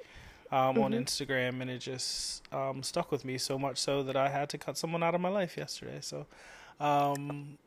um, 0.51 0.77
on 0.79 0.91
Instagram, 0.93 1.61
and 1.61 1.69
it 1.69 1.79
just 1.79 2.41
um, 2.53 2.81
stuck 2.81 3.11
with 3.11 3.25
me 3.25 3.37
so 3.37 3.59
much 3.59 3.77
so 3.77 4.03
that 4.03 4.15
I 4.15 4.29
had 4.29 4.49
to 4.49 4.57
cut 4.57 4.77
someone 4.77 5.03
out 5.03 5.15
of 5.15 5.21
my 5.21 5.29
life 5.29 5.57
yesterday. 5.57 5.99
So 6.01 6.25
um, 6.79 7.57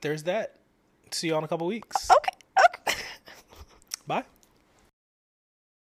there's 0.00 0.24
that. 0.24 0.56
See 1.12 1.28
you 1.28 1.34
all 1.34 1.38
in 1.38 1.44
a 1.44 1.48
couple 1.48 1.66
weeks. 1.66 2.10
Okay. 2.10 2.36
Okay. 2.88 3.00
Bye. 4.06 4.24